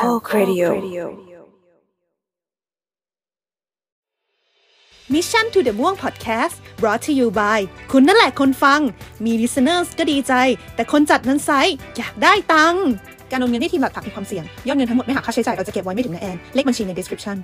[0.00, 0.68] Talk Radio
[5.14, 7.60] มิชชั่น to the ม่วง podcast brought to you by
[7.92, 8.80] คุณนั่นแหละคนฟัง
[9.24, 10.32] มี listeners ก็ดีใจ
[10.74, 12.86] แต่คนจัดนั้นไซส์อยากได้ตังค์
[13.30, 17.36] การโอนเงินที่ทีมหลักผักมีความเสี่ยง ยอดเงินทั้งหมดไม่หักค่าใช้จ่าย เราจะเก็บไว้ไม่ถึงแอน เลขบัญชีใน description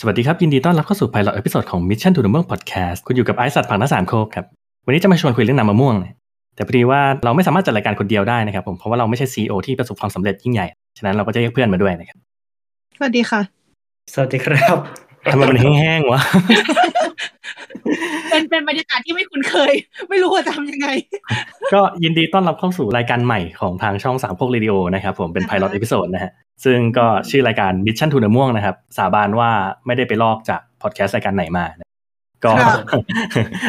[0.00, 4.44] สวัสดีครับ ยินดีต้อนรับเข้าสู่ไพลอตเอพิโซดของ Mission to the Moon Podcast คุณอยู่กับไอซ์สัตว์ผักน้าสามโคกครับ
[4.86, 5.94] วันนี้จะมาชวนคุยเรื่องน้ำมะม่วง
[6.54, 10.66] แต่พอดีว่าเราไม่สามารถจัดรายการคนเดียวได้นะครับผมเพราะว่าเราไม่ใช่ CEO ที่ประสบความสำเร็จยิ่งใหญ่
[10.98, 12.18] ฉะนั้นเราก็จะเรียกเพื่อนมาด้วยนะครับ
[12.96, 13.40] สวัสดีค่ะ
[14.12, 14.76] สวัสดีครับ
[15.32, 16.20] ทำไมมันแห้งๆวะ
[18.30, 19.72] เป็นเป็นบรรยากาศที่ไม่คุ้นเคย
[20.08, 20.88] ไม่รู้ว่าจะทำยังไง
[21.74, 26.30] ก็ยินดีต้อนรับเข้าสู่รายการใหม่ของทางช่องสามโคกเรดิโอนะครับผมเป็น pilot episode นะฮะ
[26.64, 29.50] ซึ่งก็ชื่อรายการ Mission to the ม่วงนะครับ สาบานว่า
[29.86, 31.88] ไม่ได้ไปลอกจากพอดแคสต์รายการไหนมานะ
[32.44, 32.78] ก็ครับ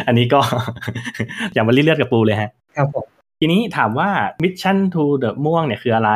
[0.08, 0.40] อันนี้ก็
[1.54, 3.06] อย่ามารีดเลือดกับปูเลยฮะ ครับผม
[3.40, 4.10] ทีนี้ถามว่า
[4.44, 6.12] Mission to the ม่วงเนี่ยคืออะไร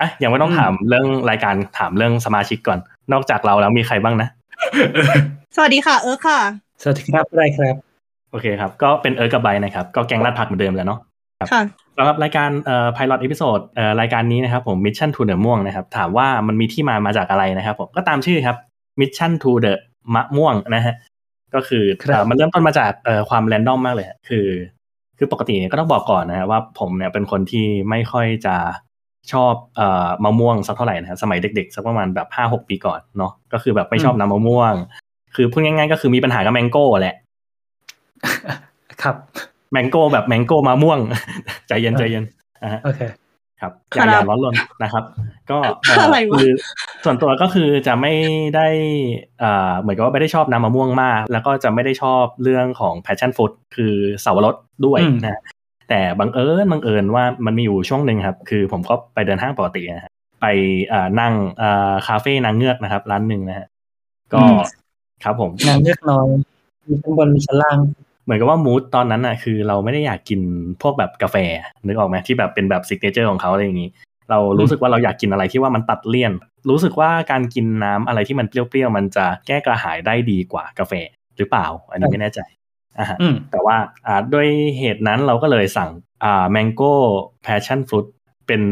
[0.00, 2.78] อะยังไม่ต้องถามเรื่องรายการถามเรื่องสมาชิกก่อน
[3.12, 4.28] นอกจากเราแล้วมีใครบ้างนะ
[5.56, 6.40] สวัสดีค่ะ เอิร์กค่ะ
[6.82, 7.74] สวัสดีครับอะไรครับ
[8.30, 10.98] โอเคครับ ก็เป็นเอิร์กกับไบร์ทนะครับ ก็แกงรัดผักเหมือนเดิมแล้วเนาะ
[11.52, 11.62] ค่ะ
[11.96, 18.56] สำหรับรายการเอ่อ pilot episode เอ่อรายการนี้นะครับผม mission to the ม่วงนะครับ ถามว่ามันมีที่มามาจากอะไรนะครับผมก็ตามชื่อครับ
[19.00, 19.74] mission to the
[20.14, 20.94] มะม่วงนะฮะ
[21.54, 24.46] ก็คือครับเอ่อมันเริ่มต้นมาจากเอ่อความแรนดอมมากเลยฮะคือ
[25.18, 28.56] คือปกติเนี่ยก็ต้องบอกก่อนนะฮะว่าผมเนี่ยเป็นคนที่ไม่ค่อยจะ
[29.32, 34.74] ชอบเอ่อมะม่วงสักเท่าไหร่นะฮะสมัยเด็กๆสักประมาณแบบห้าหกปีก่อนเนาะก็คือแบบไม่ชอบน้ำมะม่วง
[35.34, 37.16] คือพูดง่ายๆก็คือมีปัญหากับแมงโก้แหละ
[39.02, 39.16] ครับ
[39.72, 40.98] แมงโก้แบบแมงโก้มะม่วง
[41.68, 42.24] ใจเย็นใจเย็น
[42.62, 43.00] นะฮะโอเค
[43.60, 45.04] ครับอครัย่าบอย่าร้อนรนนะครับ
[45.50, 46.52] ก็เอะไรวะคือ
[47.04, 48.14] ส่วนตัวก็คือจะไม่
[48.56, 48.68] ได้
[49.42, 54.54] อ่าเหมือนกับว่าไม่ได้ชอบน้ำมะม่วงมาก แล้วก็จะไม่ได้ชอบเรื่องของ passion fruit คือเสาวรส
[54.86, 55.40] ด้วยอืมนะ
[55.88, 60.46] แต่บังเอิญบังเอิญว่ามันมีอยู่ช่วงหนึ่งครับ คือผมก็ไปเดินห้างปกตินะฮะไป
[60.92, 63.66] อ่านั่งอ่าคาเฟ่นางเงือกนะครับ ร้านหนึ่งนะฮะ
[64.34, 64.42] ก็
[65.24, 66.26] ครับผมนางเลือกน้อย
[66.88, 67.78] มีข้างบนมีชั้นล่าง
[68.28, 70.40] เหมือนกับว่ามูดตอนนั้นน่ะคือเราไม่ได้อยากกิน
[70.82, 71.36] พวกแบบกาแฟ
[71.86, 73.90] นึกออกไหมที่แบบเป็นแบบซิกเนเจอร์ของเขาอะไรอย่างนี้
[74.30, 76.32] เรารู้สึกว่าเราอยากกินอะไรที่ว่ามันตัดเลี่ยน
[76.70, 80.92] รู้สึกว่าการกินน้ำอะไรที่มันเปรี้ยวๆมันจะแก้กระหายได้ดีกว่ากาแฟ
[81.36, 82.40] หรือเปล่า อันนี้ไม่แน่ใจ
[82.98, 84.46] อ่าฮะอืมแต่ว่าอ่าด้วย
[84.78, 85.90] เหตุนั้นเราก็เลยสั่ง
[86.24, 86.92] อ่า mango
[87.46, 88.06] passion fruit
[88.46, 88.62] เป็น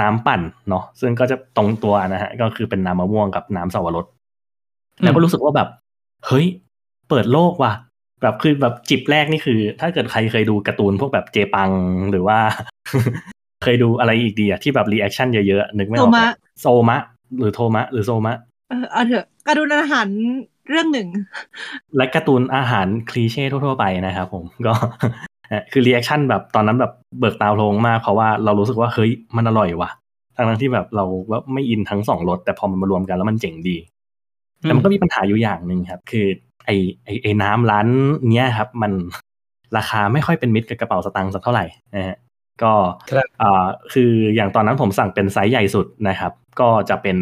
[0.00, 4.06] น้ำปั่นเนาะซึ่งก็จะตรงตัวนะฮะก็คือเป็นน้ำมะม่วงกับน้ำสับปะรด
[5.02, 5.68] แล้วก็รู้สึกว่าแบบ
[6.26, 6.46] เฮ้ย
[7.08, 7.72] เปิดโลกว่ะ
[8.22, 11.70] แบบคือแบบจิบแรกนี่คือ ถ้าเกิดใครเคยดูการ์ตูนพวกแบบเจปัง
[12.10, 12.38] หรือว่า
[13.62, 16.26] เคยดูอะไรอีกดีอะที่แบบ reaction เยอะๆนึกไม่ออกโทมะ
[16.60, 16.98] โซมะ
[17.38, 18.36] หรือโทมะ หรือโซมะ
[18.68, 20.08] เออเอาเถอะการดูอาหาร
[20.68, 21.08] เรื่องหนึ่ง
[21.96, 24.72] และการ์ตูนอาหาร cliché ทั่วๆไปนะครับผมก็
[25.72, 29.90] คือ reaction แบบตอนนั้นแบบเบิกตาโพลงมากเพราะว่าเรารู้สึกว่าเฮ้ยมันอร่อยว่ะ
[30.36, 33.76] ทั้งๆที่แบบเราว่าไม่อินทั้งสองรสแต่พอมันมารวมกันแล้วมันเจ๋งดี
[34.60, 36.26] แต่มันก็มีปัญหาอยู่อย่างหนึ่งครับ คือ
[36.66, 36.70] ไอ
[37.04, 37.86] ไอไอน้ำร้าน
[38.32, 38.92] เนี้ยครับ มัน
[39.76, 42.16] ราคาไม่ค่อยเป็นมิตรกับกระเป๋าสตางค์สักเท่าไหร่นะฮะ
[42.62, 42.72] ก็
[43.10, 47.18] ครับอ่าคืออย่างตอนนั้นผมสั่งเป็นไซส์ใหญ่สุดนะครับ ก็จะเป็น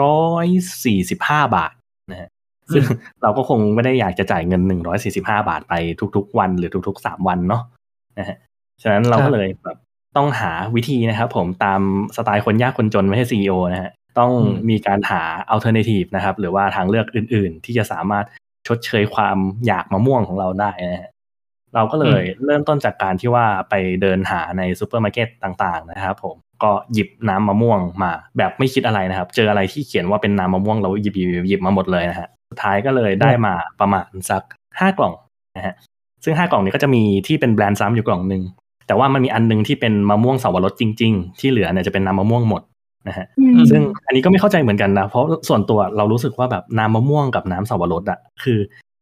[0.00, 0.46] ร้อย
[0.84, 1.72] สี่สิบห้าบาท
[2.10, 2.28] นะฮะ
[2.72, 2.84] ซึ่ง
[3.22, 5.74] เราก็คงไม่ได้อยากจะจ่ายเงินหนึ่งร้อยสี่สิบห้าบาทไป
[6.16, 7.62] ทุก ๆ วันหรือทุกๆสามวันเนาะ
[8.18, 8.36] นะฮะ
[8.82, 9.76] ฉะนั้นเราก็เลยแบบ
[10.16, 11.80] ต้องหาวิธีนะครับผมตาม
[12.16, 15.22] สไตล์คนยากคนจนไม่ใช่ CEO นะฮะต้องอืมมีการหา
[15.54, 18.24] alternative นะครับ หรือว่าทางเลือกอื่น ๆ ที่จะสามารถ
[18.68, 19.36] ชดเชยความ
[19.66, 21.10] อยากมะม่วงของเราได้นะฮะ
[21.74, 34.42] เราก็เลยเริ่มต้นจากการที่ว่าไปเดินหาในซูเปอร์มาร์เก็ตต่างๆ นะครับผมก็หยิบน้ำมะม่วงมา แบบไม่คิดอะไรนะครับ เจออะไรที่เขียนว่าเป็นน้ำมะม่วงเราหยิบหยิบหยิบหยิบมาหมดเลยนะฮะสุดท้ายก็เลยได้มาประมาณสัก
[34.80, 35.14] ห้ากล่อง
[35.56, 35.74] นะฮะ
[36.24, 38.42] ซึ่งห้ากล่องนี้ก็จะมีที่เป็นแบรนด์ซ้ำอยู่กล่องหนึ่ง
[38.86, 42.62] แต่ว่ามันมีอันหนึงที่เป็นมะม่วงสาวรสจริง ๆ ที่เหลือเนี่ยจะเป็นน้ำมะม่วงหมด
[43.06, 43.26] นะฮะ
[43.70, 48.58] ซึ่งอันนี้ก็ไม่เข้าใจเหมือนกันนะ เพราะส่วนตัวเรารู้สึกว่าแบบน้ำมะม่วงกับน้ำสับปะรดอะคือ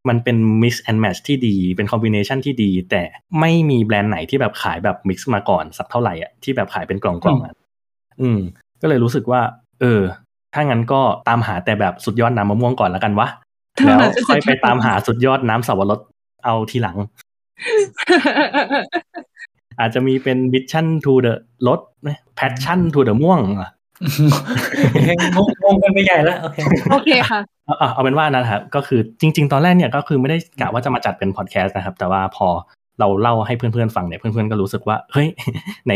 [0.09, 3.03] มันเป็น mix and match ที่ดี เป็นคอมบิเนชันที่ดี แต่
[3.41, 7.54] ไม่มีแบรนด์ไหนที่แบบขายแบบ mix มาก่อนสักเท่าไหร่อะที่แบบขายเป็นกล่องๆอะ
[8.21, 8.39] อืม
[8.83, 9.41] ก็เลยรู้สึกว่า
[9.81, 10.01] เออ
[10.54, 13.28] ถ้างั้นก็ตามหาแต่แบบสุดยอดน้ำมะม่วงก่อนแล้วกันวะ
[13.84, 16.01] แล้วค่อยไปตามหาสุดยอดน้ำสับปะรด
[16.45, 16.97] เอาทีหลัง
[19.81, 21.34] อาจจะมีเป็น mission to the
[21.69, 21.81] รถ
[22.39, 23.71] passion to the ม่วงอะ
[25.09, 25.10] ง
[25.47, 26.59] งงงกันไปใหญ่แล้วโอเค
[26.93, 32.48] โอเคค่ะเอาเอาเอาเป็นว่านะครับก็คือจริง ๆ ตอนแรกเนี่ยก็คือไม่ได้กะว่าจะมาจัดเป็นพอดแคสต์นะครับ แต่ว่าพอ
[33.01, 35.28] เราเล่าให้เพื่อนๆฟังเนี่ยเพื่อนๆก็รู้สึกว่าเฮ้ย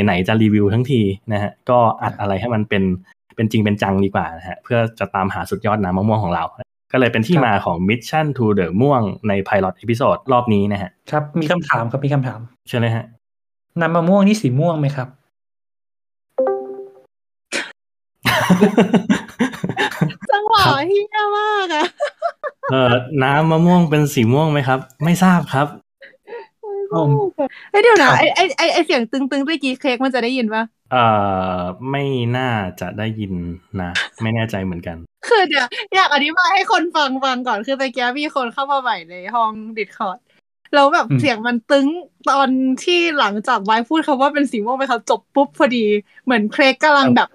[0.04, 1.00] ไหนๆจะรีวิวทั้งที
[1.32, 2.82] นะฮะก็อัดอะไรให้มันเป็น
[3.36, 6.44] เป็นจริงเป็นจังดีกว่านะฮะเพื่อจะตามหาสุดยอดน้ำมะม่วงของเรา
[6.92, 13.04] ก็เลยเป็นที่ครับมาของ Mission to the ม่วงใน Pilot Episode รอบนี้นะฮะครับมีคำถามครับมีคำถามเชิญเลยฮะ
[13.80, 15.08] น้ำมะม่วงนี่สีม่วงไหมครับ
[20.30, 21.86] จังหวะเฮียมากอะ
[22.70, 25.66] เออน้ำมะม่วงเป็นสีม่วงไหมครับ ไม่ทราบครับ
[26.92, 27.12] อืม
[27.70, 30.62] เอ้ยเดี๋ยวนะไอไอไอไอเสียงตึงตึงๆเมื่อกี้เค้กมันจะได้ยินปะ
[30.92, 30.96] เอ
[31.58, 31.60] อ
[31.90, 32.04] ไม่
[32.36, 32.50] น่า
[32.80, 33.32] จะได้ยิน
[33.80, 33.90] นะ
[34.22, 34.96] ไม่แน่ใจเหมือนกัน
[35.28, 40.18] คือเดี๋ยวอยากอธิบายให้คนฟังฟังก่อนคือตะกี้มีคนเข้ามาใหม่ในห้องดิสคอร์ด
[40.74, 41.86] แล้วแบบอืมเสียงมันตึง
[42.30, 42.48] ตอน
[42.84, 45.84] ที่หลังจากไว้พูดคำว่าเป็นสีม่วงไปครับจบปุ๊บพอดี
[46.24, 47.28] เหมือนเครกกำลังแบบ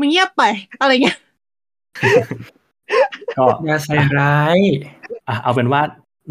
[0.00, 0.42] มึงเงียบไป
[0.80, 1.18] อะไรเงี้ย
[3.36, 4.58] ก็อย่าใส่ร้าย
[5.28, 5.82] อะเอาเป็นว่า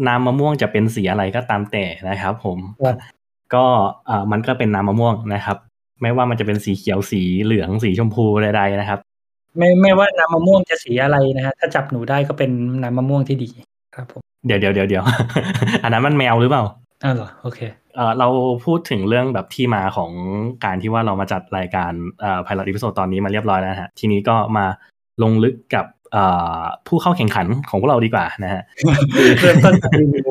[0.06, 2.96] น้ำมะม่วงจะเป็นสีอะไรก็ตามแต่นะครับ ผมครับ
[3.54, 3.64] ก็
[4.08, 5.56] อ่ามันก็เป็นน้ำมะม่วงนะครับ
[6.02, 9.00] ไม่ว่ามันจะเป็นสีเขียวสีเหลืองสีชมพูใดๆนะครับ
[9.56, 12.50] ไม่ไม่ว่าน้ำมะม่วงจะสีอะไรนะฮะถ้าจับหนูได้ก็เป็น
[12.82, 13.48] น้ำมะม่วงที่ดี
[13.94, 15.04] ครับผมเดี๋ยวเดี๋ยวเดี๋ยวเดี๋ยว
[15.82, 16.64] อันนั้นมันแมวหรือเปล่า
[17.04, 17.60] อ้าวเหรอโอเค
[18.00, 18.28] เอ่อเรา
[18.66, 20.10] พูดถึงเรื่องแบบที่มาของ
[20.64, 24.66] การที่ว่าเรามาจัดรายการเอ่อ pilot episode ตอนนี้มาเรียบร้อยแล้วนะฮะทีนี้ก็มา
[25.22, 26.24] ลงลึกกับเอ่
[26.58, 28.62] อผู้เข้าแข่งขันของพวกเราดีกว่านะฮะ
[29.40, 30.28] เริ่มต้นจากรีวิว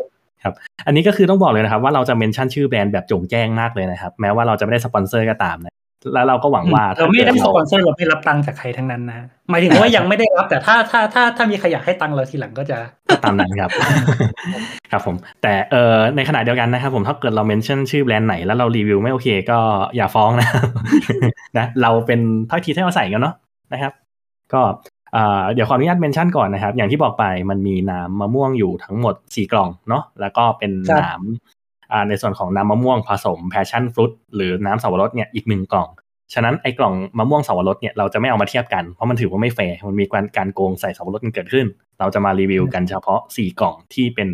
[0.88, 5.74] อันนี้ก็คือต้องบอกเลยนะครับว่าเราจะ mention ชื่อแบรนด์แบบโจ่งแจ้งมากเลยนะครับ แม้ว่าเราจะไม่ได้สปอนเซอร์ก็ตามนะ
[6.14, 12.78] แล้วเราก็หวังว่าเราไม่ได้ได้สปอนเซอร์เราไม่รับตังค์จากใครทั้งนั้นนะฮะหมายถึงว่ายังไม่ได้รับ แต่ถ้าถ้าถ้าถ้ามีใครอยากให้ตังค์เราทีหลังก็จะ
[13.24, 13.70] ตามนั้นครับ
[14.92, 19.60] ครับผม แต่เอ่อในขณะเดียวกันนะครับผมถ้าเกิดเรา mention ชื่อแบรนด์ไหนแล้วเรารีวิวไม่โอเคก็
[19.96, 20.50] อย่าฟ้องนะ
[21.58, 22.20] นะเราเป็น
[22.50, 23.36] ถ้อยทีถ้อยอาศัยกันเนาะ
[23.74, 23.94] นะครับ
[24.54, 24.62] ก็
[25.14, 31.59] เอ่อเดี๋ยวขออนุญาต mention ก่อนนะครับ อย่างที่บอกไปมันมีน้ำมะม่วงอยู่ทั้งหมด 4 กล่องเนาะแล้วก็เป็นครับน้ำอ่า
[32.10, 35.90] ในส่วนของน้ำมะม่วงผสม passion fruit หรือน้ำสับปะรดเนี่ยอีกหนึ่งกล่อง
[36.34, 41.66] ฉะนั้นไอ้กล่องมะม่วงสับปะรดเนี่ยเราจะไม่เอามาเทียบกันเพราะมันถือว่าไม่แฟร์มันมีการการโกงใส่สับปะรดกันเกิดขึ้น
[42.00, 44.30] เราจะมารีวิวกันเฉพาะ 4 กล่องที่เป็น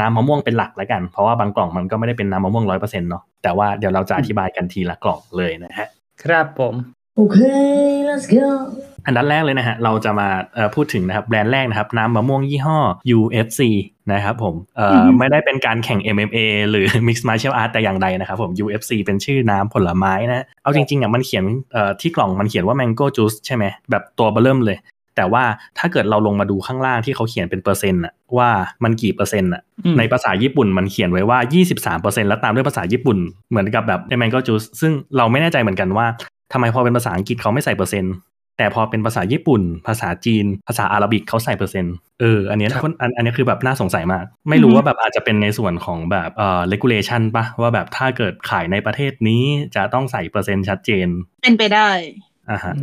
[0.00, 5.88] น้ำมะม่วงเป็นหลักแล้วกัน เพราะว่าบางกล่องมันก็ไม่ได้เป็นน้ำมะม่วงร้อยเปอร์เซ็นต์เนาะแต่ว่าเดี๋ยวเราจะอธิบายกันทีละกล่องเลยนะฮะ
[6.22, 6.74] ครับผม
[7.24, 8.48] Okay, let's go.
[9.08, 12.78] อันดับแรกเลยนะฮะเราจะมาเอ่อพูดถึงนะครับแบรนด์แรกนะครับน้ำมะม่วงยี่ห้อ
[13.16, 13.60] UFC
[14.12, 16.38] นะครับผมเอ่ออไม่ได้เป็นการแข่ง MMA
[16.70, 24.78] หรือ Mixed Martial Art แต่อย่างใดนะครับผม UFC เป็นชื่อน้ำผลไม้นะเอาจริงๆอะมันเขียนเอ่อที่กล่องมันเขียนว่า Mango Juice ใช่ไหมแบบตัวเบอร์เริ่มเลย
[25.16, 25.44] แต่ว่า
[25.78, 28.50] ถ้าเกิดเราลงมาดูข้างล่างที่เขาเขียนเป็นเปอร์เซ็นต์อะว่า
[28.84, 31.38] มันกี่เปอร์เซ็นต์อะอืมในภาษาญี่ปุ่นมันเขียนไว้ว่า
[32.04, 33.18] 23%แล้วตามด้วยภาษาญี่ปุ่น
[33.50, 36.06] เหมือนกับแบบใน Mango Juice ซึ่งเราไม่แน่ใจเหมือนกันว่า
[36.52, 38.14] ทำไมพอเป็นภาษาอังกฤษเขาไม่ใส่เปอร์เซ็นต์
[38.58, 49.42] แต่พอเป็นภาษาญี่ปุ่น ภาษาจีน ภาษาอาหรับิกเขาใส่เปอร์เซ็นต์เอออันเนี้ยครับคนอันอันเนี้ยคือแบบน่าสงสัยมาก ไม่รู้ว่าแบบอาจจะเป็นในส่วนของแบบเอ่อ regulation ปะว่าแบบถ้าเกิดขายในประเทศนี้
[49.76, 51.08] จะต้องใส่เปอร์เซ็นต์ชัดเจน
[51.42, 51.88] เป็นไปได้
[52.50, 52.74] อ่าฮะ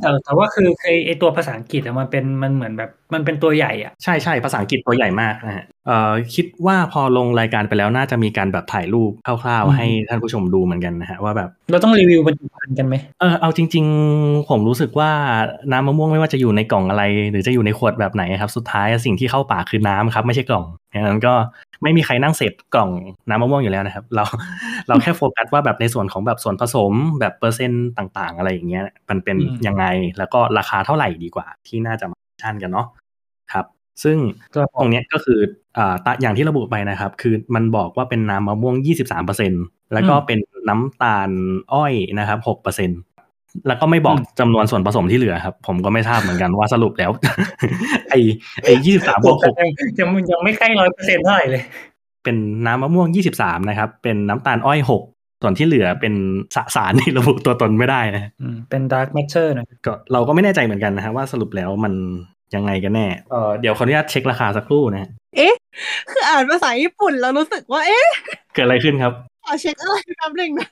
[0.00, 13.84] แต่แต่ว่าคือคือไอตัวภาษาอังกฤษอะมันเป็นมันเหมือนแบบ มันเป็นตัวใหญ่อะใช่ใช่ภาษาอังกฤษตัวใหญ่มากนะฮะเอ่อคิดว่าพอลงรายการไปแล้วน่าจะมีการแบบถ่ายรูปคร่าวอืๆมให้ท่านผู้ชมดูเหมือนกันนะฮะว่าแบบ เราต้องรีวิวบรรจุภัณฑ์กันไหมเออเอาจริง
[14.16, 15.10] ๆ ผมรู้สึกว่า
[15.72, 20.64] น้ำมะม่วงไม่ว่าจะอยู่ในกล่องอะไร หรือจะอยู่ในขวดแบบไหนครับ สุดท้ายสิ่งที่เข้าปากคือน้ำครับ ไม่ใช่กล่อง
[20.94, 21.34] ดังนั้นก็
[21.82, 22.90] ไม่มีใครนั่งเสพกล่อง
[23.28, 24.24] น้ำมะม่วงอยู่แล้วนะครับ เรา
[24.88, 29.84] เราแค่โฟกัสว่าแบบในส่วนของแบบส่วนผสมแบบเปอร์เซ็นต์ต่าง ๆ อะไรอย่างเงี้ยมันเป็นอืมยังไง
[30.18, 32.99] แล้วก็ราคาเท่าไหร่ดีกว่าที่น่าจะมาชั่นกันเนาะครับ
[34.02, 34.16] ซึ่ง
[34.54, 35.38] ครับผตรมงเนี้ยก็คือ
[35.78, 38.74] อ่าตะอย่างที่ระบุไปนะครับ คือมันบอกว่าเป็นน้ำมะม่วง
[39.34, 40.38] 23%แล้วก็เป็น
[40.68, 41.30] น้ำตาล
[41.72, 47.10] อ้อยนะครับ 6%แล้วก็ไม่บอกจำนวนส่วนผสมที่เหลือครับ ผมก็ไม่ทราบเหมือนกันว่าสรุปแล้ว
[48.10, 48.20] ไอ้
[48.64, 51.62] ไอ้23บวก6ยังยังยังไม่ใกล้ร้อยเปอร์เซ็นต์เท่าไหร่เลย
[52.24, 56.14] เป็นน้ำมะม่วง23นะครับ เป็นน้ำตาลอ้อย6ส่วนที่เหลือเป็น
[56.54, 61.94] สสารที่ระบุตัวตนไม่ได้นะอืมเป็น dark matter นะก็เราก็ไม่แน่ใจเหมือนกันนะฮะว่าสรุปแล้วมัน
[62.54, 65.10] ยังไงกันแน่เออเดี๋ยวขออนุญาตเช็คราคาสักครู่นะฮะ
[66.10, 68.08] คืออ่านภาษาญี่ปุ่นแล้วรู้สึกว่า เอ๊ะ
[68.54, 69.12] เกิดอะไรขึ้นครับ
[69.44, 70.68] ขอเช็คอะไรแป๊บนึงนะ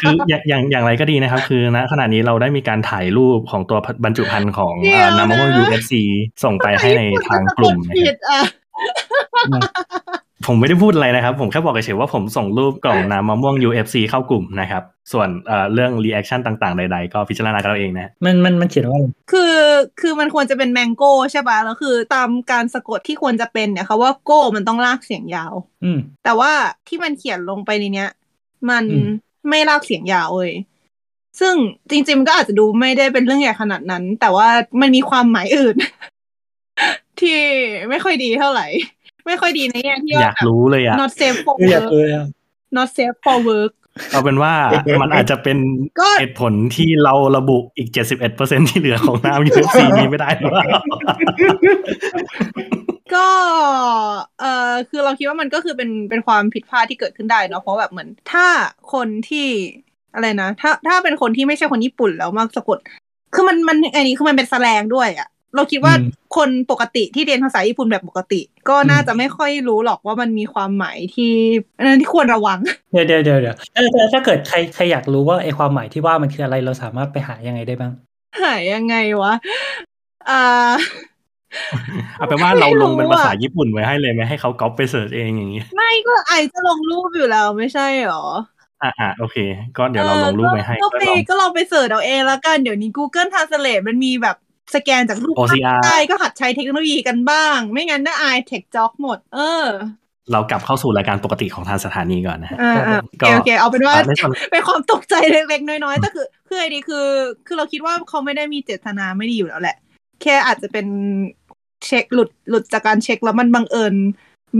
[0.00, 5.92] คืออย่างอย่างอย่างไรก็ดีนะครับ คือณขณะนี้เราได้มีการถ่ายรูปของตัวบรรจุภัณฑ์ของเดี๋ยวอ่าน้ำมะม่วงนะ UFC
[6.44, 8.40] ส่งไปให้ในทางกลุ่มนะคผิรับดอะ
[10.46, 19.56] ผมไม่ได้พูดอะไรนะครับ ผมแค่บอกเฉยๆว่าผมส่งรูปกล่องน้ำมะม่วง UFC เข้ากลุ่มนะครับ ส่วนเอ่อเรื่องรีแอคชั่นต่างๆ ใดๆ ก็พิจารณากันเอาเองนะ มันมันมันเขียนว่าอะไรคือ
[20.00, 26.52] คือมันควรจะเป็นแมงโก้ใช่ปะแล้วคือตามการสะกดที่ควรจะเป็นเนี่ยเขาว่าโก้มันต้องลากเสียงยาว อืมแต่ว่า
[26.88, 28.10] ที่มันเขียนลงไปในเนี้ย
[28.70, 29.08] มันอืม
[29.48, 30.52] ไม่ลากเสียงยาวเลย
[31.40, 31.54] ซึ่ง
[31.90, 34.48] จริงๆมันก็อาจจะดูไม่ได้เป็นเรื่องใหญ่ขนาดนั้น แต่ว่า
[34.80, 35.76] มันมีความหมายอื่น
[37.20, 37.38] ที่
[37.90, 38.66] ไม่ค่อยดีเท่าไหร่
[39.26, 42.26] ไม่ค่อยดีในแง่ที่อว่ายากแบบรู้เลยอะ not safe for คืออยาก work เลยอะ
[42.76, 43.72] not safe for work
[44.12, 44.52] เอาเป็นว่า
[45.02, 45.58] มันอาจจะเป็น
[46.00, 47.88] ก็เหตุผลที่เราระบุอีก
[48.28, 50.66] 71%ที่เหลือของน้ำ UFC นี้ไม่ได้หรือเปล่า
[53.14, 53.28] ก็
[54.40, 58.46] เอ่อคือเราคิดว่ามันก็คือเป็นเป็นความผิดพลาดที่เกิดขึ้นได้เนาะเพราะแบบเหมือน ถ้า
[58.92, 59.48] คนที่
[60.14, 62.78] อะไรนะ ถ้าถ้าเป็นคนที่ไม่ใช่คนญี่ปุ่นแล้วมาสะกด
[63.34, 71.32] คือมันมันอันนี้คือมันเป็นแสลงด้วยอะ เราคิดว่าอืมคนปกติที่เรียนภาษาญี่ปุ่นแบบปกติ ก็น่าอืมจะไม่ค่อยรู้หรอกว่ามันมีความหมายที่
[71.78, 72.58] อันนั้นที่ควรระวัง
[72.92, 77.92] เดี๋ยวเดี๋ยวเดี๋ยวเดี๋ยวเออแต่ถ้าเกิดใครใครอยากรู้ว่าไอความหมายที่ว่ามันคืออะไรเราสามารถไปหายังไงได้บ้าง
[78.42, 79.32] หายยังไงวะ
[80.28, 80.72] อ่า
[82.16, 88.24] เอาเป็นว่าเราลงเป็นไม่รู้อะภาษาญี่ปุ่นไว้ให้เลยไหมให้เขาก๊อปไป search เองอย่างนี้ ไม่ก็ไอจะลงรูปอยู่แล้วไม่ใช่หรอ
[88.82, 89.36] อ่าอ่าโอเค
[89.76, 94.36] ก็เดี๋ยวเราลงรูปไว้ให้ ก็ก็ไปลองก็ลองไป search เอาเองแล้วกัน เดี๋ยวนี้ Google Translate มันมีแบบ
[94.74, 99.64] สแกนจากรูป OCR ได้ก็หัดใช้เทคโนโลยีกันบ้าง ไม่งั้นน่าอาย tech jock หมด เออ
[100.32, 107.06] เรากลับเข้าสู่รายการปกติของทางสถานีก่อนนะฮะอ่าอ่าก็โอเคโอเคเอาเป็นว่าอ่าในส่วนเป็นความตกใจเล็กๆน้อยๆแต่คือคือไอ้นี่คือ
[107.46, 109.76] คือเราคิดว่าเขาไม่ได้มีเจตนาไม่ดีอยู่แล้วแหละ
[110.22, 110.86] แค่อาจจะเป็น
[111.86, 113.94] เช็คหลุดหลุดจากการเช็คแล้วมันบังเอิญ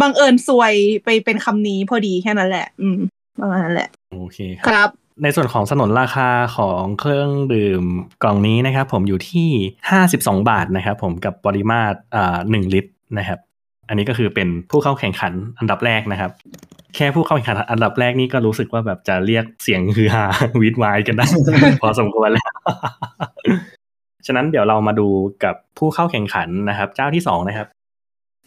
[0.00, 2.98] บังเอิญซวยไปเป็นคำนี้พอดีแค่นั้นแหละ อืม
[3.40, 4.88] ประมาณนั้นแหละ โอเคครับครับ
[5.22, 7.84] ในส่วนของสนนราคาของเครื่องดื่ม
[8.22, 9.48] กล่องนี้นะครับผมอยู่ที่
[9.98, 13.38] 52 บาทนะครับผมกับปริมาตรอ่าหนึ่งลิตรนะครับ
[13.88, 16.30] อันนี้ก็คือเป็นผู้เข้าแข่งขันอันดับแรกนะครับ
[16.94, 20.24] แค่ผู้เข้าแข่งขันอันดับแรกนี่ก็รู้สึกว่าแบบจะเรียกเสียงฮือฮา
[20.62, 21.26] วิดวายกันได้
[21.82, 22.44] พอสมควรแล้ว
[24.26, 25.08] ฉะนั้นเดี๋ยวเรามาดู
[25.44, 27.68] กับผู้เข้าแข่งขันนะครับ เจ้าที่สองนะครับ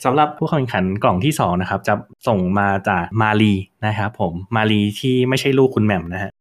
[0.05, 1.93] สำหรับผู้เข้าแข่งขันกล่องที่สองนะครับ จะ
[2.27, 3.53] ส่งมาจากมาลี
[3.85, 6.31] นะครับผมมาลีที่ไม่ใช่ลูกคุณแหม่มนะฮะ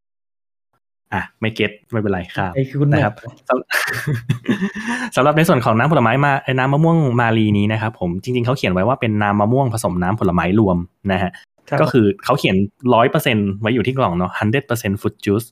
[1.13, 3.13] อะไม่เก็ตไม่เป็นไรครับไอคือคุณแม่นะครับ
[3.49, 10.77] สำสำหรับในส่วนของน้ำผลไม้มาไอ้น้ำมะม่วงมาลีนี้นะครับผมจริงๆเขาเขียนไว้ว่าเป็นน้ำมะม่วงผสมน้ำผลไม้รวม
[11.11, 11.31] นะฮะ
[11.71, 12.55] รับก็คือเขาเขียน
[12.93, 15.47] ร้อยเปอร์เซ็นไว้อยู่ที่กล่องเนาะ hundred percent fruit juice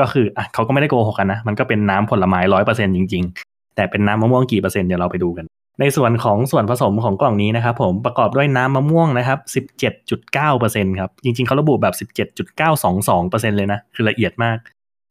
[0.00, 5.46] ก็คืออะเขาก็ไม่ได้โกหกกันนะ มันก็เป็นน้ำผลไม้ร้อยเปอร์เซ็นจริง ๆ แต่เป็นน้ำมะม่วงกี่เปอร์เซ็นต์เดี๋ยวเราไปดูกัน
[5.80, 14.58] ในส่วนของส่วนผสมของกล่องนี้นะครับผมประกอบด้วยน้ำมะม่วงนะครับสิบเจ็ดจุดเก้าเปอร์เซ็นครับจริงๆเขาระบุแบบสิบเจ็ดจุดเก้าสองสองเปอร์เซ็นเลยนะคือละเอียดมาก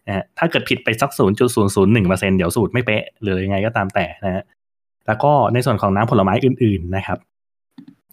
[0.08, 4.44] นะถ้าเกิดผิดไปสักศูนย์จุดศูนย์ศูนย์หนึ่งเปอร์เซ็นเดี๋ยวสูตรไม่เป๊ะหรือยังไงก็ตามแต่นะฮะ
[5.08, 7.18] แล้วก็ในส่วนของน้ำผลไม้อื่น ๆนะครับ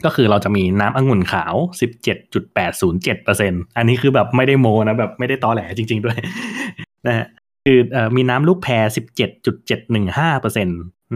[0.05, 1.55] ก็คือเราจะมีน้ำองุ่นขาว
[2.25, 6.17] 17.807%อันนี้คือแบบไม่ได้โมนะแบบไม่ได้ตอแหลจริง ๆด้วย
[7.07, 7.27] นะฮะ
[7.65, 8.85] คืออมีน้ำลูกแพร
[9.57, 10.67] 17.715%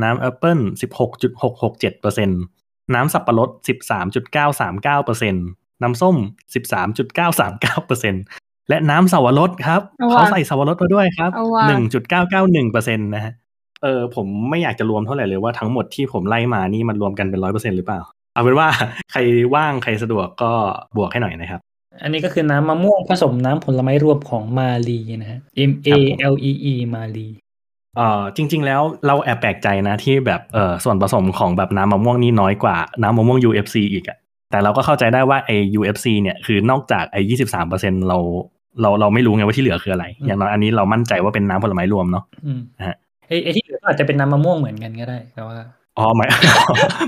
[0.02, 0.58] น้ำแอปเปิ้ล
[1.38, 2.26] 16.667%
[2.94, 3.50] น้ำสับปะรด
[4.26, 5.32] 13.939%
[5.82, 6.16] น้ำส้ม
[6.54, 11.64] 13.939% และน้ำสาวรสครับเอาว่ะเขาใส่สาวรสมาด้วยครับเอาว่ะ
[12.26, 13.32] 1.991%นะฮะ
[13.82, 18.00] เออผมไม่อยากจะรวมเท่าไหร่เลยว่าทั้งหมดที่ผมไล่มานี่มันรวมกันเป็นร้อยเปอร์เซ็นหรือเปล่า
[18.34, 18.68] เอาเป็นว่า
[19.12, 19.20] ใคร
[19.54, 20.52] ว่างใครสะดวกก็
[20.96, 21.60] บวกให้หน่อยนะครับ
[22.02, 25.90] อันนี้ก็คือน้ำมะม่วงผสมน้ำผลไม้รวมของมาลีนะฮะ M A
[26.32, 27.28] L E E มาลี
[27.96, 34.18] เอ่อจริง ๆ แล้วเราแอบแปลกใจนะที่แบบเออส่วนผสมของแบบน้ำมะม่วงนี่น้อยกว่าน้ำมะม่วง UFC อีกอะ
[34.50, 38.18] แต่เราก็เข้าใจได้ว่าไอ้ UFC เนี่ยคือนอกจากไอ้ยี่สิบสามเปอร์เซ็นเรา
[38.82, 42.96] เราเราไม่รู้ไงว่าที่เหลือคืออะไร อย่างน้อยอันนี้เรามั่นใจว่าเป็นน้ำผลไม้รวมเนาะอืมนะฮะ
[43.28, 45.56] ไอไอที่เหลือก็อาจจะเป็นน้ำมะม่วงเหมือนกันก็ได้แต่ว่า
[45.98, 46.28] อ๋อหมาย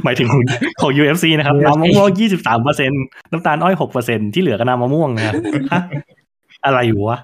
[0.04, 0.42] หมายถึงของ
[0.80, 2.90] ของ UFC นะครับ UFC น้ำมะม่วงยี่สิบสามเปอร์เซ็น
[3.32, 5.34] น้ำตาลอ้อยหกเปอร์เซ็นที่เหลือก็น้ำมะม่วงนะครับ
[5.72, 5.82] ฮะ
[6.64, 7.18] อะไรอยู่วะ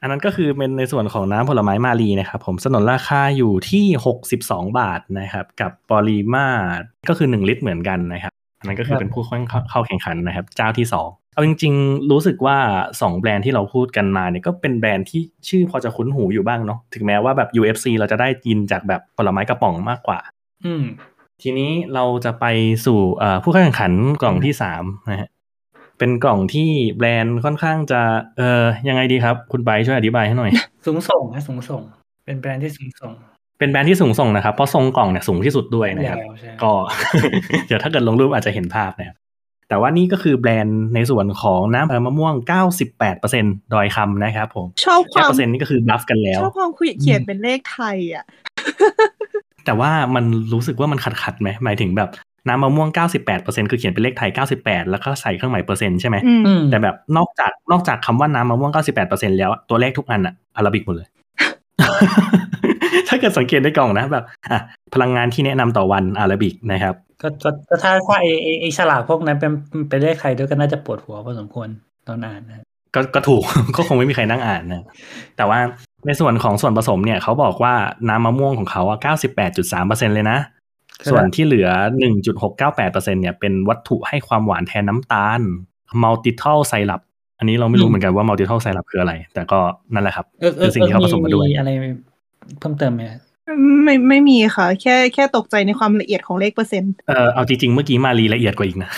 [0.00, 12.58] อันนั้นก็คือเป็นในส่วนของน้ำผลไม้มารีนะครับ ผมสนนราคาอยู่ที่หกสิบสองบาทนะครับ กับปริมาตรก็คือหนึ่งลิตรเหมือนกันนะครับ อันนั้นก็คือเป็นผู้เข้าเข้าแข่งขันนะครับ เจ้าที่สอง เอาจริง ๆ รู้สึกว่า
[13.00, 20.18] สองแบรนด์ที่เราพูดกันมาเนี่ยก็เป็นแบรนด์ที่ชื่อพอจะคุ้นหูอยู่บ้างเนาะถึงแม้ว่าแบบ UFC เราจะได้ยินจากแบบผลไม้กระป๋องมากกว่า
[20.64, 20.84] อืม
[21.42, 22.44] ทีนี้เราจะไป
[22.86, 25.30] สู่เอ่อผู้เข้าแข่งขันกล่องที่สามนะฮะ
[25.98, 28.00] เป็นกล่องที่แบรนด์ค่อนข้างจะ
[28.36, 30.50] เอ่อยังไงดีครับ คุณไบร์ทช่วยอธิบายให้หน่อย
[30.86, 31.82] สูงส่งนะสูงส่ง
[32.24, 33.12] เป็นแบรนด์ที่สูงส่ง
[33.58, 36.72] เป็นแบรนด์ที่สูงส่งนะครับเพราะทรงกล่องเนี่ยสูงที่สุดด้วยนะครับยาวใช่ก็
[37.66, 39.16] เดี๋ยวถ้าเกิดลงรูปอาจจะเห็นภาพนะครับ
[39.68, 42.34] แต่ว่านี่ก็คือแบรนด์ในส่วนของน้ำเอ่อมะม่วง
[43.02, 48.24] 98%ดอยคำนะครับผมชอบคแค่วามเปอร์เซ็นต์นี่ก็คือบัฟกันแล้วชอบความคุยเขียนเป็นเลขไทยอะ
[49.64, 52.10] แต่ว่ามันรู้สึกว่ามันขัดขัดๆไหมหมายถึงแบบ
[52.48, 52.88] น้ำมะม่วง
[53.34, 54.30] 98%คือเขียนเป็นเลขไทย
[54.60, 58.72] 98 แล้วก็ใส่เครื่องหมายเปอร์เซ็นต์ใช่ไหมอืมอืมแต่แบบนอกจากนอกจากคำว่าน้ำมะม่วง
[59.06, 61.08] 98%แล้วอะตัวเลขทุกอันอะอาราบิกหมดเลย
[63.08, 64.60] ถ้าเกิดสังเกตในกล่องนะแบบอะ
[64.94, 69.52] พลังงานที่แนะนำต่อวันอาราบิกนะครับ ก็ก็ก็ถ้าถ้าไอไอ้ไอฉลากพวกนั้นเป็น
[69.88, 71.68] เป็นเลขใครด้วยก็น่าจะปวดหัวพอสมควร
[72.08, 73.42] ตอนอ่านนะก็ก็ถูก
[73.76, 74.84] ก็คงไม่มีใครนั่งอ่านนะ
[75.36, 75.58] แต่ว่า
[76.06, 77.74] ในส่วนของส่วนผสมเนี่ยเขาบอกว่า
[78.08, 78.98] น้ำมะม่วงของเขาอะ
[79.56, 80.38] 98.3%เลยนะ
[81.10, 81.68] ส่วนที่เหลือ
[82.40, 85.40] 1.698%เนี่ยเป็นวัตถุให้ความหวานแทนน้ำตาล
[86.02, 87.02] multital syrup
[87.38, 89.58] อันนี้เราไม่รู้เหมือนกันว่า multital syrup คืออะไร แต่ก็
[89.94, 91.70] นั่นแหละครับเออเอคืออสิ่งที่เขาผสมมาด้วยอะไร
[92.60, 93.02] เพิ่มเติมไหม
[93.84, 98.90] ไม่ไม่มีค่ะ แค่แค่ตกใจในความละเอียดของเลขเปอร์เซ็นต์เออเอาจริงๆ เมื่อกี้มารีละเอียดกว่าอีกนะ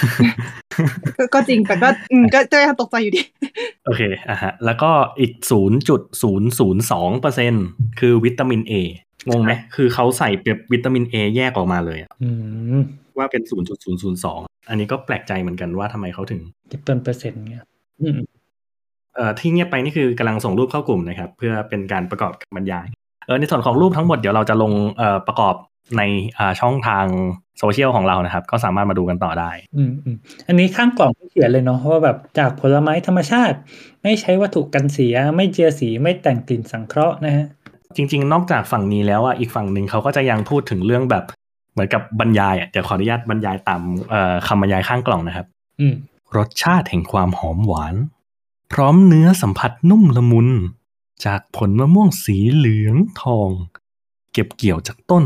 [1.18, 3.22] ก็ก็จริงแต่ก็อืมก็จะยังตกใจอยู่ดี
[3.86, 4.90] โอเคอะฮะ แล้วก็
[5.20, 5.32] อีก
[6.22, 7.52] 0.002เปอร์เซ็น
[8.00, 8.72] คือวิตามิน A
[9.28, 12.28] งงไหมคือเขาใส่แบบวิตามิน A แยกออกมาเลยอะอื
[12.78, 12.80] ม
[13.18, 13.42] ว่าเป็น
[14.06, 16.40] 0.002 อันนี้ก็แปลกใจเหมือนกันว่าทำไมเขาถึง
[16.70, 17.64] ดิบเปิลเปอร์เซ็นต์เงี้ย
[18.02, 18.18] อืม
[19.14, 22.86] เอ่อที่เงียบไปนี่คือกำลังส่งรูปเข้ากลุ่มนะครับ เพื่อเป็นการประกอบกับบรรยาย
[23.28, 25.54] เออในส่วนของรูปทั้งหมดเดี๋ยวเราจะลงเอ่อประกอบ
[25.96, 26.02] ใน
[26.38, 27.06] อ่าช่องทาง
[27.58, 30.16] โซเชียลของเรานะครับ ก็สามารถมาดูกันต่อได้อืมอืม
[30.48, 33.56] อันนี้ข้างกล่องเขียนเลยเนาะว่าแบบจากผลไม้ธรรมชาติ
[34.02, 37.46] ไม่ใช้วัตถุกันเสีย ไม่เจือสีไม่แต่งกลิ่นสังเคราะห์นะฮะ
[37.96, 41.24] จริง ๆ นอกจากฝั่งนี้แล้วอะอีกฝั่งหนึ่งเขาก็จะยังพูดถึงเรื่องแบบ
[41.72, 43.80] เหมือนกับบรรยายอะเดี๋ยวขออนุญาตบรรยายตาม
[44.10, 45.46] เอ่อคำบรรยายข้างกล่องนะครับ
[45.80, 45.94] อืม
[46.36, 47.94] รสชาติแห่งความหอมหวาน
[48.72, 50.48] พร้อมเนื้อสัมผัสนุ่มละมุน
[51.24, 53.50] จากผลมะม่วงสีเหลืองทอง
[54.32, 55.24] เก็บเกี่ยวจากต้น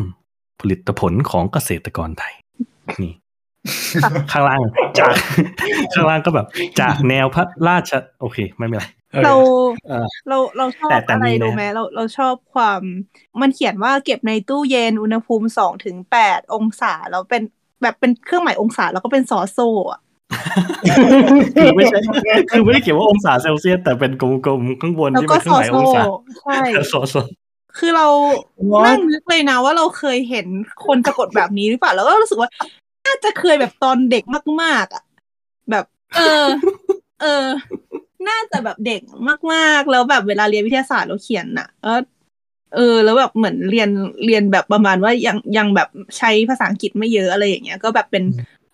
[0.61, 2.35] ผลิตผลของเกษตรกรไทย
[3.03, 3.15] นี่
[4.33, 4.63] ข้างล่าง
[4.99, 5.15] จาก
[5.95, 6.47] ข้างล่างก็แบบ
[6.81, 8.85] จากแนวพระราช โอเค ไม่เป็นไร
[9.25, 9.35] เรา
[9.89, 12.81] เออเราเราชอบแต่แต่อะไรมีนะรู้ไหมเราเราชอบความ
[13.41, 17.43] มันเขียนว่าเก็บในตู้เย็นอุณหภูมิสองถึงแปดองศา แล้วเป็น
[17.83, 19.59] แบบเป็นเครื่องหมายองศาแล้วก็เป็นซอโซ
[19.93, 20.01] อะ
[21.57, 21.99] คือไม่ใช่
[22.51, 26.05] คือไม่ได้เขียนว่าองศาเซลเซียสแต่เป็นกลมๆข้างบนแล้วที่ก็เป็นเครื่ซอองหมายโซองศา
[26.43, 27.15] ใช่โซโซ
[27.79, 28.07] คือเรา
[28.73, 28.85] What?
[28.87, 30.47] นั่งนึกเลยนะว่าเราเคยเห็น
[30.87, 32.51] คนสะกดแบบนี้หรือเปล่า แล้วก็รู้สึกว่า
[33.07, 34.25] น่าจะเคยแบบตอนเด็ก
[34.63, 35.05] มากๆอะ
[35.71, 35.85] แบบ
[36.17, 36.45] เออ
[37.23, 37.47] เออ
[38.29, 39.01] น่าจะแบบเด็ก
[39.53, 42.01] มากๆ แล้วแบบเวลาเรียนวิทยาศาสตร์เราเขียนน่ะเออ
[42.77, 43.89] เออ แล้วแบบเหมือนเรียน
[44.27, 48.25] เรียนแบบประมาณว่ายังยังแบบใช้ภาษาอังกฤษไม่เยอะอะไรอย่างเงี้ย ก็แบบเป็น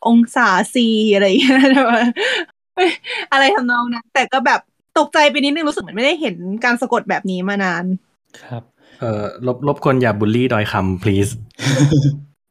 [0.07, 2.03] องศาซีอะไรอย่างเงี้ยแต่ว่า
[3.33, 4.61] อะไรทำนองนั้นแต่ก็แบบ
[4.99, 7.85] ตกใจไปนิดนึงรู้สึกเหมือนไม่ได้เห็นการสะกดแบบนี้มานาน
[8.43, 8.63] ครับ
[9.01, 11.33] เอ่อรบรบกวนอย่าบูลลี่ดอยคำ please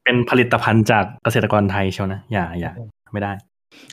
[0.03, 2.71] เป็นผลิตภัณฑ์จากเกษตรกรไทยเชียวนะ อย่าอย่า
[3.13, 3.31] ไม่ได้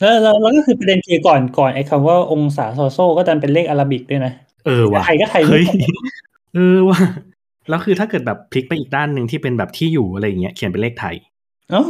[0.01, 4.33] แล้วแล้วแล้วก็คือประเด็นคือก่อนก่อนไอ้คำว่าองศาโซโซก็ดันเป็นเลขอาราบิกด้วยนะ
[4.67, 5.79] เออว่ะไทยก็ไทยไม่เฮ้ยตรง
[6.55, 7.01] เออว่ะ
[7.69, 11.15] แล้วคือถ้าเกิดแบบพลิกไปอีกด้านหนึ่งที่เป็นแบบที่อยู่อะไรอย่างเงี้ยเขียนเป็นเลขไทย
[11.71, 11.83] เอ้า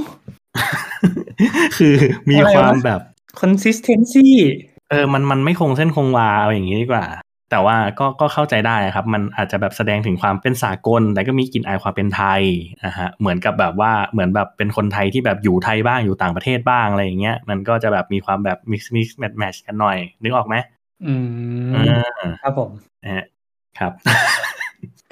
[1.76, 1.94] คือ
[2.28, 3.00] มีอะไรวะความแบบ
[3.40, 4.28] consistency
[4.90, 7.06] เออมันมันไม่คงเส้นคงวาเอาอย่างนี้ดีกว่า
[7.50, 12.42] แต่ว่าก็ก็เข้าใจได้ครับ มันอาจจะแบบแสดงถึงความเป็นสากล แต่ก็มีกลิ่นอายความเป็นไทย
[12.86, 20.54] นะฮะเหมือนกับแบบว่าเหมือนแบบเป็นคนไทยที่แบบอยู่ไทยบ้างอยู่ต่างประเทศบ้างอะไรอย่างเงี้ยมันก็จะแบบมีความแบบ mix mix match match กันหน่อย นึกออกไหม
[21.06, 21.14] อื
[21.70, 22.70] มอ่าครับผม
[23.02, 23.24] นะฮะ
[23.78, 23.92] ครับ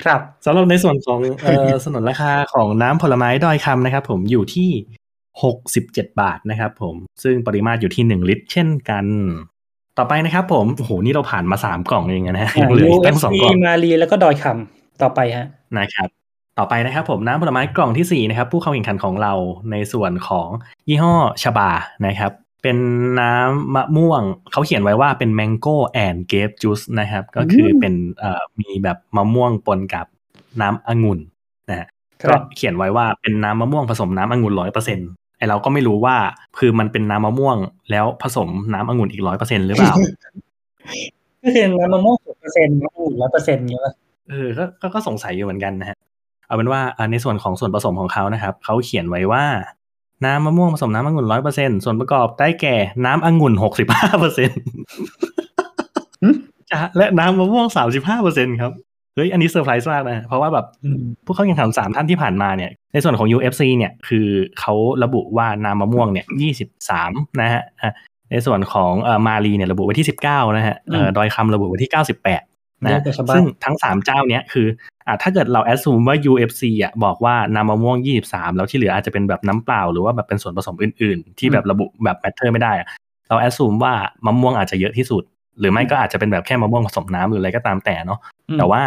[0.05, 4.71] ครับสำหรับในส่วนของเอ่อสนนราคาของน้ำผลไม้ดอยคำนะครับ ผมอยู่ที่
[5.41, 9.05] 67 บาทนะครับผม ซึ่งปริมาตรอยู่ที่ 1 ลิตร เช่นกัน
[9.99, 15.47] ต่อไปนะครับผมโอ้โหนี่เราผ่านมา 3 กล่องเองนะฮะยังเหลืออีกตั้งสองกล่องมารีแล้วก็ดอยคำต่อไปฮะ
[15.79, 16.09] นะครับ
[16.59, 19.33] ต่อไปนะครับผมน้ำผลไม้กล่องที่ 4 นะครับ ผู้เข้าแข่งขันของเรา
[19.71, 20.49] ในส่วนของ
[20.89, 21.71] ยี่ห้อชบา
[22.07, 22.79] นะครับเป็น
[23.21, 30.07] น้ำมะม่วง เขาเขียนไว้ว่าเป็น mango and grape juice นะครับ ก็คือเป็นเอ่อมีแบบมะม่วงปนกับ
[30.61, 31.21] น้ำองุ่น
[31.69, 31.89] นะฮะ
[32.23, 36.17] ครัก็บเขียนไว้ว่าเป็นน้ำมะม่วงผสมน้ำองุ่นร้อยเปอร์เซ็นต์ไอ เราก็ไม่รู้ว่า
[36.59, 37.57] คือมันเป็นน้ำมะม่วง
[37.91, 39.95] แล้วผสมน้ำองุ่นอีกร้อยเปอร์เซ็นหรือเปล่า
[41.43, 43.95] ก็คือน้ำมะม่วงสิบเปอร์เซ็นต์น้ำองุ่นร้อยเปอร์เซ็นต์เงี้ยป่ะ
[44.31, 45.97] เออก็ก็ก็สงสัยอยู่เหมือนกันนะฮะ
[46.47, 49.45] เอาเป็นว่าอ่าในส่วนของส่วนผสมของเขานะครับเขาเขียนไว้ว่า
[50.25, 54.51] น้ำมะม่วงผสมน้ำองุ่นร้อยเปอร์เซ็นส่วนประกอบได้แก่น้ำองุ่นหกสิบห้าเปอร์เซ็น
[56.71, 58.73] จ้ะและน้ำมะม่วงสามสิบห้าเปอร์เซ็นครับ
[59.15, 64.27] เฮ้ยอันนี้เซอร์ไพรส์มากนะ เพราะว่าแบบอืมผู้เข้าแข่งขันสามท่านที่ผ่านมาเนี่ย ในส่วนของ UFC เนี่ยคือ
[64.61, 64.75] เขา
[65.05, 67.93] ระบุว่าน้ำมะม่วงเนี่ยยี่สิบสามนะฮะอะ
[68.31, 72.43] ในส่วนของเอ่อมาลีเนี่ยระบุไว้ที่สิบเก้านะฮะเอ่อดอยคำระบุไว้ที่เก้าสิบแปด
[72.91, 74.67] เยอะนะกว่าชาวบ้านซึ่งทั้งสามเจ้าเนี้ยคือ
[75.07, 77.97] อะถ้าเกิดเราแอดซูมว่า UFC อะบอกว่าน้ำมะม่วง
[78.29, 82.89] 23แล้วที่เหลืออาจจะเป็นแบบน้ำเปล่า หรือว่าแบบเป็นส่วนผสมอื่น ๆ ที่แบบระบุแบบ matter ไม่ได้อะ
[83.29, 83.93] เรา assume ว่า
[84.27, 85.23] มะม่วงอาจจะเยอะที่สุด
[85.59, 88.81] หรือไม่ก็อาจจะเป็นแบบแค่มะม่วงผสมน้ำหรืออะไรก็ตามแต่เนาะอืมแต่ว่า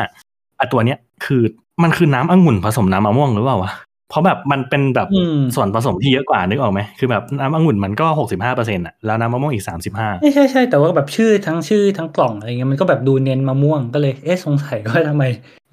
[0.59, 1.41] อะตัวเนี้ยคือ
[1.83, 3.71] มันคือน้ำองุ่นผสมน้ำมะม่วงหรือเปล่าวะ
[4.09, 15.23] เพราะแบบมันเป็นแบบอืมส่วนผสมที่เยอะกว่านึกออกไหมคือแบบน้ำองุ่นมันก็65เปอร์เซ็นต์อะแล้วน้ำมะม่วงอีก35ใช่ใช่ใช่แต่ว่าแบบชื่อทั้งชื่อทั้งกล่องอะไรเงี้ยมันก็แบบดูเน้นมะม่วงก็เลยเอ๊ะสงสัยว่าทำไม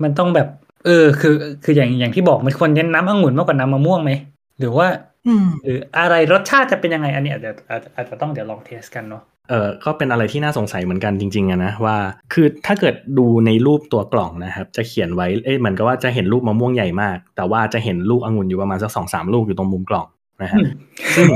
[0.03, 0.49] มันต้องแบบ
[0.87, 4.13] เออ คือคืออย่างอย่างที่บอกมันควรเน้นน้ำองุ่นมากกว่าน้ำมะม่วงไหม
[4.59, 4.87] หรือว่า
[5.27, 11.97] อืมหรืออะไรรสชาติจะเป็นยังไงอันเนี้ยเดี๋ยวอาจจะอาจจะต้องเดี๋ยวลองเทสกันเนาะ เออก็เป็นอะไรที่น่าสงสัยเหมือนกันจริงๆอะนะว่า
[12.33, 20.07] คือถ้าเกิดดูในรูปตัวกล่องนะครับ จะเขียนไว้เอ้ยเหมือนกับว่าจะเห็นรูปมะม่วงใหญ่มาก แต่ว่าจะเห็นลูกองุ่นอยู่ประมาณสักสองสามลูกอยู่ตรงมุมกล่อง
[20.43, 20.69] นะฮะอืม
[21.17, 21.27] ซึ่ง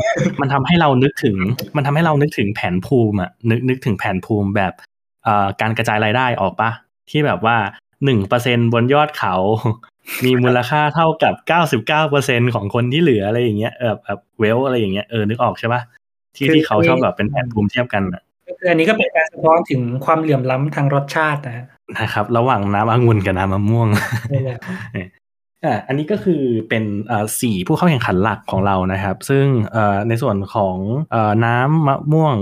[0.41, 1.37] มันทำให้เรานึกถึง
[1.77, 4.73] มันทำให้เรานึกถึงแผนภูมิอะนึกนึกถึงแผนภูมิแบบ
[5.25, 6.71] เอ่อการกระจายรายได้ออกปะ
[7.11, 7.57] ที่แบบว่า
[8.05, 9.35] หนึ่งเปอร์เซ็นบนยอดเขา
[10.25, 15.81] มีมูลค่าเท่ากับเก้าสิบเก้าเปอร์เซ็นของคนที่เหลืออะไรอย่างเงี้ยเออแบบเวลอะไรอย่างเงี้ยเออนึกออกใช่ปะ
[16.37, 21.67] ที่คือที่เขาชอบแบบเป็นแผนภูมิเทียบกันน่ะก็คืออันนี้ก็เป็นการสะท้อนถึงความเหลื่อมล้ำทางรสชาตินะฮะ
[21.99, 23.89] นะครับ ระหว่างน้ำองุ่นกับน้ำมะม่วง
[24.33, 24.59] นี่แหละ
[25.65, 30.77] อ่าอันนี้ก็คือเป็นเอ่อสี่ผู้เข้าแข่งขันหลักของเรานะครับ ซึ่งเอ่อในส่วนของ
[31.13, 32.35] เอ่อน้ำมะม่วง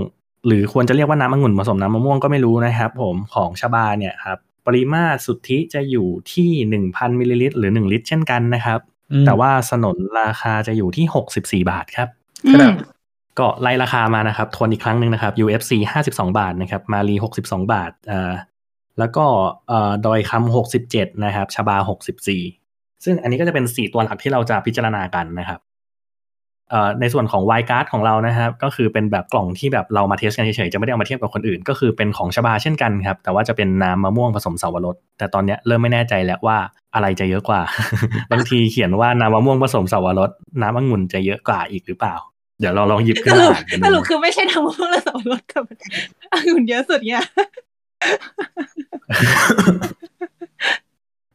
[0.47, 6.51] หรือควรจะเรียกว่าน้ำองุ่นผสมน้ำมะม่วงก็ไม่รู้นะครับ ผมของชบาเนี่ยครับปริมาตรสุทธิจะอยู่ที่
[6.91, 8.81] 1,000มิลลิลิตรหรือ 1 ลิตรเช่นกันนะครับ
[9.13, 11.07] อืมแต่ว่าสนนราคาจะอยู่ที่
[11.63, 12.09] 64 บาทครับ
[12.47, 12.73] อืม
[13.39, 15.73] ก็ไล่ราคามานะครับทวนอีกครั้งหนึ่งนะครับ UFC
[16.05, 18.33] 52 บาทนะครับ มารี62 บาทอ่า
[18.99, 19.25] แล้วก็
[19.69, 21.77] เอ่อดอยคำ67 นะครับ ชบา
[22.41, 25.61] 64 ซึ่งอันนี้ก็จะเป็น 4 ตัวหลักที่เราจะพิจารณากันนะครับ
[26.71, 36.59] เอ่อในส่วนของ y card ของเรานะครับ ก็คือเป็นแบบกล่องที่แบบเรามาเทสกันเฉยๆ จะไม่ได้เอามาเทียบกับคนอื่น ก็คือเป็นของชบาเช่นกันครับ แต่ว่าจะเป็นน้ำมะม่วงผสมสาวรสแต่ตอนนี้เริ่มไม่แน่ใจแล้วว่า
[36.95, 37.61] อะไรจะเยอะกว่า
[38.33, 40.31] บางทีเขียนว่าน้ำมะม่วงผสมสาวรส
[40.63, 42.17] น้ำองุ่นจะเยอะกว่าอีกหรือเปล่า
[42.61, 45.65] เดี๋ยวเราลองหยิบขึ้สนมารุปอ่านกันสดูรุปคือไม่ใช่ทั้งมะม่วงและสับปะรดกับ
[46.33, 47.25] องุ่นเยอะสุดเนี่ย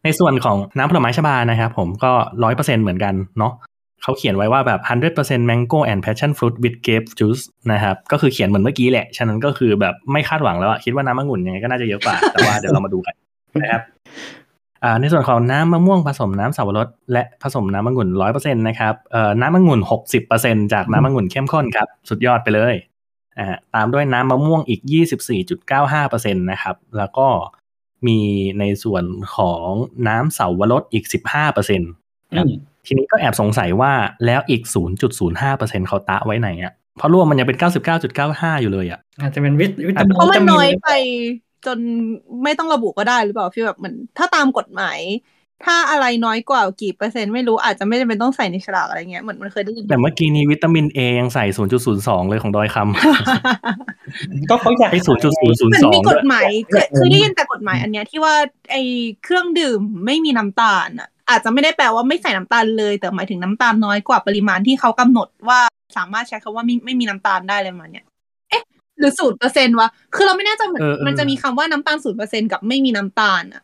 [0.04, 2.12] ในส่วนของน้ำผลไม้ชบานะครับผมก็
[2.44, 3.54] ร้อยเปอร์เซ็นเหมือนกันเนาะ
[4.04, 4.80] เขาเขียนไว้ว่าแบบ
[5.16, 13.16] 100% mango and passion fruit with grape juice นะครับ ก็คือเขียนเหมือนเมื่อกี้แหละ ฉะนั้นก็คือแบบไม่คาดหวังแล้วอะคิดว่าน้ำองุ่นยังไงก็น่าจะเยอะกว่า แต่ว่าเดี๋ยวเรามาดูกัน
[13.62, 14.39] นะครับอ่า
[15.02, 22.76] ในส่วนของน้ำมะม่วงผสมน้ำสับปะรดและผสมน้ำองุ่นร้อยเปอร์เซ็นต์นะครับเอ่อน้ำองุ่นหกสิบเปอร์เซ็นจากน้ำองุ่นเข้มข้นครับ สุดยอดไปเลย
[23.40, 27.28] อ่าตามด้วยน้ำมะม่วงอีกยี่สิบสี่จุดเก้าห้าเปอร์เซ็นต์นะครับ แล้วก็
[28.08, 28.20] มี
[28.60, 29.04] ในส่วน
[29.36, 29.68] ของ
[30.08, 31.92] น้ำเสาวรสอีกสิบห้าเปอร์เซ็นต์
[32.34, 32.52] อืม
[32.86, 33.94] ทีนี้ก็แอบสงสัยว่า
[34.26, 40.92] แล้วอีกศูนย์จุดศูนย์ห้าเปอร์เซ็นต์เขาเอาไว้ไหนอะเพราะรวมมันยังเป็นเก้าสิบเก้าจุดเก้าห้าอยู่เลยอะอาจจะเป็นวิตวิตามินเพราะมันวิตาน้อยหรืไป
[41.66, 41.78] จน
[42.44, 45.00] ไม่ต้องระบุก็ได้หรือเปล่า feel แบบเหมือนถ้าตามกฎหมาย
[45.66, 58.36] ถ้าอะไรน้อยกว่ากี่เปอร์เซ็นต์ไม่รู้อาจจะไม่จำเป็นต้องใส่ในฉลากอะไรเงี้ยเหมือนมันเคยได้ยินแต่เมื่อกี้นี้วิตามินเอยังใส่ศูนย์จุดศูนย์สองเลยของดอยคำก็เขาอยากไอ้ศูนย์จุดศูนย์ศูนเหมืย์อนสองมีกฎหมายเคยเคยได้ยินแต่กฎหมายอันเนี้ยที่ว่า
[58.72, 58.76] ไอ
[59.24, 65.60] เครื่องดื่มไม่มีน้ำตาลอะอาจจะไม่ได้แปลว่าไม่ใส่น้ำตาลเลย แต่หมายถึงน้ำตาลน้อยกว่าปริมาณที่เขากำหนดว่า
[65.98, 68.09] สามารถใช้คำว่าไม่ไม่มีน้ำตาลได้เลยมันเนี่ยเอ๊ะ
[69.00, 73.64] หรือศูนย์เปอร์เซ็นวะ คือเราไม่แน่ใจเหมือนเออเออมันจะมีคำว่าน้ำตาลศูนย์เปอร์เซ็นกับไม่มีน้ำตาลอะ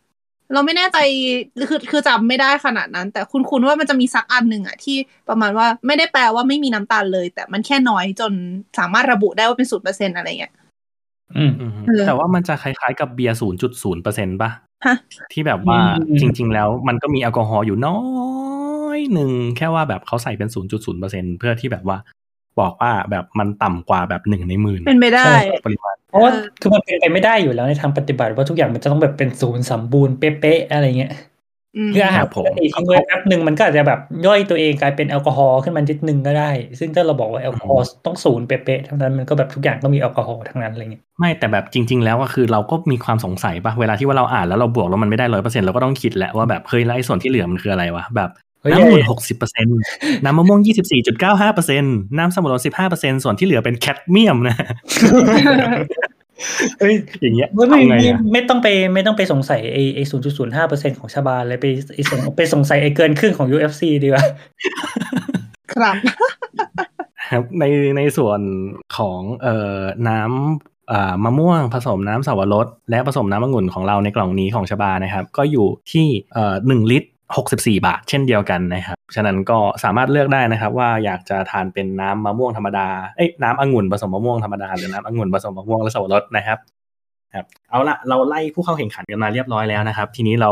[0.53, 0.97] เราไม่แน่ใจ
[1.69, 4.97] คือคือจำไม่ได้ขนาดนั้น แต่คุณคุณว่ามันจะมีสักอันหนึ่งอะที่
[5.29, 8.33] ประมาณว่าไม่ได้แปลว่าไม่มีน้ำตาลเลย แต่มันแค่น้อยจน
[8.79, 10.53] สามารถระบุได้ว่าเป็นศูนย์เปอร์เซ็นอะไรเงี้ย
[11.37, 14.49] อืมอืมเออแต่ว่ามันจะคล้ายๆกับเบียร์ศูนย์จุดศูนย์เปอร์เซ็นต์ป่ะ
[14.85, 14.95] ฮะ
[15.33, 17.99] ที่แบบว่าอืมจริง ๆ แล้วมันก็มีแอลกอฮอล์อยู่น้อ
[18.97, 21.97] ยหนึ่งแค่ว่าแบบเขาใส่เป็นศูนย์จุดศูนย์เปอร์เซ็นเพื่อที่แบบว่า
[22.59, 25.31] บอกว่าแบบมันต่ำกว่าแบบหนึ่งในหมื่นเป็นไปได้
[25.65, 31.11] ปริมาณเพราะว่าเออคือมันเป็นไปไม่ได้อยู่แล้วในทางปฏิบัติว่าทุกอย่างมันจะต้องแบบเป็นศูนย์สมบูรณ์เป๊ะๆอะไรเงี้ย
[31.77, 49.67] อืมคืออาหารครับปผมกติทิ้งไว้แป๊บหนึ่งมันก็อาจจะแบบย่อยตัวเองกลายเป็นแอลกอฮอล์ขึ้นมานิดนึงก็ได้ ซึ่งถ้าเราบอกว่าแอลกอฮอล์ต้องศูนย์เป๊ะๆเท่านั้นมันก็แบบทุกอย่างต้องมีแอลกอฮอล์ทั้งนั้นอะไรเงี้ยไม่แต่แบบจริง ๆ แล้วก็คือเราก็มีความสงสัยป่ะเวลาที่ว่าเราอ่านแล้วเราบวกแล้วมันไม่ได้ร้อยเปอร์เซ็นเราก็ต้องคิดแหละว่าแบบเฮ้ยแล้วไอ้ส่วนที่เหลือมันคืออะไรวะแบบเฮ้ย น้ำองุ่นหกสิบเปอร์เซ็น
[50.23, 51.83] น้ำมะม่วงยี่สิบสี่จุดเก้าห้าเปอร์เซ็น
[52.17, 54.55] น้ำสมุนไพรสิบห้าเปอร์เซ็นส่วนที่เหลือเป็นแคดเมียมนะ
[56.79, 64.23] เฮ้ยอย่างเงี้ยไม่ไม่เอาไงไม่อะไม่ต้องไปไม่ต้องไปสงสัยไอไอศูนย์จุดศูนย์ห้าเปอร์เซ็นของชาบาเลยไปไอสงไปสงสัยไอเกินครึ่งของ UFC ดีกว่า
[65.73, 65.95] ครับ
[67.29, 67.63] ครับใน
[67.97, 68.39] ในส่วน
[68.97, 86.57] ของเอ่อน้ำอ่ามะม่วงผสมน้ำสาวรสและผสมน้ำองุ่นของเราในกล่องนี้ของชบานะครับ ก็อยู่ที่เอ่อหนึ่งลิตร หกสิบสี่บาท เช่นเดียวกันนะครับ ฉะนั้นก็สามารถเลือกได้นะครับ ว่าอยากจะทานเป็นน้ำมะม่วงธรรมดา เอ้ยน้ำองุ่นผสมมะม่วงธรรมดาหรือน้ำองุ่นผสมมะม่วงและสาวรสนะครับ
[87.33, 90.51] ครับ เอาละเราไล่ผู้เข้าแข่งขันกันมาเรียบร้อยแล้วนะครับ ทีนี้เรา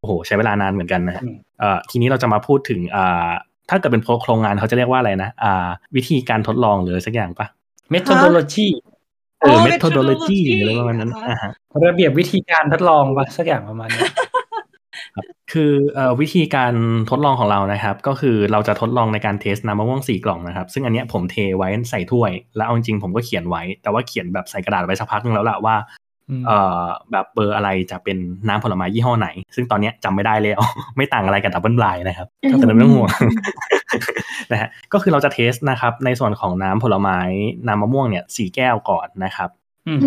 [0.00, 3.30] โอ้โหใช้เวลานานเหมือนกันนะฮะอืมเอ่อทีนี้เราจะมาพูดถึงอ่า
[3.70, 7.46] ถ้าเกิดเป็นโครงงานเขาจะเรียกว่าอะไรนะอ่า วิธีการทดลองหรืออะไรสักอย่างปะ
[7.94, 8.68] methodology
[9.40, 11.50] เอออ๋อ methodology methodology หรืออะไรประมาณนั้นอ่าอ่าฮะ
[11.86, 14.02] ระเบียบวิธีการทดลองปะสักอย่างประมาณนี้
[15.52, 16.74] คือเอ่อวิธีการ
[17.10, 25.76] ทดลองของเรานะครับ ก็คือเราจะทดลองในการเทสน้ำมะม่วงสี่กล่องนะครับ ซึ่งอันเนี้ยผมเทไว้ใส่ถ้วย แล้วเอาจริงๆผมก็เขียนไว้ แต่ว่าเขียนแบบใส่กระดาษไว้สักพักนึงแล้วแหละว่า
[26.28, 30.60] อืมเอ่อแบบเบอร์อะไรจะเป็นน้ำผลไม้ยี่ห้อไหน ซึ่งตอนเนี้ยจำไม่ได้แล้ว
[30.96, 33.10] ไม่ต่างอะไรกับดับเบิลไบล์นะครับแต่ไม่ต้องห่วง
[34.52, 37.18] นะฮะก็คือเราจะเทสนะครับในส่วนของน้ำผลไม้
[37.66, 39.61] น้ำมะม่วงเนี่ยสี่แก้วก่อนนะครับอืมอืม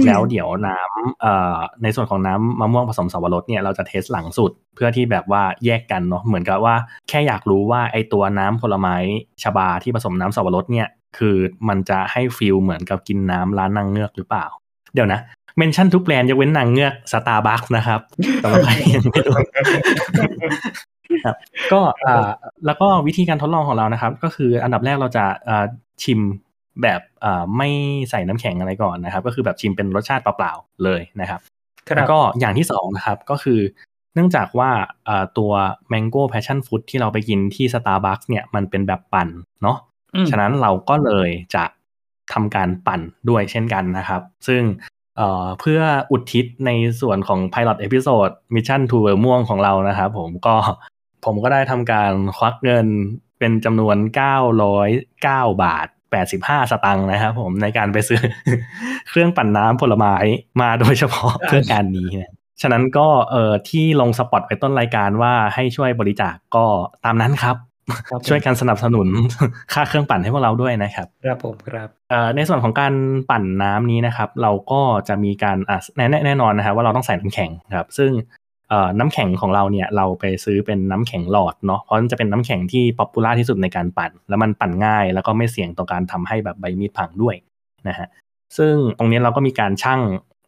[0.06, 6.76] แล้วเดี๋ยวน้ำเอ่อในส่วนของน้ำมะม่วงผสมสับปะรดเนี่ยเราจะเทสหลังสุดเพื่อที่แบบว่าแยกกันเนาะเหมือนกับว่า
[7.10, 8.96] แค่อยากรู้ว่าไอตัวน้ำผลไม้
[9.44, 11.36] ชบาที่ผสมน้ำสับปะรดเนี่ยคือ
[11.70, 14.46] มันจะให้ feel เหมือนกับกินน้ำร้านนางเงือกหรือเปล่า
[14.94, 15.20] เดี๋ยวนะ
[15.58, 18.00] mention ทุกแบรนด์ยกเว้นนางเงือกสตาร์บัคนะครับ
[18.44, 19.36] สำหรับใครยังไม่รู้
[21.26, 21.36] ครับ
[21.72, 22.30] ก็อ่า
[22.66, 25.66] แล้วก็วิธีการทดลองของเรานะครับ ก็คืออันดับแรกเราจะอ่า
[26.04, 26.20] ชิม
[26.82, 27.70] แบบอ่าไม่
[28.10, 31.40] ใส่น้ำแข็งอะไรก่อนนะครับ ก็คือแบบชิมเป็นรสชาติเปล่าๆเลยนะครับ
[31.88, 33.60] ครับแล้วก็อย่างที่สองนะครับก็คือ
[34.14, 34.72] เนื่องจากว่า
[35.08, 35.52] อ่าตัว
[35.92, 39.30] Mango Passion Fruit ที่เราไปกินที่ Starbucks เนี่ยมันเป็นแบบปั่น
[39.64, 39.78] เนาะ
[40.16, 41.64] อืมฉะนั้นเราก็เลยจะ
[42.34, 44.62] ทำการปั่นด้วยเช่นกันนะครับ ซึ่ง
[45.18, 50.56] เอ่อเพื่ออุทิศในส่วนของ Pilot Episode Mission to เวอร์ม่วงของเรานะครับผมก็
[51.26, 52.88] ผมก็ได้ทำการควักเงิน
[53.40, 53.98] เป็นจำนวน
[54.80, 55.88] 909 บาท
[56.24, 58.22] 85 สตังค์นะครับผมในการไปซื้อ
[59.10, 60.16] เครื่องปั่นน้ำผลไม้
[60.62, 66.66] มาโดยเฉพาะเพื่อการนี้นะฉะนั้นก็เอ่อที่ลง spot ไว้ต้นรายการว่าให้ช่วยบริจาคก็
[67.06, 67.58] ตามนั้นครับ
[68.10, 69.08] ครับผมช่วยกันสนับสนุน
[69.74, 72.94] ค่าเครื่องปั่นให้พวกเราด้วยนะครับครับผมครับเอ่อในส่วนของการ
[73.32, 78.45] ปั่นน้ำนี้นะครับ เราก็จะมีการอะแน่แน่นอนนะครับว่าเราต้องใส่น้ำแข็งครับ ซึ่งเอ่อ
[79.00, 87.36] น้ำแข็งของเราเนี่ยเราไปซื้อเป็นน้ำแข็งหลอดเนาะเพราะมันจะเป็นน้ำแข็งที่ป๊อปปูล่าที่สุดในการปั่น แล้วมันปั่นง่าย แล้วก็ไม่เสี่ยงต่อการทำให้แบบใบมีดพังด้วย
[87.88, 88.08] นะฮะ
[88.58, 90.02] ซึ่งตรงนี้เราก็มีการชั่ง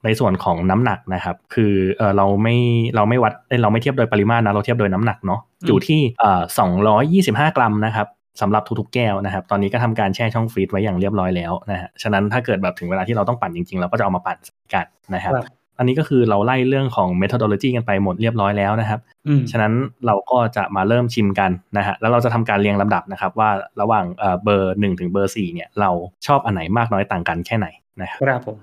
[0.06, 2.56] ในส่วนของน้ำหนักนะครับ คือเออเราไม่
[2.96, 8.08] เราไม่วัดเอ้ยเราไม่เทียบโดยปริมาตรนะเราเทียบโดยน้ำหนักเนาะอยู่ที่เอ่อสองร้อยยี่สิบห้ากรัมนะครับ
[8.42, 14.38] สำหรับทุกๆแก้วนะครับ ตอนนี้ก็ทำการแช่ช่องฟรีซไว้อย่างเรียบร้อยแล้วนะฮะฉะนั้นถ้าเกิดแบบถึงเวลาที่เราต้องปั่นจริงๆ เราก็จะเอามาปั่น
[14.74, 15.46] กันนะครับครับ
[15.78, 19.74] อันนี้ก็คือเราไล่เรื่องของ methodology กันไปหมดเรียบร้อยแล้วนะครับอืมฉะนั้น
[20.06, 23.50] เราก็จะมาเริ่มชิมกันนะฮะ แล้วเราจะทำการเรียงลำดับนะครับ ว่า
[23.82, 25.90] ระหว่างเอ่อเบอร์หนึ่งถึงเบอร์สี่เนี่ยเรา
[26.28, 27.68] ชอบอันไหนมากน้อยต่างกันแค่ไหน
[28.02, 28.58] นะครับครับผม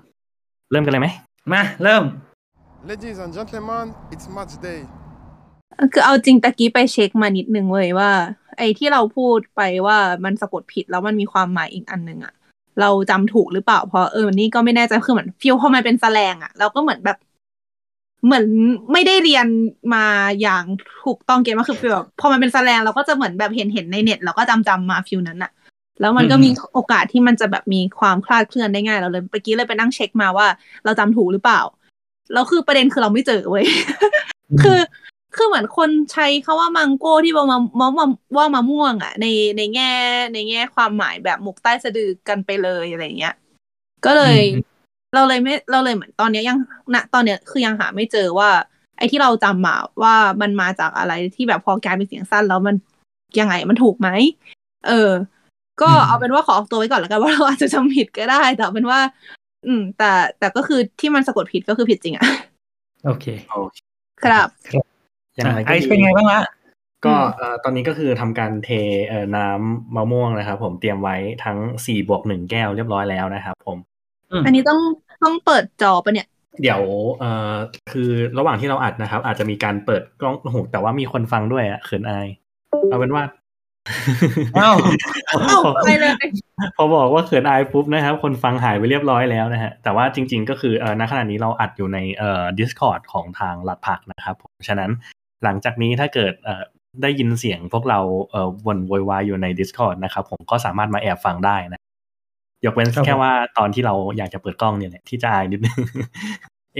[0.71, 1.07] เริ่มกันเลยไหม
[1.53, 2.03] มา เริ่ม
[2.89, 4.81] Ladies and gentlemen, it's match day.
[5.93, 8.11] คือเอาจริงตะกี้ไปเช็คมานิดนึงเว้ยว่า
[8.57, 12.33] ไอ้ที่เราพูดไปว่ามันสะกดผิดแล้วมันมีความหมายอีกอันหนึ่งอะ
[12.81, 17.17] เราจำถูกหรือเปล่า เพราะเออนี่ก็ไม่แน่ใจคือเหมือน feel พอมันเป็นแสลงอะเราก็เหมือนแบบ
[18.25, 18.45] เหมือน
[18.91, 19.47] ไม่ได้เรียน
[19.93, 20.05] มา
[20.41, 20.63] อย่าง
[21.05, 25.51] ถูกต้องเกณฑ์มาคือ feel แบบพอมันเป็นแสลงเราก็จะเหมือนแบบเห็นเห็นในเน็ตเราก็จำจำมา feel นั้นอะ
[25.99, 30.47] แล้วมันก็อืมมีโอกาสที่มันจะแบบมีความคลาดเคลื่อนได้ง่ายเราเลยเมื่อกี้เลยไปนั่งเช็คมาว่า
[30.85, 31.61] เราจำถูกหรือเปล่า
[32.33, 33.65] แล้วคือประเด็นคือเราไม่เจอเว้ย
[34.61, 34.79] คือ
[35.35, 39.25] คือเหมือนคนใช้คาว่ามังโก้ที่ว่ามาว่าว่าว่ามะม่วงอะ ใน
[39.57, 39.91] ในแง่
[40.33, 43.35] ในแง่ความหมายแบบหมกใต้สะดือกันไปเลยอะไรเงี้ย
[44.05, 44.63] ก็เลยอืม
[45.15, 46.57] เราเลยไม่เราเลยเหมือนตอนเนี้ยยัง
[46.93, 48.49] ณตอนเนี้ยคือยังหาไม่เจอว่า
[48.97, 52.75] ไอ้ที่เราจำมาว่ามันมาจากอะไรที่แบบพอกลายเป็นเสียงสั้นแล้วมัน
[53.39, 54.09] ยังไงมันถูกไหม
[54.87, 55.11] เออ
[55.81, 58.99] ก็อืมเอาเป็นว่าขอออกตัวไว้ก่อนแล้วกันว่าเราอาจจะจำผิดก็ได้ แต่เอาเป็นว่า
[59.67, 62.25] อืม แต่แต่ก็คือที่มันสะกดผิดก็คือผิดจริงอะ
[63.05, 63.77] โอเคโอเค
[64.23, 64.49] ครับ
[65.35, 66.41] อย่างไรไอก็ซ์เป็นไงบ้างละ
[67.05, 68.69] ก็อืมเอ่อตอนนี้ก็คือทำการเท
[69.07, 73.77] เอ่อน้ำมะม่วงนะครับ ผมเตรียมไว้ทั้งสี่บวกหนึ่งแก้วเรียบร้อยแล้วนะครับผม
[74.31, 74.79] อืมอันนี้ต้อง
[75.23, 76.27] ต้องเปิดจอปะเนี่ย
[76.61, 76.81] เดี๋ยว
[77.19, 77.53] เอ่อ
[77.91, 82.27] คือระหว่างที่เราอัดนะครับ อาจจะมีการเปิดกล้องโอ้โหแต่ว่ามีคนฟังด้วยอะเขินอาย
[82.89, 83.23] เอาเป็นว่า
[84.57, 84.75] อ้าว
[85.29, 86.13] เอ้าไปเลย
[86.77, 94.91] พอบอกว่าเขินอายปุ๊บนะครับ คนฟังหายไปเรียบร้อยแล้วนะฮะ แต่ว่าจริง ๆ ก็คือเออณขณะนี้เราอัดอยู่ในเอ่อ Discord ของทางหลัดผักนะครับผมฉะนั้น
[95.43, 96.63] หลังจากนี้ถ้าเกิดเอ่อ
[97.01, 97.99] ได้ยินเสียงพวกเรา
[98.31, 101.81] เอ่อวนโวยวายอยู่ใน Discord นะครับ ผมก็สามารถมาแอบฟังได้นะ
[102.65, 105.77] ยกเว้นครับผมแค่ว่าตอนที่เราอยากจะเปิดกล้องเนี่ยแหละที่จะอายนิดนึง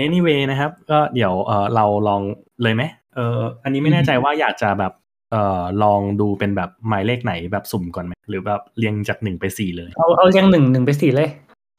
[0.04, 2.22] anyway นะครับ ก็เดี๋ยวเออเราลอง
[2.64, 2.84] เลยไหม
[3.16, 4.94] เอออันนี้ไม่แน่ใจว่าอยากจะแบบ
[5.32, 11.30] เออลองดูเป็นแบบหมายเลขไหนแบบสุ่มก่อนไหมหรือแบบเรียงจากหนึ่งไปสี่เลย เอาเอาเรียงหนึ่งหนึ่งไปสี่เลย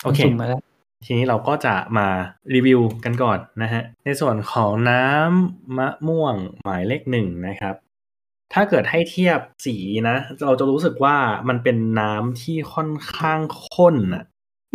[0.04, 0.60] โอเคสุ่มมาแล้ว
[1.04, 2.08] ทีนี้เราก็จะมา
[2.54, 7.74] รีวิวกันก่อนนะฮะ ในส่วนของน้ำมะม่วงหมายเลขหนึ่งนะครับ
[8.52, 9.76] ถ้าเกิดให้เทียบสี
[10.08, 11.16] นะ เราจะรู้สึกว่า
[11.48, 13.40] มันเป็นน้ำที่ค่อนข้าง
[13.72, 14.24] ข้นอะ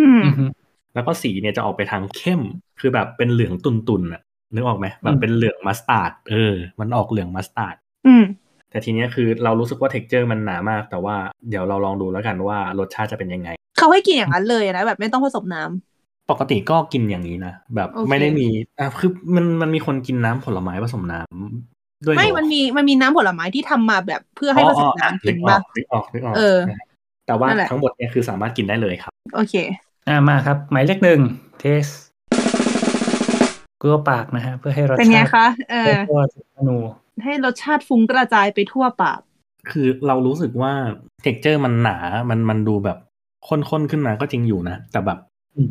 [0.02, 0.46] อืมอือฮึ
[0.94, 2.42] แล้วก็สีเนี่ยจะออกไปทางเข้ม
[2.80, 4.22] คือแบบเป็นเหลืองตุนๆอะ
[4.54, 7.76] นึกออกไหมแบบเป็นเหลืองมัสตาร์ด เออ มันออกเหลืองมัสตาร์ด
[8.08, 8.24] อืม
[8.70, 11.16] แต่ทีเนี้ยคือเรารู้สึกว่า texture มันหนามาก แต่ว่า
[11.50, 15.91] เดี๋ยวเราลองดูแล้วกันว่ารสชาติจะเป็นยังไง เขาให้กินอย่างนั้นเลยนะแบบไม่ต้องผสมน้ำ
[16.32, 18.48] ปกติก็กินอย่างนี้นะแบบโอเคไม่ได้มี
[18.80, 26.58] อะคือมันมันมีคนกินน้ำผลไม้ผสมน้ำด้วยไม่เหรอมันมีมันมีน้ำผลไม้ที่ทำมาแบบเพื่อให้ผสมน้ำกินนึกออกป่ะนึกออกนึกออกเออ
[27.28, 29.56] แต่ว่านั่นแหละทั้งหมดเนี่ยคือสามารถกินได้เลยครับ โอเค
[30.08, 31.22] อ่ามาครับ หมายเลขหนึ่ง
[31.60, 31.86] test
[33.82, 36.22] กลั้วปากนะฮะ เพื่อให้รสเป็นไงชาติคะเออทั่ว
[36.54, 36.78] เมนู
[37.24, 39.20] ให้รสชาติฟุ้งกระจายไปทั่วปาก
[39.72, 40.74] คือเรารู้สึกว่า
[41.24, 41.98] texture มันหนา
[42.30, 42.98] มันมันดูแบบ
[43.48, 45.20] ข้นๆขึ้นมาก็จริงอยู่นะ แต่แบบ
[45.56, 45.70] อืม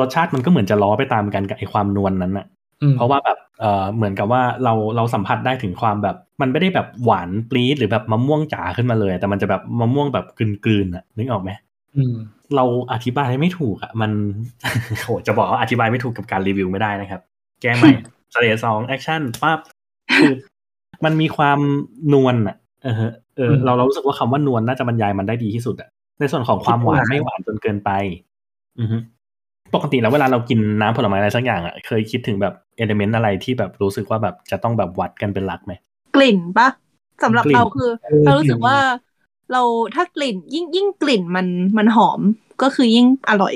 [0.00, 2.46] รสชาติมันก็เหมือนจะล้อไปตามกันกับไอความนวลนั้นอะ
[2.82, 10.26] อืมเพราะว่าแบบเออเหมือนกับว่าเราเราสัมผัสได้ถึงความแบบ มันไม่ได้แบบหวานปรี๊ดหรือแบบมะม่วงจ๋าขึ้นมาเลย แต่มันจะแบบมะม่วงแบบ
[10.64, 11.50] กลืนๆอะนึกออกไหม
[11.96, 12.14] อืม
[12.56, 14.12] เราอธิบายไม่ถูกอะมัน
[15.04, 17.20] โหจะบอกว่าอธิบายไม่ถูกกับการรีวิวไม่ได้นะครับ
[17.62, 17.92] แก้ใหม่
[18.34, 19.58] slate สอง action ปั๊บ
[20.18, 20.32] คือ
[21.04, 21.58] มันมีความ
[22.12, 27.90] นวลอะเออฮะเอออืมเราเรารู้สึกว่าคำว่านวลน่าจะบรรยายมันได้ดีที่สุดอะในส่วนของความหวานไม่หวานจนเกินไป
[28.80, 28.96] อือฮึ
[29.74, 35.72] ปกติแล้วเวลาเรากินน้ำผลไม้อะไรสักอย่างอะเคยคิดถึงแบบ element อะไรที่แบบรู้สึกว่าแบบจะต้องแบบวัดกันเป็นหลักไหม
[36.16, 36.68] กลิ่นปะ
[37.22, 38.78] สำหรับกลิ่นเราคือเออเรารู้สึกกลิ่นว่า
[39.52, 39.62] เรา
[39.94, 41.46] ถ้ากลิ่นยิ่งยิ่งกลิ่นมัน
[41.78, 42.20] มันหอม
[42.62, 43.54] ก็คือยิ่งอร่อย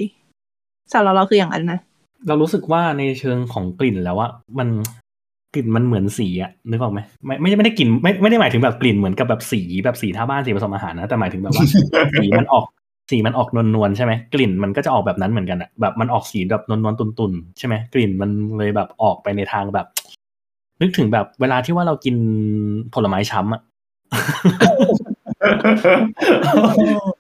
[0.93, 1.79] สำหรับเราคืออย่างนั้นนะ
[2.27, 4.69] เรารู้สึกว่าในเชิงของกลิ่นแล้วว่ามัน
[5.55, 11.65] กลิ่นมันเหมือนสีอะนึกออกไหมไม่ไม่ไม่ได้กลิ่นไม่ไม่ได้หมายถึงแบบกลิ่นเหมือนกับแบบสีแบบสีท่าบ้านสีผสมอาหารนะแต่หมายถึงแบบว่า
[12.21, 12.67] สีมันออก
[13.11, 19.87] สีมันออกนวลๆใช่ไหมกลิ่นมันก็จะออกแบบนั้นเหมือนกันอะแบบมันออกสีแบบนวลๆตุนๆใช่ไหมกลิ่นมันเลยแบบออกไปในทางแบบ
[20.81, 22.17] นึกถึงแบบเวลาที่ว่าเรากิน
[22.95, 23.63] ผลไม้ช้ำอะ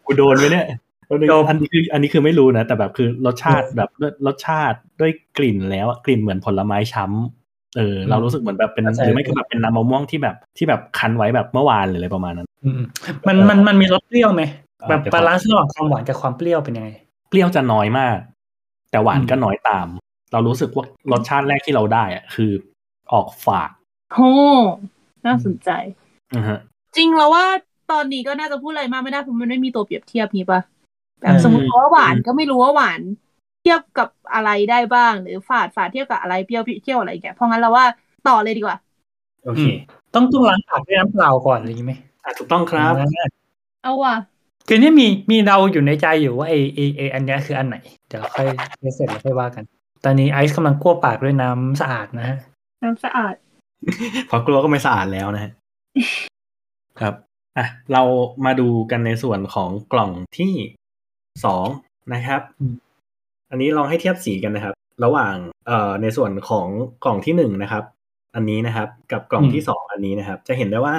[0.07, 0.66] กูโดนไหมเนี่ย
[1.09, 12.81] อันนี้โดนอันนี้คืออันนี้คือไม่รู้นะแต่แบบคือรสชาติแบบด้วยรสชาติด้วยกลิ่นแล้วอะกลิ่นเหมือนผลไม้ช้ำเออ เรารู้สึกเหมือนแบบเป็นเข้าใจหรือไม่ก็แบบเป็นน้ำมะม่วงที่แบบที่แบบคั้นไว้แบบเมื่อวานหรืออะไรประมาณนั้นอืม
[13.29, 16.91] มันมันมันมีรสเปรี้ยวไหมอ่า แบบเดี๋ยวบาลานซ์ระหว่างความหวานกับความเปรี้ยวเป็นยังไง
[17.29, 18.19] เปรี้ยวจะน้อยมาก
[18.91, 19.87] แต่หวานอืมก็น้อยตาม
[20.33, 22.53] เรารู้สึกว่ารสชาติแรกที่เราได้อะคือ
[23.12, 23.71] ออกฝาด
[24.12, 24.31] โอ้
[25.27, 25.71] น่าสนใจ
[26.35, 26.59] อือฮะ
[26.97, 27.45] จริงแล้วว่า
[27.93, 30.61] ตอนนี้ก็น่าจะพูดอะไรมากไม่ได้เพราะมันไม่มีตัวเปรียบเทียบนี้ปะ
[31.21, 33.01] แบอืบมสมมติว่าหวานก็ไม่รู้ว่าหวาน
[33.62, 37.85] เทียบกับอะไรได้บ้าง หรือฝาดฝาดเทียบกับอะไรเปรี้ยวเทียบกับอะไรแกเพราะงั้นเราว่า
[38.29, 38.77] ต่อเลยดีกว่า
[39.45, 39.65] โอเค
[40.15, 43.29] ต้องต้องล้างปากด้วยน้ำเปล่าก่อนอะไรอย่างนี้ไหมอะถูกต้องครับอ่า
[43.83, 44.15] เอาว่ะ
[44.69, 47.77] คือนี่มีมีเราอยู่ในใจอยู่ว่าไอไอไออันเนี้ยคืออันไหน
[48.09, 48.47] เดี๋ยวเราค่อย
[48.97, 49.65] เสร็จแล้วค่อยว่ากัน
[50.05, 52.37] ตอนนี้ไอซ์กำลังกลัวปากด้วยน้ำสะอาดนะฮะ
[52.83, 53.35] น้ำสะอาด
[54.31, 55.53] พอกลัวก็ไม่สะอาดแล้วนะฮะ
[57.01, 57.15] ครับ
[57.59, 58.03] อะ เรา
[58.45, 60.53] มาดูกันในส่วนของกล่องที่
[61.45, 61.67] สอง
[62.15, 62.75] นะครับอืม
[63.51, 64.75] อันนี้ลองให้เทียบสีกันนะครับ
[65.05, 65.35] ระหว่าง
[65.67, 66.67] เอ่อในส่วนของ
[67.05, 67.85] กล่องที่หนึ่งนะครับ
[68.35, 70.97] อันนี้นะครับ กับกล่องที่สองอันนี้นะครับ จะเห็นได้ว่า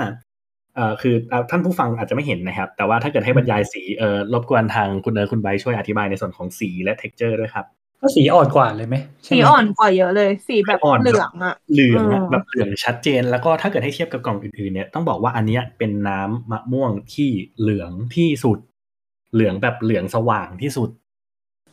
[0.77, 7.65] เอ่อคืออะท่านผู้ฟังอาจจะไม่เห็นนะครับ แต่ว่าถ้าเกิดให้บรรยายสีเอ่อรบกวนทางคุณเนยคุณไบร์ทช่วยอธิบายในส่วนของสีและ texture ด้วยครับ
[8.01, 18.59] ก็สีอ่อนกว่าเลยไหมใช่สีไหมอ่อนกว่าเยอะเลย สีแบบอ่อนเหลืองอะเหลืองอะเออแบบเหลืองชัดเจน แล้วก็ถ้าเกิดให้เทียบกับกล่องอื่นๆเนี่ยต้องบอกว่าอันเนี้ยเป็นน้ำมะม่วงที่เหลืองที่สุด
[19.33, 20.89] เหลืองแบบเหลืองสว่างที่สุด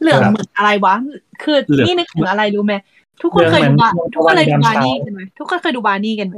[0.02, 0.94] เหลืองครับเหมือนอะไรวะ
[1.42, 2.74] คือเหลืองนี่นึกถึงอะไรรู้ไหม
[3.22, 6.36] ทุกคนเคยดูบาทุกคนเคยดู Barney กันไหมทุกคนเคยดู Barney กันไหม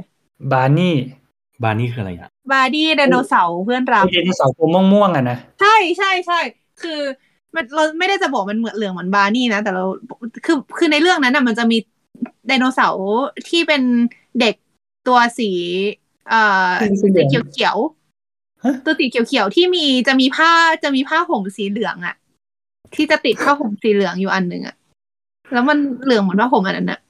[0.52, 6.38] Barney Barney คืออะไรอะ Barney ไดโนเสาร์เพื่อนรักไอไดโนเสาร์ตัวม่วงๆอะนะ ใช่ใช่ใช่
[6.82, 7.00] คือ
[7.54, 9.84] มันเราไม่ได้จะบอกมันเหมือนเหลืองเหมือน Barney นะ แต่เรา
[10.46, 11.78] คือคือในเรื่องนั้นน่ะมันจะมี
[12.46, 13.06] ไดโนเสาร์
[13.48, 13.82] ที่เป็น
[14.40, 14.54] เด็ก
[15.08, 15.50] ตัวสี
[16.28, 20.50] เอ่อสีเหลืสีองเขียวเขียวๆฮะตัวสีเขียวเขียวๆที่มีจะมีผ้า
[20.82, 22.14] จะมีผ้าห่มสีเหลืองอะ
[22.94, 24.76] ที่จะติดผ้าห่มสีเหลืองอยู่อันหนึ่งอะ
[25.52, 27.00] แล้วมันเหลืองเหมือนผ้าห่มอันนั้นอะ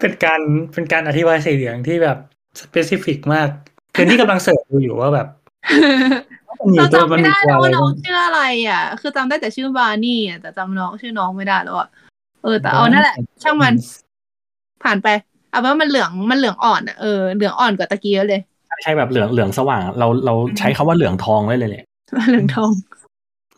[0.00, 0.40] เป็นการ
[0.72, 2.18] เป็นการอธิบายสีเหลืองที่แบบ
[2.60, 3.48] สเปซิฟิกมาก
[3.94, 5.26] คือที่กำลังเสิร์ชดูอยู่ว่าแบบ
[6.60, 11.88] มันอยู่เราตัวจำมันไม่มีได้ตัวแล้วอะไรว่าน้องบ้างชื่ออะไรอะ คือจำได้แต่ชื่อบาร์นี่อะแต่จำน้องชื่อน้องไม่ได้แล้วอะ
[12.42, 13.74] เออ แต่เอานั่นแหละ ช่างมัน
[14.82, 15.08] ผ่านไป
[15.50, 18.40] เอาเป็นว่ามันเหลืองมันเหลืองอ่อนอะเออเหลืองอ่อนกว่าตะกี้เยอะเลย
[18.82, 21.84] ใช่แบบเหลืองเหลืองสว่าง เราเราใช้คาว่าเหลืองทองได้เลยแหละ
[22.28, 22.70] เหลืองทอง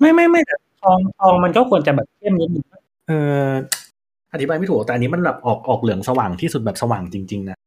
[0.00, 2.64] ไม่ไม่ไม่แต่ทองทองมันก็ควรจะแบบเข้มนิดนึง
[3.08, 3.12] เอ
[3.44, 3.48] อ
[4.32, 7.58] อธิบายไม่ถูกแต่อันนี้มันแบบออกออกเหลืองสว่างที่สุดแบบสว่างจริง ๆ นะ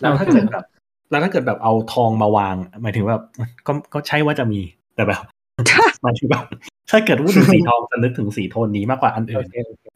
[0.00, 0.64] แล้วถ้าเกิดแบบ
[1.10, 3.24] แล้วถ้าเกิดแบบเอาทองมาวาง หมายถึงแบบ
[3.66, 4.60] ก็ก็ใช่ว่าจะมี
[4.96, 5.22] แต่แบบ
[6.02, 6.44] หมายถึงแบบ
[6.90, 9.46] ถ้าเกิดพูดถึงสีทองจะนึกถึงสีโทนนี้มากกว่าอันอื่น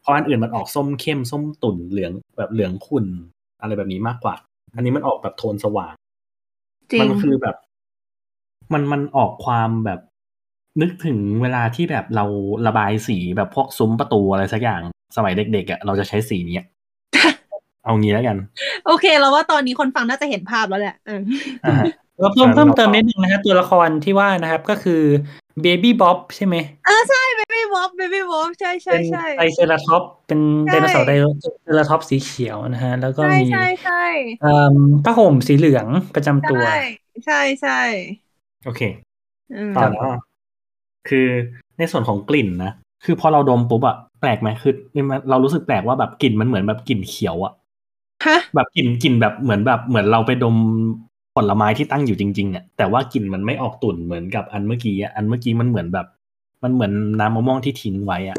[0.01, 3.05] เพราะอันอื่นมันออกส้มเข้มส้มตุ่นเหลืองแบบเหลืองขุ่น
[3.61, 4.35] อะไรแบบนี้มากกว่า
[4.75, 5.93] อันนี้มันออกแบบโทนสว่าง
[6.91, 7.55] จริงมั้งคือแบบ
[8.73, 9.99] มันมันออกความแบบ
[10.81, 12.25] นึกถึงเวลาที่แบบเรา
[12.67, 14.81] ระบายสีแบบพวกซุ้มประตูอะไรสักอย่าง
[15.15, 16.65] สมัยเด็กๆอะเราจะใช้สีเนี้ย
[17.83, 18.37] เอางี้แล้วกัน
[18.85, 21.21] โอเค เราว่าตอนนี้คนฟังน่าจะเห็นภาพแล้วแหละเออ
[21.65, 21.85] อ่าฮะ
[22.19, 25.01] แล้วเพิ่มแล้วเพิ่มเราก็เติมนิดนึงนะฮะตัวละครที่ว่านะครับ ก็คือ
[25.61, 31.11] Baby Bop ใช่ไหมเออใช่ Baby Bop Baby Bop ใช่ใช่เป็นใช่ไดเซราท็อปเป็นใช่ไดโนเสาร์ได
[31.63, 34.03] เซราท็อปสีเขียวนะฮะ แล้วก็ใช่มีใช่ใช่
[34.41, 36.79] เอ่อผ้าห่มสีเหลืองประจำตัวใช่
[37.25, 37.79] ใช่ใช่
[38.65, 38.81] โอเค
[39.55, 40.05] อืมต่อแล้ว
[41.09, 41.27] คือ
[41.77, 42.71] ในส่วนของกลิ่นนะ
[43.05, 44.73] คือพอเราดมปุ๊บอะ แปลกไหมคือ
[45.29, 47.53] เรารู้สึกแปลกว่าแบบกลิ่นมันเหมือนแบบกลิ่นเขียวอะ
[48.25, 50.55] ฮะแบบกลิ่นกลิ่นแบบเหมือนแบบเหมือนเราไปดม
[51.35, 56.07] ผลไม้ที่ตั้งอยู่จริงๆอะแต่ว่ากลิ่นมันไม่ออกตุ่นเหมือนกับอันเมื่อกี้อะอันเมื่อกี้มันเหมือนแบบ
[56.63, 58.37] มันเหมือนน้ำมะม่วงที่ทิ้งไว้อะ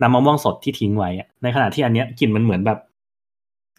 [0.00, 2.78] น้ำมะม่วงสดที่ทิ้งไว้อะในขณะที่อันเนี้ยกลิ่นมันเหมือนแบบ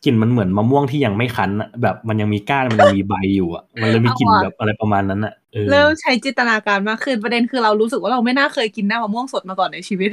[0.05, 10.09] กลิ่นมันเหมือนมะม่วงที่ยังไม่คั้นอะแบบมันยังมีก้านมันยังมีใบอยู่อะมันเลยมีกลิ่นแบบอะไรประมาณนั้นอะเออเริ่มใช้จินตนาการมากขึ้นประเด็นคือเรารู้สึกว่าเราไม่น่าเคยกินน้ำมะม่วงสดมาก่อนในชีวิต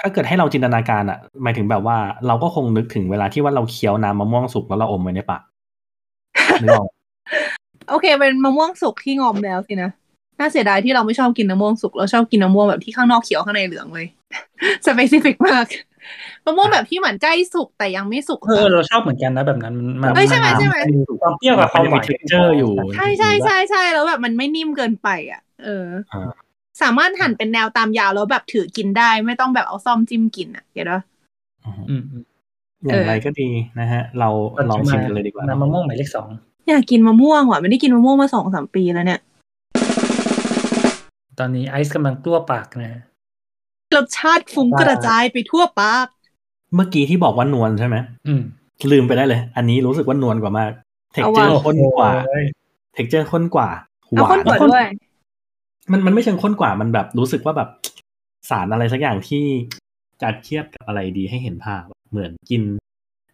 [0.00, 5.42] ถ้าเกิดให้เราจินตนาการอะหมายถึงแบบว่าเราก็คงนึกถึงเวลาที่ว่าเราเคี้ยวน้ำมะม่วงสุกแล้วเราอมไว้ในปาก
[6.62, 6.88] นึกออก
[7.88, 9.90] โอเค เป็นมะม่วงสุกที่งอมแล้วสินะ
[10.38, 14.06] น่าเสียดายที่เราไม่ชอบกินมะม่วงสุกเราชอบกินมะม่วงแบบที่ข้างนอกเขียวข้างในเหลืองเลย
[14.86, 15.66] สเปซิฟิกมาก
[16.44, 20.76] มะม่วงแบบที่เหมือนใกล้สุกแต่ยังไม่สุกเออเราชอบเหมือนกันนะแบบนั้นมันเอ้ยใช่ไหมใช่ไหม
[21.22, 26.30] ความเปรี้ยวกับความหวานมันจะมี texture อยู่ใช่ใช่ใช่ใช่แล้วแบบมันไม่นิ่มเกินไปอะ เอออ่า
[26.82, 31.00] สามารถหั่นเป็นแนวตามยาวแล้วแบบถือกินได้ไม่ต้องแบบเอาซ่อมจิ้มกินอะเห็นปะ
[31.64, 32.24] อืมอืมอืม
[32.86, 33.48] อย่างไรก็ดี
[33.80, 34.28] นะฮะ เรา
[34.70, 36.28] ลองชิมกันเลยดีกว่าน้ำมะม่วงหมายเลขสอง
[36.68, 39.20] อยากกินมะม่วงว่ะไม่ได้กินมะม่วงมาสองสามปีแล้วเนี่ย
[41.38, 43.00] ตอนนี้ไอซ์กำลังกลั้วปากนะ
[43.94, 46.06] รสชาติฟุ้งกระจายไปทั่วปาก
[46.74, 48.42] เมื่อกี้ที่บอกว่านวลใช่ไหมอืม
[48.92, 50.70] ลืมไปได้เลย อันนี้รู้สึกว่านวลกว่ามาก
[51.12, 52.44] texture เอาว่ะ ข้นกว่าโอ้ย
[52.94, 53.68] texture ข้นกว่า
[54.08, 54.84] เอาว่ะ ข้นกว่าด้วย
[55.92, 57.68] มันมันไม่เชิงข้นกว่ามันแบบรู้สึกว่าแบบ
[58.50, 59.44] สารอะไรสักอย่างที่
[60.22, 62.62] จะเทียบกับอะไรดีให้เห็นภาพอะเหมือนกิน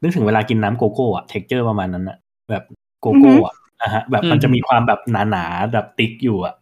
[0.02, 2.18] นึกถึงเวลากินน้ำโกโก้อะ texture ประมาณนั้นอะ
[2.50, 2.64] แบบ
[3.00, 5.00] โกโก้อะนะฮะ แบบมันจะมีความแบบ
[5.30, 6.54] หนาๆแบบ thick อยู่อะ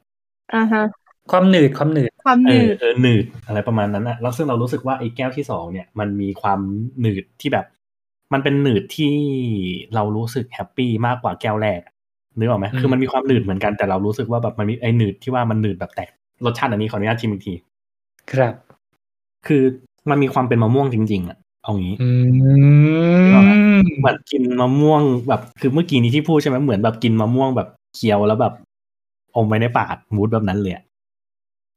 [0.54, 0.84] อ่าฮะ
[1.30, 6.60] ความหนืดความหนืดความหเอนือดเออหนืดอะไรประมาณนั้นอะแล้วซึ่งเรารู้สึกว่าไอ้แก้วที่สองเนี่ยมันมีความ
[7.00, 7.66] หนืดที่แบบ
[8.32, 9.14] มันเป็นหนืดที่
[9.94, 11.92] เรารู้สึก happy มากกว่าแก้วแรกอะ
[12.38, 16.08] นึกออกไหมคือมันมีความหนืดเหมือนกันแต่เรารู้สึกว่าแบบมันมีไอ้หนืดที่ว่ามันหนืดแบบแตก
[16.44, 17.54] รสชาติอันนี้ขออนุญาตชิมอีกที
[18.32, 18.54] ครับ
[19.46, 19.62] คือ
[20.10, 22.10] มันมีความเป็นมะม่วงจริง ๆอะเอางี้อื
[23.78, 28.54] มเหมือนกินมะม่วงแบบ คือเมื่อกี้นี้ที่พูดใช่ไหมเหมือนแบบกินมะม่วงแบบเคี้ยวแล้วแบบ
[29.36, 30.74] อมไว้ในปาก mood แบบนั้นเลย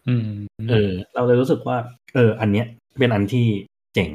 [0.08, 0.30] อะอืม
[0.70, 1.78] เออ เราเลยรู้สึกว่า
[2.16, 2.66] เออ อันเนี้ย
[3.00, 3.46] เป็นอันที่
[3.94, 4.12] เจ๋ง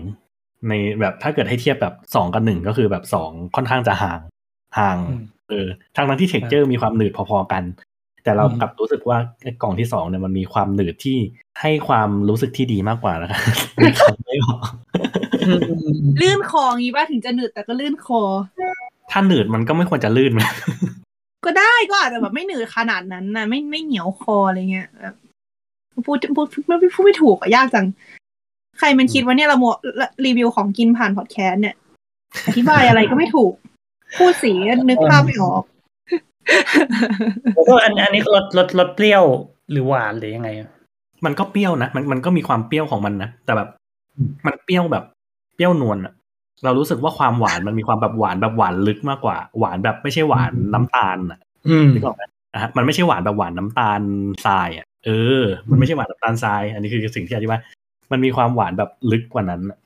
[0.69, 4.21] ในแบบถ้าเกิดให้เทียบแบบสองกับหนึ่งก็คือแบบสองค่อนข้างจะห่าง
[4.79, 5.67] ห่างอืมเออ
[5.97, 7.63] ทางนั้นที่ texture มีความหนืดพอๆกัน
[8.25, 11.19] แต่เราอืมกลับรู้สึกว่าไอ้กล่องที่สองเนี่ยมันมีความหนืดที่
[11.61, 14.61] ให้ความรู้สึกที่ดีมากกว่านะครับไม่ออก
[15.47, 18.23] อืมอืมอืมลื่นคองี้ป่ะถึงจะหนืดแต่ก็ลื่นคอ
[19.11, 20.47] ถ้าหนืดมันก็ไม่ควรจะลื่นมัน
[21.45, 25.15] ก็ได้ก็อาจจะแบบไม่หนืดขนาดนั้นนะไม่ไม่เหนียวคออะไรเงี้ยแบบ
[26.07, 27.87] พูดพูดพูดพูดไม่ถูกอะยากจัง
[28.79, 29.65] ใครมันคิดว่าเนี่ยเราโม
[30.25, 31.75] รีวิวของกินผ่านพอดแคสต์เนี่ย
[32.47, 33.53] อธิบายอะไรก็ไม่ถูก
[34.19, 34.53] พูดสี
[34.89, 35.63] นึกภาพไม่ออก
[37.55, 39.25] แล้วก็อันอันนี้รสรสรสเปรี้ยว
[39.71, 40.71] หรือหวานหรือยังไงอะ
[41.25, 43.69] มันก็เปรี้ยวนะมันมันก็มีความเปรี้ยวของมันนะแต่แบบ
[44.47, 45.05] มันเปรี้ยวแบบ
[45.55, 46.15] เปรี้ยวนวลอะ
[46.65, 52.23] เรารู้สึกว่าความหวานมันมีความแบบหวานแบบหวานลึกมากกว่า หวานแบบไม่ใช่หวานน้ำตาลอะอืมนึกออกไหม
[52.53, 54.01] อะฮะมันไม่ใช่หวานแบบหวานน้ำตาล
[54.45, 57.61] ทรายอะ เออ มันไม่ใช่หวานน้ำตาลทราย อันนี้คือสิ่งที่อธิบาย
[58.13, 59.79] มันมีความหวานแบบลึกกว่านั้นอะ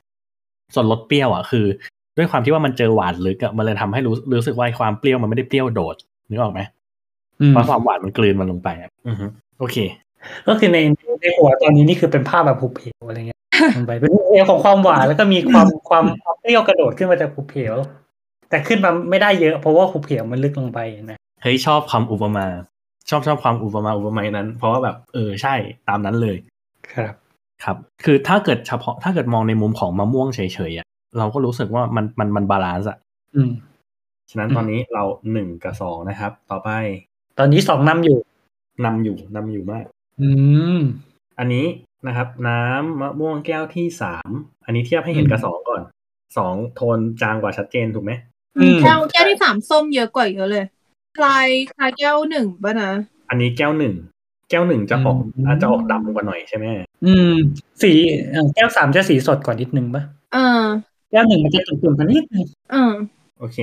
[0.73, 1.65] ส่วนรสเปรี้ยวอะคือ
[2.17, 5.95] ด้วยความที่ว่ามันเจอหวานลึกอะมันเลยทำให้รู้รู้สึกว่าไอ้ความเปรี้ยวมันไม่ได้เปรี้ยวโดด
[6.29, 6.61] นึกออกไหม
[7.41, 9.25] อืมเพราะความหวานมันกลืนมันลงไปอะอือฮึ
[9.59, 9.77] โอเค
[10.47, 10.79] ก็คือใน
[11.21, 13.39] ในหัวตอนนี้นี่คือเป็นภาพแบบผูกเพลอะไรเงี้ย
[13.77, 17.77] ลงไปเป็นเพลของความหวานแล้วก็มีความความความเปรี้ยวกระโดดขึ้นมาจากผูกเพล
[18.49, 20.79] แต่ขึ้นมาไม่ได้เยอะเพราะว่าผูกเพลมันลึกลงไป
[21.11, 22.45] นะเฮ้ยชอบความอุปมา
[23.09, 25.55] ชอบชอบความอุปมาอุปไมยนั้น เพราะว่าแบบเออใช่
[25.87, 26.37] ตามนั้นเลย
[26.93, 27.13] ครับ
[27.63, 30.39] ครับ คือถ้าเกิดเฉพาะถ้าเกิดมองในมุมของมะม่วงเฉ
[30.69, 30.87] ยๆอะ
[31.17, 32.97] เราก็รู้สึกว่ามันมันมันบาลานซ์อะ
[33.35, 33.51] อืม
[34.29, 36.69] ฉะนั้นอืมตอนนี้เราหนึ่งกับสองนะครับ ต่อไป
[37.39, 38.19] ตอนนี้สองนำอยู่
[38.85, 39.85] นำอยู่นำอยู่มาก
[40.21, 40.29] อื
[40.77, 40.79] ม
[41.39, 41.65] อันนี้
[42.07, 44.29] นะครับ น้ำมะม่วงแก้วที่สาม
[44.65, 45.81] อันนี้เทียบให้เห็นกับอืมสองก่อน
[46.37, 48.11] สองโทนจางกว่าชัดเจนถูกไหม
[48.57, 50.76] อืมแก้วแก้วที่สามส้มเยอะกว่าเยอะเลยค
[51.25, 52.91] ลายคลายแก้วหนึ่งป่ะนะ
[53.29, 53.93] อันนี้แก้วหนึ่ง
[54.49, 56.65] แก้วหนึ่งจะออกอืมอาจจะออกดำกว่าหน่อยใช่ไหม
[57.05, 57.31] อืม
[57.81, 57.91] สี
[58.31, 60.03] เอ่อแก้วสามจะสีสดกว่านิดนึงปะ
[60.33, 60.63] เออ
[61.11, 62.91] แก้วหนึ่งมันจะตุ่นๆกันนิดนึงเออ
[63.39, 63.57] โอเค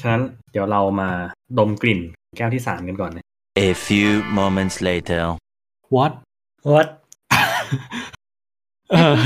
[0.00, 1.10] ฉะนั้นเดี๋ยวเรามา
[1.58, 2.00] ดมกลิ่น
[2.36, 3.24] แก้วที่สามกันก่อนนะ
[3.68, 5.22] A few moments later.
[5.94, 6.12] what
[6.72, 6.88] วัด
[8.90, 9.16] เออ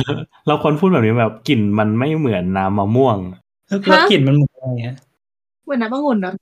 [0.46, 3.18] เราควรพูดแบบนี้แบบกลิ่นมันไม่เหมือนน้ำมะม่วง
[3.68, 4.96] แล้วกลิ่นมันเหมือนอะไรฮะ
[5.64, 6.34] เหมือนน้ำองุ่นเนอะ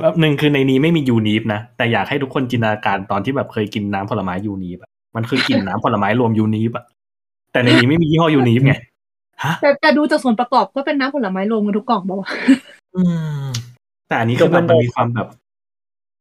[0.00, 6.84] แบบหนึ่งคือในนี้ไม่มียูนีฟนะ แต่อยากให้ทุกคนจินตนาการตอนที่แบบเคยกินน้ำผลไม้ยูนีฟอะมันคือกลิ่นน้ำผลไม้รวม Unif อะ
[7.52, 8.74] แต่ในนี้ไม่มียี่ห้อ Unif ไง
[9.44, 12.30] ฮะแต่แต่ดูจากส่วนประกอบก็เป็นน้ำผลไม้รวมกันทุกกล่องป่าวะ
[12.96, 13.02] อื
[13.42, 13.46] ม
[14.08, 15.28] แต่อันนี้คือแบบมันมีความแบบ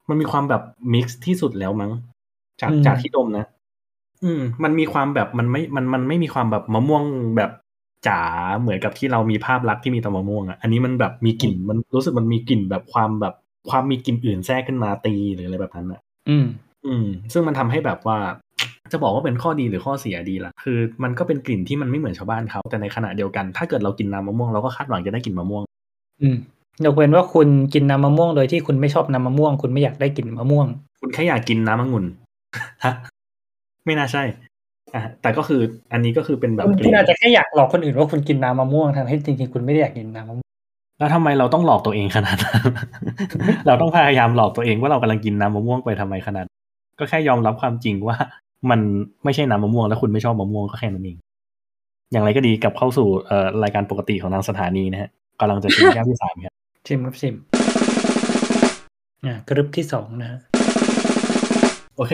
[0.09, 0.61] มันมีความแบบ
[0.93, 1.91] mix ที่สุดแล้วมั้ง
[2.61, 3.45] จากจากที่ดมนะ
[4.23, 7.03] อืม มันมีความแบบมันไม่มันมันไม่มีความแบบมะม่วง
[7.37, 7.51] แบบ
[8.07, 8.21] จ๋า
[8.59, 13.33] เหมือนกับที่เรามีภาพลักษณ์ที่มีแต่มะม่วงอะอันนี้มันแบบมีกลิ่นมันรู้สึกมันมีกลิ่นแบบความแบบ
[13.69, 16.45] ความมีกลิ่นอื่นแทรกขึ้นมาตีหรืออะไรแบบนั้นอะ อืม
[16.85, 18.17] อืม ซึ่งมันทำให้แบบว่า
[18.91, 25.63] จะบอกว่าเป็นข้อดีหรือข้อเสียดีล่ะ คือ มันก็เป็นกลิ่นที่มันไม่เหมือนชาวบ้านเขาแต่ในขณะเดียวกัน ถ้าเกิดเรากินน้ำมะม่วงเราก็คาดหวังจะได้กลิ่นมะม่วง
[26.21, 26.35] อืม
[26.85, 30.67] ยกเว้นว่าคุณกินน้ำมะม่วงโดยที่คุณไม่ชอบน้ำมะม่วง คุณไม่อยากได้กลิ่นมะม่วง
[31.01, 32.05] คุณแค่อยากกินน้ำองุ่น
[32.85, 32.93] ฮะ
[33.85, 34.23] ไม่น่าใช่
[34.95, 35.61] อะแต่ก็คือ
[35.91, 40.47] อันนี้ก็คือเป็นแบบคุณกคุลิ่ณนอาจจะแค่อยากหลอกคนอื่นว่าคุณกินน้ำมะม่วงทั้งที่จริงๆคุณไม่ได้อยากกินน้ำมะม่วง
[40.99, 42.63] แล้วทำไมเราต้องหลอกตัวเองขนาดนั้น
[43.67, 46.57] เราต้องพยายามหลอกตัวเองว่าเรากำลังกินน้ำมะม่วงไปทำไมขนาดนั้น
[46.99, 48.17] ก็แค่ยอมรับความจริงว่า
[48.69, 48.79] มัน
[49.23, 51.17] ไม่ใช่น้ำมะม่วงแล้วคุณไม่ชอบมะม่วงก็แค่นั้นเอง
[52.11, 55.09] อย่างไรก็ดีกลับเข้าสู่เอ่อรายการปกติของทางสถานีนะฮะ
[55.39, 56.53] กำลังจะถึงแก้วที่สามครับ
[56.87, 57.35] ชิมครับชิม
[59.25, 60.39] อ่ากรึบที่สองนะฮะ
[61.97, 62.13] โอเค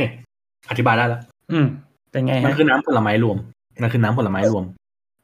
[0.70, 1.22] อธิบายได้แล้ว
[1.52, 1.68] อืม
[2.16, 3.38] เป็นไงมันฮะคือน้ำผลไม้รวม
[3.82, 4.64] มันคือน้ำผลไม้รวม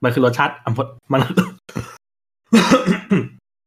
[0.03, 0.79] มันคือรสชาติอัมพ
[1.13, 1.21] มัน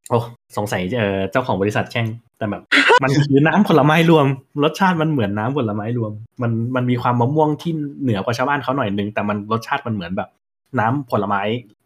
[0.09, 0.19] โอ้
[0.57, 2.07] สงสัยเออเจ้าของบริษัทแช่ง
[2.39, 2.63] แต่แบบ
[3.03, 4.27] มันคือน้ำผลไม้รวม
[4.63, 6.13] รสชาติมันเหมือนน้ำผลไม้รวม
[6.43, 7.73] มันมันมีความมะม่วงที่
[8.03, 10.29] เหนือกว่าชาวบ้านเขาหน่อยนึงแต่มันรสชาติมันเหมือนแบบ
[10.81, 11.41] น้ำผลไม้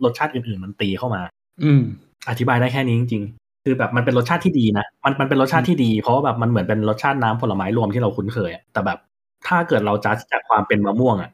[0.04, 1.22] รสชาติอื่นๆ มันตีเข้ามา
[1.62, 1.82] อืม
[2.28, 8.98] อธิบายได้แค่นี้จริงๆคือแบบมันเป็นรสชาติที่ดีนะมันมันเป็นรสชาติที่ดี เพราะว่าแบบมันเหมือนเป็นรสชาติน้ำผลไม้รวมที่เราคุ้นเคยอะแต่แบบ
[9.46, 11.30] ถ้าเกิดเราจัดจากความเป็นมะม่วงอะ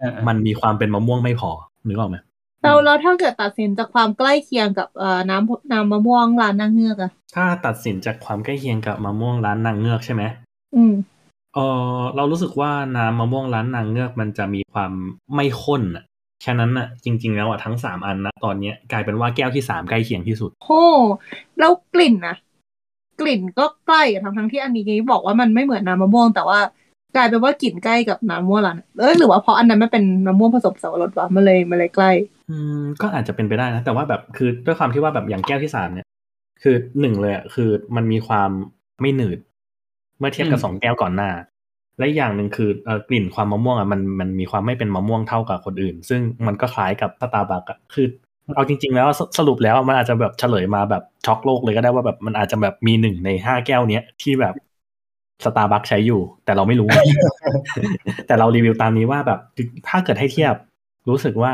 [0.00, 1.50] อ่าๆมันมีความเป็นมะม่วงไม่พอ
[1.88, 2.16] นึกออกไหม
[2.62, 10.22] เราเราถ้าเกิดตัดสินจากความใกล้เคียงกับเอ่อน้ำน้ำมะม่วงร้านนางเงือกอะถ้าตัดสินจากความใกล้เคียงกับมะม่วงร้านนางเงือกใช่ไหม
[10.76, 10.94] อืม
[11.54, 11.58] เอ
[11.96, 14.92] อเรารู้สึกว่าน้ำมะม่วงร้านนางเงือกมันจะมีความ
[15.34, 16.04] ไม่ข้นอะ
[16.44, 20.70] ฉะนั้นอะจริง ๆ แล้วอะทั้งสามอันนะตอนเนี้ยกลายเป็นว่าแก้วที่สามใกล้เคียงที่สุดโห
[21.58, 22.36] แล้วกลิ่นนะ
[23.20, 26.60] กลิ่นก็ใกล้อะทั้งทั้งที่อันนี้บอกว่ามันไม่เหมือนน้ำมะม่วงแต่ว่า
[27.16, 32.10] กลายเป็นว่ากลิ่นใกล้กับน้ำมะม่วงร้านเอ้ยหรือว่าเพราะอันนั้นมันเป็นมะม่วงผสมสับปะรดวะมันเลยมันเลยใกล้
[32.50, 36.06] อืมก็อาจจะเป็นไปได้นะ แต่ว่าแบบคือด้วยความที่ว่าแบบอย่างแก้วที่สามเนี่ย
[36.62, 38.50] คือหนึ่งเลยอะคือมันมีความ
[39.00, 39.38] ไม่หนืด
[40.18, 41.30] เมื่อเทียบกับอืมสองแก้วก่อนหน้า
[41.98, 48.06] และอีกอย่างหนึ่งคือเอ่อกลิ่นความมะม่วงอะมันมันมีความไม่เป็นมะม่วงเท่ากับคนอื่น ซึ่งมันก็คล้ายกับสตาร์บัคอะคือ
[48.54, 54.54] เอาจริง ๆ แล้วสสรุปแล้วมันอาจจะแบบเฉลยมาแบบช็อกโลกเลยก็ได้ว่าแบบมันอาจจะแบบมีหนึ่งในห้าแก้วเนี้ยที่แบบ
[55.44, 56.88] สตาร์บัคใช้อยู่ แต่เราไม่รู้
[58.26, 59.40] แต่เรารีวิวตามนี้ว่าแบบ
[59.88, 60.54] ถ้าเกิดให้เทียบ
[61.08, 61.52] รู้สึกว่า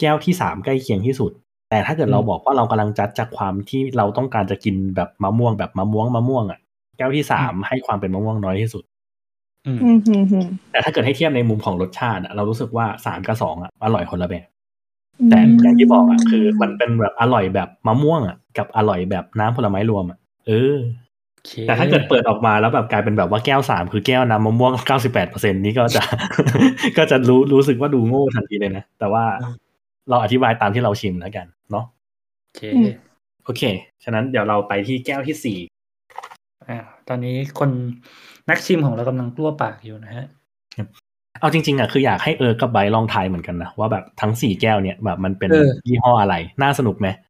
[0.00, 1.32] แก้วที่สามใกล้เคียงที่สุด
[1.70, 6.58] แต่ถ้าเกิดเราบอกว่าเรากำลังจัดจากความที่เราต้องการจะกินแบบมะม่วงแบบมะม่วงมะม่วงอะ
[6.98, 8.84] แก้วที่สามให้ความเป็นมะม่วงน้อยที่สุด
[9.66, 14.46] อืมอืมอืมอืมแต่ถ้าเกิดให้เทียบในมุมของรสชาติอะเรารู้สึกว่าสามกับสองอะอร่อยคนละแบบ
[15.30, 21.09] แต่อย่างที่บอกอะคือ มันเป็นแบบอร่อยแบบมะม่วงอะกับอร่อยแบบน้ำผลไม้รวมอะเออโอเค
[21.66, 26.02] แต่ถ้าเกิดเปิดออกมาแล้วแบบกลายเป็นแบบว่าแก้วสามคือแก้วน้ำมะม่วงเก้าสิบแปดเปอร์เซ็นนี้ก็จะ
[26.98, 29.24] ก็จะรู้รู้สึกว่าดูโง่ทันทีเลยนะ แต่ว่า
[30.10, 31.84] เราอธิบายตามที่เราชิมแล้วกัน เนาะ
[32.44, 32.62] โอเค
[33.44, 33.62] โอเค
[34.04, 35.58] ฉะนั้นเดี๋ยวเราไปที่แก้วที่สี่
[36.68, 36.78] อ่า
[37.08, 37.70] ตอนนี้คน
[38.50, 40.26] นักชิมของเรากำลังกลั้วปากอยู่นะฮะ
[41.40, 47.29] เอาจริงๆอะคืออยากให้เออกับไบร์ทลองทายเหมือนกันนะว่าแบบทั้งสี่แก้วเนี่ยแบบมันเป็นเออยี่ห้ออะไร น่าสนุกไหมเออเออเ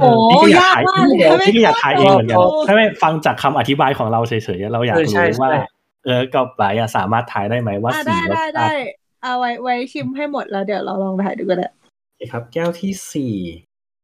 [0.00, 5.60] โอ้อนี่ก็อยากยากทายมากเลยนี่ก็อยากทายเองเหมือนกันพอถ้าไม่ฟังจากคำอธิบายของเราเฉยๆเราอยากเออใช่รู้ว่าใช่
[6.04, 8.84] เออกับไบร์ทอะสามารถทายได้ไหมว่าอะสีได้รสได้ชาได้ติ
[9.22, 11.68] เอาไว้ไว้ชิมให้หมดแล้วเดี๋ยวเราลองถ่ายดูก็ได้
[12.06, 13.34] โอเคครับ แก้วที่สี่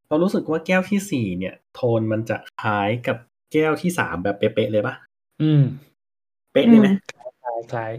[0.09, 3.17] เรารู้สึกว่าแก้วที่สี่เนี่ย โทนมันจะคล้ายกับ
[3.53, 4.95] แก้วที่สามแบบเป๊ะๆเลยปะ
[5.43, 5.63] อืม
[6.53, 6.89] เป๊ะเลยไหม
[7.43, 7.93] คล้ายคล้าย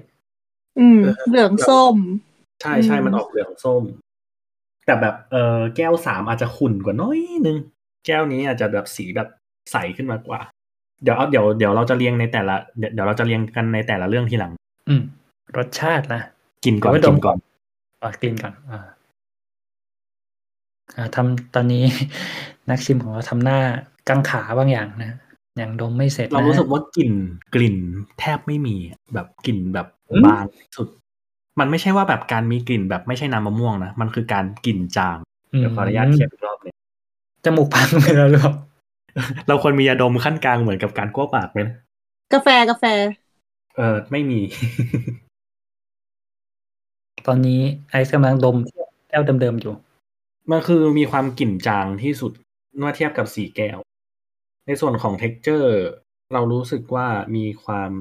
[0.79, 1.95] อืมเออเหลืองส้ม
[2.61, 3.83] ใช่ใช่อืมมันออกเหลืองส้ม
[4.85, 7.17] แต่แบบเออแก้วสามอาจจะขุ่นกว่าน้อย
[7.47, 7.57] นึง
[8.05, 9.27] แก้วนี้อาจจะแบบสีแบบ
[9.71, 10.41] ใสขึ้นมากว่า
[11.03, 14.51] เดี๋ยวเอาเดี๋ยวเดี๋ยวเราจะเรียงในแต่ละเดี๋ยวเดี๋ยวเราจะเรียงกันในแต่ละเรื่องทีหลัง
[14.89, 15.01] อืม
[15.57, 16.21] รสชาตินะ
[16.65, 17.37] กินก่อนเดี๋ยวไว้ดกิมนก่อน
[18.03, 18.79] อะกินก่อนอ่า
[20.97, 21.83] อ่าทำตอนนี้
[22.69, 23.59] นักชิมของเราทำหน้า
[24.09, 25.11] กังขาบางอย่างนะ
[25.61, 27.13] ยังดมไม่เสร็จเรานะรู้สึกว่ากลิ่น
[27.53, 27.77] กลิ่น
[28.19, 28.75] แทบไม่มี
[29.13, 30.87] แบบกลิ่นแบบอืมบางสุด
[31.59, 35.17] มันไม่ใช่ว่าแบบการมีกลิ่นแบบไม่ใช่น้ำมะม่วงนะ มันคือการกลิ่นจาง
[35.59, 36.75] เดี๋ยวขออนุญาตเทียบอีกรอบหนึง
[37.45, 38.53] จมูกพังไปแล้วหรือเปล่า
[39.47, 41.75] เราควรมียาดมขั้นกลางเหมือนกับการกลั้วปากไหมนะ
[42.33, 42.83] กาแฟกาแฟ
[43.75, 44.39] เออไม่มี
[47.27, 48.55] ตอนนี้ไอซ์กำลังดม
[49.09, 49.73] แก้วเดิมๆอยู่
[50.51, 52.31] มันคือมีความกลิ่นจางที่สุด
[52.77, 53.77] เมื่อเทียบกับสีแก้ว
[54.65, 55.83] ในส่วนของ t e x t อร์
[56.33, 57.91] เรารู้สึกว่ามีความ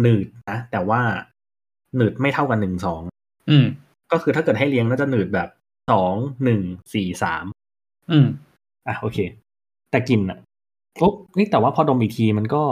[0.00, 1.02] หนืดนะ แต่ว่า
[1.96, 3.02] หนืดไม่เท่ากันหนึ่งสอง
[3.50, 3.66] อืม
[4.12, 5.48] ก็คือถ้าเกิดให้เลี้ยงน่าจะหนืดแบบ
[5.90, 6.60] สองหนึ่ง
[6.94, 7.44] สี่สาม
[8.10, 8.26] อืม
[8.86, 9.18] อะโอเค
[9.90, 10.38] แต่กลิ่นอะ
[10.98, 12.62] โอ๊ะนี่แต่ว่าพอดมอีกทีมันก็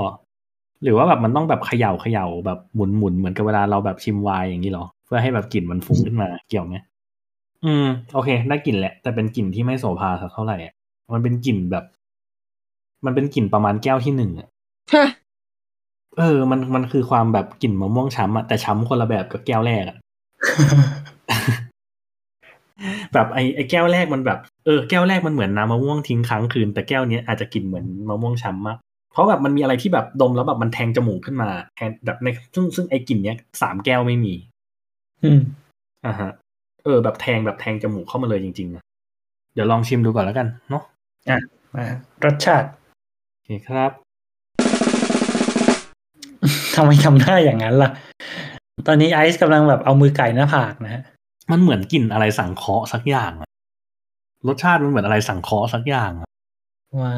[0.83, 6.77] หรือว่าแบบมันต้องแบบเขย่าเขย่าแบบหมุนหมุนเหมือนกับเวลาเราแบบชิมไวน์อย่างนี้เหรอ เพื่อให้แบบกลิ่นมันฟุ้งขึ้นมาเกี่ยวไหม
[7.64, 10.75] อืม โอเค ได้กลิ่นแหละ แต่เป็นกลิ่นที่ไม่โสภาสักเท่าไหร่อะ
[11.12, 11.85] มันเป็นกลิ่นแบบ
[13.05, 14.49] มันเป็นกลิ่นประมาณแก้วที่หนึ่งอะ
[14.95, 15.07] ฮะ
[16.18, 19.96] เออ มันมันคือความแบบกลิ่นมะม่วงช้ำอะแต่ช้ำคนละแบบกับแก้วแรกอะ
[23.12, 28.78] แบบไอ้ไอ้แก้วแรกมันแบบเออแก้วแรกมันเหมือนน้ำมะม่วงทิ้งค้างคืน แต่แก้วเนี้ยอาจจะกลิ่นเหมือนมะม่วงช้ำมาก
[29.12, 34.34] เพราะแบบมันมีอะไรที่แบบดมแล้วแบบมันแทงจมูกขึ้นมาแทนแบบในซึ่งซึ่งไอ้กลิ่นเนี้ยสามแก้วไม่มี
[35.24, 35.40] อืม
[36.06, 36.30] อ่าฮะ
[36.84, 38.82] เออ แบบแทงแบบแทงจมูกเข้ามาเลยจริงๆนะ
[39.54, 40.82] เดี๋ยวลองชิมดูก่อนแล้วกันเนาะ
[41.74, 41.84] มา
[42.24, 42.68] รสชาติ
[43.32, 44.03] โอเคครับ
[46.77, 47.91] ทำไมทำหน้าอย่างนั้นล่ะ
[48.87, 51.03] ตอนนี้ไอซ์กำลังแบบเอามือไก่หน้าผากนะฮะ
[51.51, 53.49] มันเหมือนกลิ่นอะไรสังเคราะห์สักอย่างอะ
[54.49, 56.29] รสชาติมันเหมือนอะไรสังเคราะห์สักอย่างอะ
[57.01, 57.14] ว้า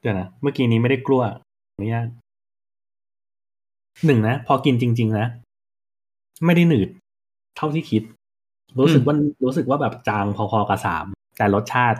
[0.00, 1.22] เดี๋ยวนะเมื่อกี้นี้ไม่ได้กลัว
[1.72, 2.08] อนุญาต
[4.06, 5.26] หนึ่งนะพอกินจริง ๆ นะ
[6.44, 6.88] ไม่ได้หนืด
[7.56, 8.02] เท่าที่คิด
[8.78, 9.14] รู้สึกว่า
[9.44, 11.06] รู้สึกว่าแบบจางพอๆกับสาม
[11.36, 11.98] แต่รสชาติ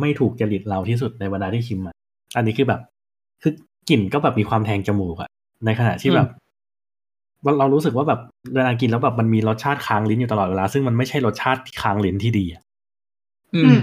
[0.00, 1.92] ไม่ถูกจริตเราที่สุดในบรรดาที่ชิมมา
[2.36, 2.80] อันนี้คือแบบ
[3.42, 3.52] คือ
[3.88, 5.27] กลิ่นก็แบบมีความแทงจมูกอะ
[5.64, 6.28] ในขณะที่แบบ
[7.44, 8.20] ว่าเรารู้สึกว่าแบบ
[8.54, 12.62] เวลากินแล้วแบบมันมีรสชาติค้างลิ้นอยู่ตลอดเวลา ซึ่งมันไม่ใช่รสชาติที่ค้างลิ้นที่ดีอะ
[13.56, 13.80] อือืมม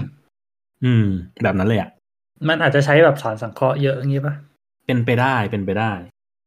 [0.84, 1.06] อืม
[1.42, 1.90] แบบนั้นเลยอะ
[2.48, 4.34] มันอาจจะใช้แบบสารสังเคราะห์เยอะอย่างนี้ป่ะ
[4.86, 5.92] เป็นไปได้เป็นไปได้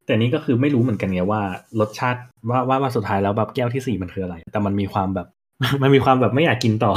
[0.05, 1.41] แต่นี้ก็คือไม่รู้เหมือนกันไงว่า
[1.79, 2.19] รสชาติ
[2.49, 5.27] ว่าว่าว่าสุดท้ายแล้วแบบแก้วที่สี่มันคืออะไร แต่มันมีความแบบ
[5.81, 6.91] มันมีความแบบไม่อยากกินต่อ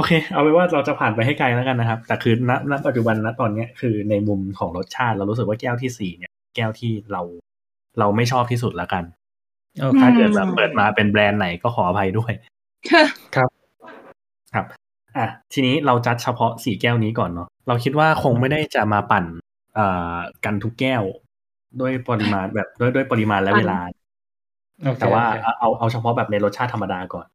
[0.00, 7.22] โอเค เอาไว้ว่าเราจะผ่านไปให้ไกลแล้วกันนะครับ แต่คือณณปัจจุบันณตอนเนี้ยคือในมุมของรสชาติเรารู้สึกว่าแก้วที่สี่เนี่ย แก้วที่เรา
[7.98, 9.04] เราไม่ชอบที่สุดแล้วกัน
[9.80, 12.32] โอเคถ้าเกิดแบบเปิดมาเป็นแบรนด์ไหนก็ขออภัยด้วย
[14.54, 14.66] ครับ
[15.16, 19.24] อะทีนี้เราจัดเฉพาะสี่แก้วนี้ก่อนเนาะเราคิดว่าคงไม่ได้จะมาปั่น
[19.74, 21.02] เอ่อกันทุกแก้ว
[21.80, 23.78] ด้วยปริมาณแบบด้วยด้วยปริมาณและเวลา
[24.84, 27.26] โอเคแต่ว่าโอเคเอาเอาเอาเฉพาะแบบในรสชาติธรรมดาก่อน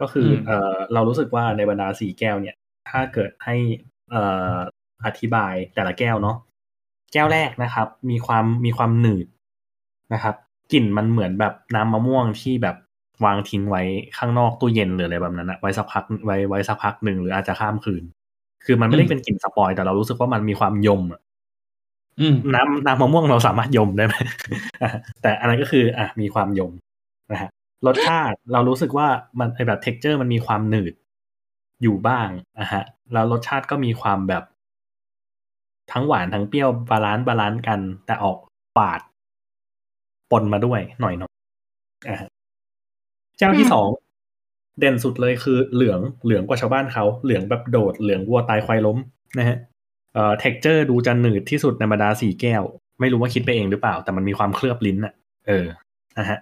[0.00, 2.56] ก็คืออมเออเรารู้สึกว่าในบรรดาสี่แก้วเนี่ย
[2.90, 3.56] ถ้าเกิดให้
[4.10, 4.22] เอ่
[4.54, 4.56] อ
[5.04, 6.36] อธิบายแต่ละแก้วเนาะ
[7.12, 9.26] แก้วแรกนะครับ มีความมีความหนืด
[10.14, 10.34] นะครับ
[10.72, 12.76] กลิ่นมันเหมือนแบบน้ำมะม่วงที่แบบ
[13.24, 13.82] วางทิ้งไว้
[14.18, 18.02] ข้างนอกตู้เย็นหรืออะไรแบบนั้นนะไว้สักพักไว้ไว้สักพักหนึ่งหรืออาจจะข้ามคืน
[18.64, 21.20] คือมันไม่ได้เป็นกลิ่น spoil แต่เรารู้สึกว่ามันมีความยมอะ
[22.20, 24.14] อืมน้ำน้ำมะม่วงเราสามารถยมได้ไหม
[24.82, 24.90] อะ
[25.22, 26.72] แต่อันนั้นก็คือ อะมีความยม
[27.32, 27.50] นะฮะ
[27.86, 29.08] รสชาติเรารู้สึกว่า
[29.38, 30.94] มันไอแบบ texture มันมีความหนืด
[31.82, 32.28] อยู่บ้าง
[32.60, 34.44] นะฮะ แล้วรสชาติก็มีความแบบ
[35.92, 38.38] ทั้งหวานทั้งเปรี้ยว balance balance กัน แต่ออก
[38.78, 39.00] ปาด
[40.30, 41.32] ปนมาด้วยหน่อยหน่อย
[42.08, 42.28] อะฮะ
[43.38, 43.88] เจ้าที่สอง
[44.80, 48.98] เด่นสุดเลยคือเหลืองเหลืองกว่าชาวบ้านเขา เหลืองแบบโดดเหลืองวัวตายควายล้ม
[49.38, 49.56] นะฮะ
[50.14, 52.62] เอ่อ texture ดูจะหนืดที่สุดในบรรดาสี่แก้ว
[53.00, 55.14] ไม่รู้ว่าคิดไปเองหรือเปล่า แต่มันมีความเคลือบลิ้นอะ
[55.46, 55.66] เออ
[56.18, 56.38] นะฮะ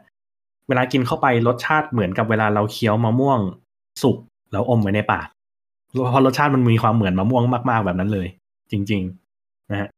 [0.68, 3.40] เวลากินเข้าไปรสชาติเหมือนกับเวลาเราเคี้ยวมะม่วง
[4.02, 4.16] สุก
[4.52, 5.26] แล้วอมไว้ในปาก
[5.88, 8.26] เพราะรสชาติมันมีความเหมือนมะม่วงมาก ๆ แบบนั้นเลย
[8.70, 9.02] จริง
[9.36, 9.88] ๆ นะฮะ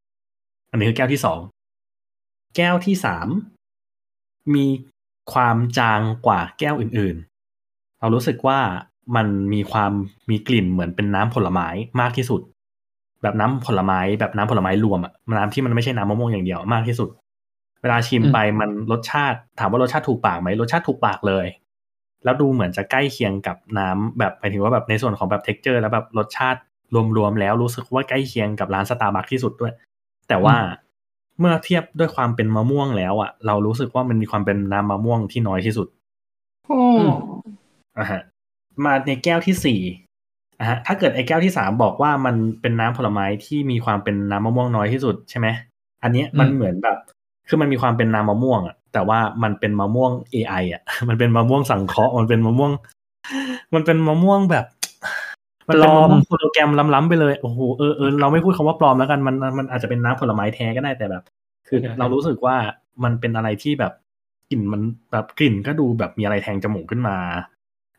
[0.71, 1.39] อันนี้คือแก้วที่สอง
[2.57, 3.29] แก้วที่สาม
[4.55, 4.67] มี
[5.33, 8.59] ความจางกว่าแก้วอื่นๆ เรารู้สึกว่า
[9.17, 9.93] มันมีความ
[10.31, 11.69] มีกลิ่นเหมือนเป็นน้ำผลไม้
[12.01, 12.41] มากที่สุด
[13.23, 17.09] แบบน้ำผลไม้แบบน้ำผลไม้รวมอะน้ำที่มันไม่ใช่น้ำมะม่วงอย่างเดียวมากที่สุด
[17.83, 21.47] เวลาชิมไปมันรสชาติถามว่ารสชาติถูกปากไหมรสชาติถูกปากเลย
[22.25, 26.61] แล้วดูเหมือนจะใกล้เคียงกับน้ำแบบหมายถึงว่าแบบในส่วนของแบบ t e x t อร์แล้วแบบรสชาติ
[27.17, 29.73] รวมๆแล้วรู้สึกว่าใกล้เคียงกับร้านสตาร์บัคที่สุดด้วย
[30.29, 30.57] แต่ว่า
[31.39, 35.89] เมื่อเทียบด้วยความเป็นมะม่วงแล้วอะ เรารู้สึกว่ามันมีความเป็นน้ำมะม่วงที่น้อยที่สุด
[36.67, 36.81] โอ้
[37.99, 38.21] อะฮะ
[38.85, 39.81] มาในแก้วที่สี่
[40.59, 45.47] อะฮะถ้าเกิดไอ้แก้วที่สามบอกว่ามันเป็นน้ำผลไม้ที่มีความเป็นน้ำมะม่วงน้อยที่สุดใช่ไหม
[46.03, 46.99] อันเนี้ยมันอืมเหมือนแบบ
[47.49, 52.73] คือมันมีความเป็นน้ำมะม่วงอะแต่ว่ามันเป็นมะม่วง AI อะมันเป็นมะม่วงสังเคราะห์มันเป็นมะม่วง
[53.75, 54.67] มันเป็นมะม่วงแบบ
[55.69, 61.25] มันเป็นมะม่วงโปรแกรมล้ำๆไปเลยโอ้โหเออเออเราไม่พูดคำว่าปลอมแล้วกันมันมันอาจจะเป็นน้ำผลไม้แท้ก็ได้แต่แบบ
[61.69, 62.57] คือเรารู้สึกว่า
[63.05, 63.93] มันเป็นอะไรที่แบบ
[64.51, 64.83] กลิ่นมัน
[65.13, 67.17] แบบกลิ่นก็ดูแบบมีอะไรแทงจมูกขึ้นมา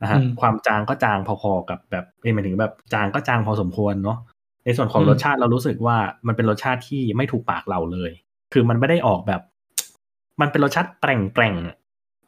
[0.02, 4.18] นะฮะอืมความจางก็จางพอๆกับแบบเอ้ยหมายถึงแบบจางก็จางพอสมควรเนาะ
[4.66, 5.98] ในส่วนของอืมรสชาติเรารู้สึกว่า
[6.28, 8.12] มันเป็นรสชาติที่ไม่ถูกปากเราเลย
[8.54, 9.42] คือมันไม่ได้ออกแบบ
[10.42, 11.06] มันเป็นรสชาติแป
[11.42, 11.76] ร่งๆอะ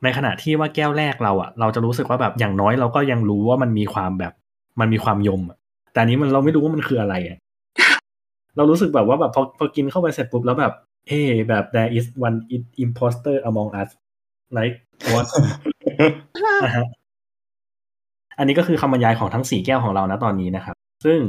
[0.03, 4.33] ในขณะที่ว่าแก้วแรกเราอะเราจะรู้สึกว่าแบบอย่างน้อยเราก็ยังรู้ว่ามันมีความแบบ
[4.79, 5.57] มันมีความยมอะ
[5.91, 7.37] แต่อันนี้มันเราไม่รู้ว่ามันคืออะไรอะ
[8.57, 10.73] เรารู้สึกแบบว่าแบบพอพอกินเข้าไปเสร็จปุ๊บแล้วแบบ
[11.07, 12.37] เฮ้แบบ there is one
[12.83, 13.89] imposter among us
[14.57, 14.75] like
[15.11, 15.25] what
[16.65, 16.87] นะฮะ
[18.37, 21.19] อันนี้ก็คือคำบรรยายของทั้งสี่แก้วของเรานะตอนนี้นะครับ ซึ่ง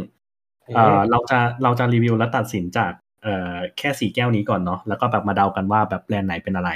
[0.75, 6.71] เอ่อเราจะเราจะรีวิวและตัดสินจาก เอ่อแค่สี่แก้วนี้ก่อนเนาะแล้วก็แบบมาเดากันว่าแบบแบรนด์ไหนเป็นอะไร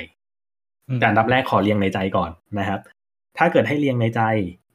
[0.99, 2.80] แต่อันดับแรกขอเรียงในใจก่อนนะครับ
[3.38, 4.20] ถ้าเกิดให้เรียงในใจ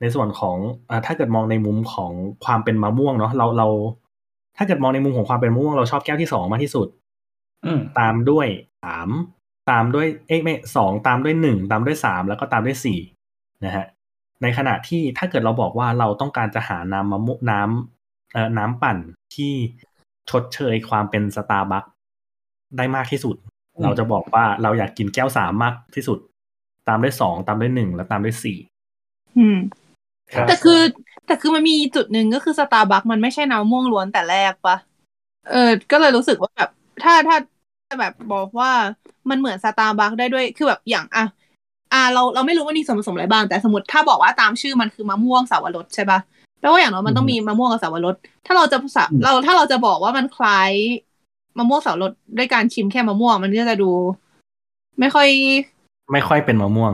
[0.01, 0.57] ในส่วนของ
[0.89, 2.11] อถ้าเกิดมองในมุมของ
[2.45, 3.67] ความเป็นมะม่วงเนาะเราเรา
[4.57, 6.87] ถ้าเกิดมองในมุมของความเป็นมะม่วงเราชอบแก้วที่สองมากที่สุด
[7.65, 8.47] อืมตามด้วย
[8.83, 9.09] สาม
[9.69, 12.99] ตามด้วยเอ้ยไม่สองตามด้วยหนึ่งตามด้วยสามแล้วก็ตามด้วยสี่
[13.65, 13.85] นะฮะ
[14.41, 18.97] ในขณะที่ถ้าเกิดเราบอกว่าเราต้องการจะหาน้ำมะม่วงน้ำเอ่อน้ำปั่น
[19.35, 19.53] ที่
[20.29, 21.85] ชดเชยความเป็นสตาร์บัค
[22.77, 23.35] ได้มากที่สุด
[23.75, 26.19] อืมเราจะบอกว่าเราอยากกินแก้วสามมากที่สุด
[26.87, 28.57] ตามด้วยสองตามด้วยหนึ่งแล้วตามด้วยสี่
[29.37, 29.57] อืม
[30.33, 30.79] ครับแต่คือ
[31.25, 34.77] แต่คือมันมีจุดหนึ่งก็คือสตาร์บัคมันไม่ใช่น้ำมะม่วงล้วนแต่แรกปะ
[35.51, 36.69] เออ ก็เลยรู้สึกว่าแบบ
[37.03, 37.37] ถ้าถ้า
[37.99, 38.71] แบบบอกว่า
[39.29, 41.23] มันเหมือนสตาร์บัคได้ด้วยคือแบบอย่างอะ
[41.93, 46.19] อ่าเราเราไม่รู้ว่ามีส่วนผสมอะไรบ้าง แต่สมมติถ้าบอกว่าตามชื่อมันคือมะม่วงสาวรสใช่ปะ
[46.61, 50.71] แปลว่าอย่างน้อยมันต้องมีมะม่วงกับสาวรสถ้าเราจะสะเราถ้าเราจะบอกว่ามันคล้าย
[51.57, 53.91] มะม่วงสาวรสด้วยการชิมแค่มะม่วงมันก็จะดู
[54.99, 55.27] ไม่ค่อย
[56.11, 56.93] ไม่ค่อยเป็นมะม่วง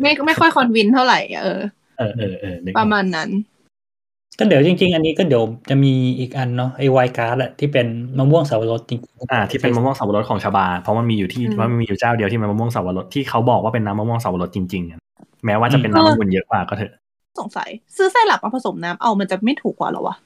[0.00, 1.60] ไม่ไม่ค่อยคอนวินเท่าไหร่อะเออ
[1.98, 3.28] เออเออเออนึกอปอกระมาณนั้น
[4.38, 7.86] ก็เดี๋ยวจริง ๆ อันนี้ก็เดี๋ยวจะมีอีกอันเนาะไอไวการ์ดอะที่เป็น
[8.18, 14.98] มะม่วงสาวรสจริงๆอ่าที่เป็นมะม่วงสับปะรดของชาบา เพราะมันมีอยู่ที่อืมว่ามันมีอยู่เจ้าเดียวที่เป็นมะม่วงสับปะรดที่เขาบอกว่าเป็นน้ำมะม่วงสับปะรดจริงๆอะ
[15.46, 16.92] แม้ว่าจะเป็นน้ำองุ่นเยอะกว่าก็เถอะ
[17.40, 20.16] สงสัย ซื้อไส้หลับมาผสมน้ำเอามันจะไม่ถูกกว่าเหรอวะ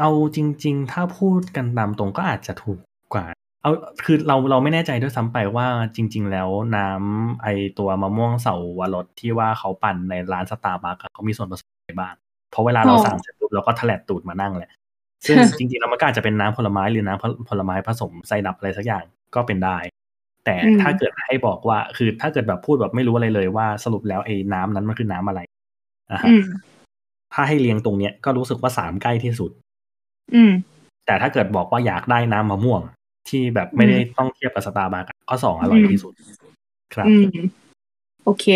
[0.00, 2.78] เอาจริง ๆ ถ้าพูดกันตามตรงก็อาจจะถูก
[3.14, 3.26] กว่า
[3.62, 3.70] เอา
[4.04, 7.48] คือเราเราไม่แน่ใจด้วยซ้ำไปว่าจริง ๆ แล้วน้ำไอ
[7.78, 12.14] ตัวมะม่วงเสาวรสที่ว่าเขาปั่นในร้านสตาร์บัคเขามีส่วนผสมอะไรบ้าง
[12.50, 14.70] เพราะเวลาเราอ๋อสั่งเสร็จปุ๊บเราก็แถลดตูดมานั่งแหละ
[15.26, 19.04] ซึ่งจริงๆแล้วมันก็อาจจะเป็นน้ำผลไม้หรือน้ำผลไม้ผสมไซรัปอะไรสักอย่าง
[19.34, 19.78] ก็เป็นได้
[20.44, 25.40] แต่อืมถ้าเกิดให้บอกว่าคือถ้าเกิดแบบพูดแบบไม่รู้อะไรเลยว่าสรุปแล้วไอ้น้ำนั้นมันคือน้ำอะไร
[26.12, 26.42] นะฮะอืม
[27.34, 29.50] ถ้าให้เรียงตรงเนี้ยก็รู้สึกว่าสามใกล้ที่สุด
[30.34, 30.52] อืม
[31.06, 32.82] แต่ถ้าเกิดบอกว่าอยากได้น้ำมะม่วง
[33.28, 36.12] ที่แบบไม่ได้ต้องเทียบกับสตาร์บัคก็สองอร่อยที่สุด
[36.94, 37.38] ครับอืม
[38.24, 38.46] โอเค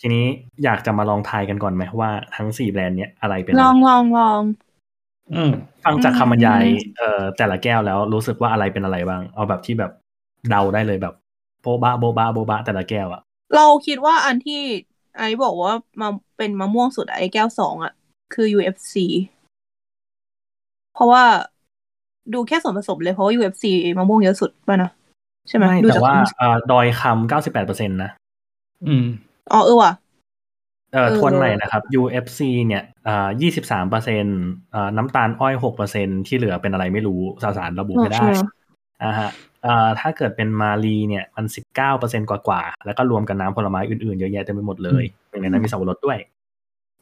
[0.00, 0.26] ทีนี้
[0.64, 4.42] อยากจะมาลองทายกันก่อนไหมว่าทั้งสี่แบรนด์เนี้ยอะไรเป็นลอะองไรลองลอง
[5.32, 5.50] อืม
[5.84, 9.92] ฟังจากคำบรรยายอืมเอ่อแต่ละแก้วแล้วรู้สึกว่าอะไรเป็นอะไรบ้าง เอาแบบที่แบบ
[10.50, 11.14] เดาได้เลยแบบ
[11.62, 13.22] โบบะโบบะโบบะแต่ละแก้วอะ
[13.56, 14.62] เราคิดว่าอันที่
[15.16, 17.92] ไอ้บอกว่ามาเป็นมะม่วงสุดอะไอ้แก้วสองอะ
[18.34, 18.94] คือ UFC
[20.94, 21.24] เพราะว่า
[22.32, 23.64] ดูแค่ส่วนผสมเลยเพราะว่า UFC
[23.98, 24.90] มะม่วงเยอะสุดป่ะนะ
[25.48, 28.10] ใช่ไหมไม่ดูแต่จากว่าส่วนผสมเอ่อดอยคำเก้าสิบแปดเปอร์เซ็นต์นะ
[28.86, 29.04] อืม
[29.52, 29.92] อ๋อเออว่ะ
[30.92, 34.40] เอ่อเออทวนใหม่นะครับ UFC เนี่ยอ่ายี่สิบสามเปอร์เซ็นต์
[34.74, 38.42] อ่าน้ำตาลอ้อยหกเปอร์เซ็นที่เหลือเป็นอะไรไม่รู้สสารระบุไม่ได้เออ
[39.02, 39.30] อ่าฮะอ่า
[40.00, 46.18] ถ้าเกิดเป็นมารีเนี่ยมันสิบเก้าเปอร์เซ็นกว่าๆแล้วก็รวมกับน้ำผลไม้อื่นๆเยอะแยะเต็มไปหมดเลยหนึ่งในนั้นมีสับปะรดด้วย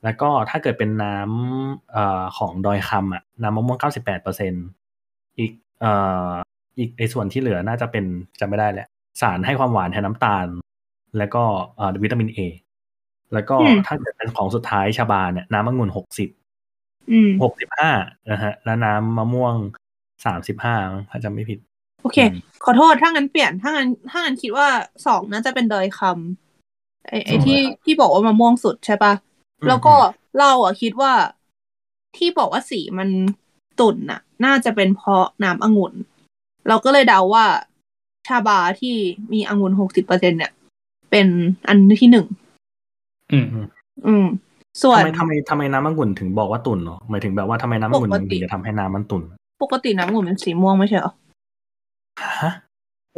[0.05, 4.53] แล้วก็ถ้าเกิดเป็นน้ำเอ่อของดอยคำอะน้ำมะม่วงเก้าสิบแปดเปอร์เซ็น
[5.39, 5.51] อีก
[5.81, 5.93] เอ่
[6.29, 6.31] อ
[6.79, 8.05] อีกไอส่วนที่เหลือน่าจะเป็น
[8.41, 8.87] จำไม่ได้แหละ
[9.21, 10.47] สารให้ความหวานแทนน้ำตาล
[11.19, 11.43] แล้วก็
[11.77, 12.39] เอ่อวิตามินเอ
[13.33, 16.29] แล้วก็อืมถ้าเกิดเป็นของสุดท้ายชาบาเนี่ยน้ำองุ่นหกสิบ
[17.11, 17.91] อืมหกสิบห้า
[18.31, 19.55] นะฮะแล้วน้ำมะม่วง
[20.25, 20.75] สามสิบห้า
[21.11, 21.59] ถ้าจำไม่ผิด
[22.03, 24.69] โอเคอืมขอโทษถ้างั้นเปลี่ยน ถ้างั้นถ้างั้นคิดว่า
[25.07, 29.13] สองน่าจะเป็นดอยคำไอ้ไอ้ที่ที่บอกว่ามะม่วงสุดใช่ปะ
[29.61, 29.95] อืมแล้วก็
[30.39, 31.13] เราอะคิดว่า
[32.17, 33.09] ที่บอกว่าสีมัน
[33.81, 35.93] ตุ่นน่ะ น่าจะเป็นเพราะน้ำองุ่น
[36.69, 37.47] เราก็เลยเดาว่า
[38.27, 38.95] ชาบาที่
[39.33, 40.53] มีองุ่นหกสิบเปอร์เซ็นเนี่ย
[41.11, 41.27] เป็น
[41.69, 42.27] อันที่หนึ่ง
[43.33, 43.47] อืม
[44.07, 44.27] อืม
[44.83, 49.23] ส่วนทำไมทำไมทำไมน้ำองุ่นถึงบอกว่าตุ่นเนาะหมายถึงแบบว่าทำไมน้ำองุ่นปกมันติถึงจะทำให้น้ำมันตุ่น
[49.63, 51.13] ปกติน้ำองุ่นเป็นสีม่วงไม่ใช่เหรอ
[52.43, 52.53] ฮะ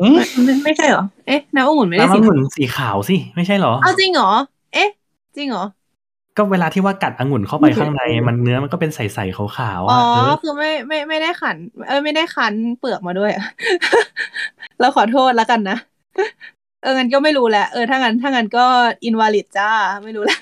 [0.01, 4.31] อืมไม่ไม่ไม่ใช่เหรอ เอ๊ะน้ำองุ่นไม่ได้น้ำสีองุ่นสีขาวสิ ไม่ใช่เหรออ้าวจริงเหรอ
[4.75, 4.89] เอ๊ะ
[5.37, 5.65] จริงเหรอ
[6.37, 13.47] ก็เวลาที่ว่ากัดองุ่นเข้าไปข้างใน มันเนื้อมันก็เป็นใสๆขาวๆอ๋ออะเออคือไม่ไม่ไม่ได้ขัน เออไม่ได้คันเปลือกมาด้วยอะ
[14.81, 15.79] เราขอโทษแล้วกันนะ
[16.83, 18.65] เอองั้นก็ไม่รู้แหละ เออถ้างั้นถ้างั้นก็
[19.05, 19.71] อินวาลิดจ้า
[20.05, 20.41] ไม่รู้แล้ว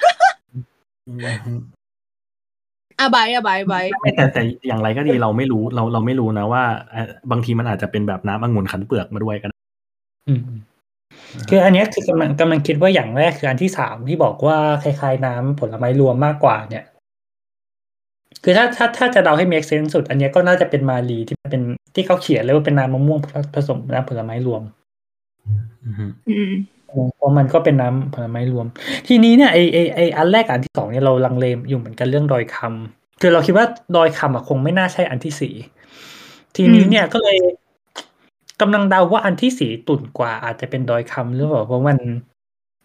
[3.00, 9.58] อะบายอะบายบายไม่แต่แต่อย่างไรก็ดีเราไม่รู้เราเราไม่รู้นะว่าเอ่อบางทีมันอาจจะเป็นแบบน้ำองุ่นขันเปลือกมาด้วยก็ได้
[10.28, 10.42] อืม
[11.48, 16.84] คืออันเนี้ยคือกำลังกำลังคิดว่าอย่างแรกคืออันที่สามที่บอกว่าคล้ายๆน้ำผลไม้รวมมากกว่าเนี่ย
[18.44, 21.62] คือถ้าถ้าถ้าจะเดาให้ make sense สุด อันเนี้ยก็น่าจะเป็นมารีที่เป็น
[21.94, 23.18] ที่เขาเขียนเลยว่าเป็นน้ำมะม่วง
[23.54, 24.62] ผสมน้ำผลไม้รวม
[25.84, 25.90] อื
[26.50, 26.52] อ
[26.92, 28.66] ฮึอืมเพราะมันก็เป็นน้ำผลไม้รวม
[29.08, 33.66] ทีนี้เนี่ย ไอไอไออันแรกกับอันที่สองเนี่ย เราลังเลอยู่เหมือนกันเรื่องดอยคำ คือเราคิดว่า
[33.96, 35.54] ดอยคำอะคงไม่น่าใช่อันที่สี่
[36.56, 37.38] ทีนี้เนี่ยก็เลย
[38.60, 41.98] กำลังเดาว่าอันที่สี่ตุ่นกว่าอาจจะเป็นดอยคำหรือเปล่า เพราะมัน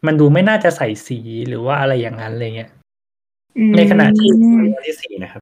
[0.06, 2.72] มันดูไม่น่าจะใส่สี หรือว่าอะไรอย่างนั้น อะไรเงี้ย
[3.58, 4.30] อืมในขณะที่
[4.76, 5.42] อันที่สี่นะครับ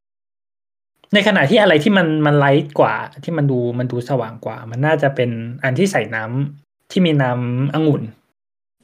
[1.14, 5.30] ในขณะที่อะไรที่มัน มันไลท์กว่า ที่มันดู มันดูสว่างกว่า มันน่าจะเป็น
[5.64, 8.01] อันที่ใส่น้ำ ที่มีน้ำองุ่น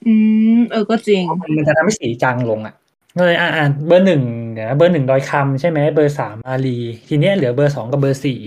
[0.06, 0.14] อื
[0.58, 1.22] มเออก็จริง
[1.58, 2.76] มันจะทำให้สีจางลงอะ
[3.18, 4.22] ก็เลยอ่าอ่าเบอร์หนึ่ง
[4.52, 6.78] เดี๋ยวนะเบอร์หนึ่งดอยคำใช่ไหมเบอร์สามอารี
[7.08, 8.40] ทีเนี้ยเหลือเบอร์สองกับเบอร์สี่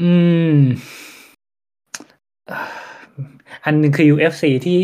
[0.00, 0.10] อื
[0.54, 0.56] ม
[2.50, 2.60] อ่า
[3.64, 4.78] อันหนึ่งคือ UFC ที่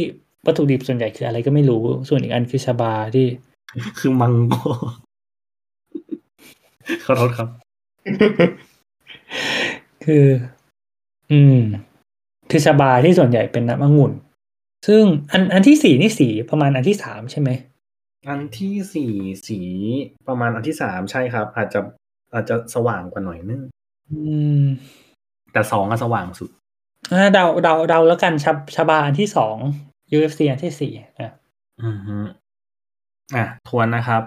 [0.47, 3.27] วัตถุดิบส่วนใหญ่คืออะไรก็ไม่รู้ ส่วนอีกอันคือชาบาที่
[3.99, 4.55] คือมังโก
[7.05, 7.49] ขอโทษครับ
[10.05, 10.27] คือ
[11.33, 11.59] อืม
[12.51, 14.13] คือชาบาที่ส่วนใหญ่เป็นน้ำองุ่น
[14.87, 17.51] ซึ่งอันอันที่สี่นี่สีประมาณอันที่สามใช่ไหม
[18.29, 19.13] อันที่สี่
[19.49, 19.61] สี
[20.29, 21.81] ประมาณอันที่สามใช่ครับ อาจจะ
[22.35, 23.63] อาจจะสว่างกว่าหน่อยนึง
[24.11, 24.19] อื
[24.63, 24.65] ม
[25.53, 26.51] แต่สองก็สว่างสุด
[27.13, 29.57] อ่าเดาเดาเดาแล้วกันชาชบาอันที่สอง
[30.19, 31.33] UFC อันที่สี่อะ
[31.83, 32.17] อือฮึ
[33.35, 34.23] อะทวนนะครับ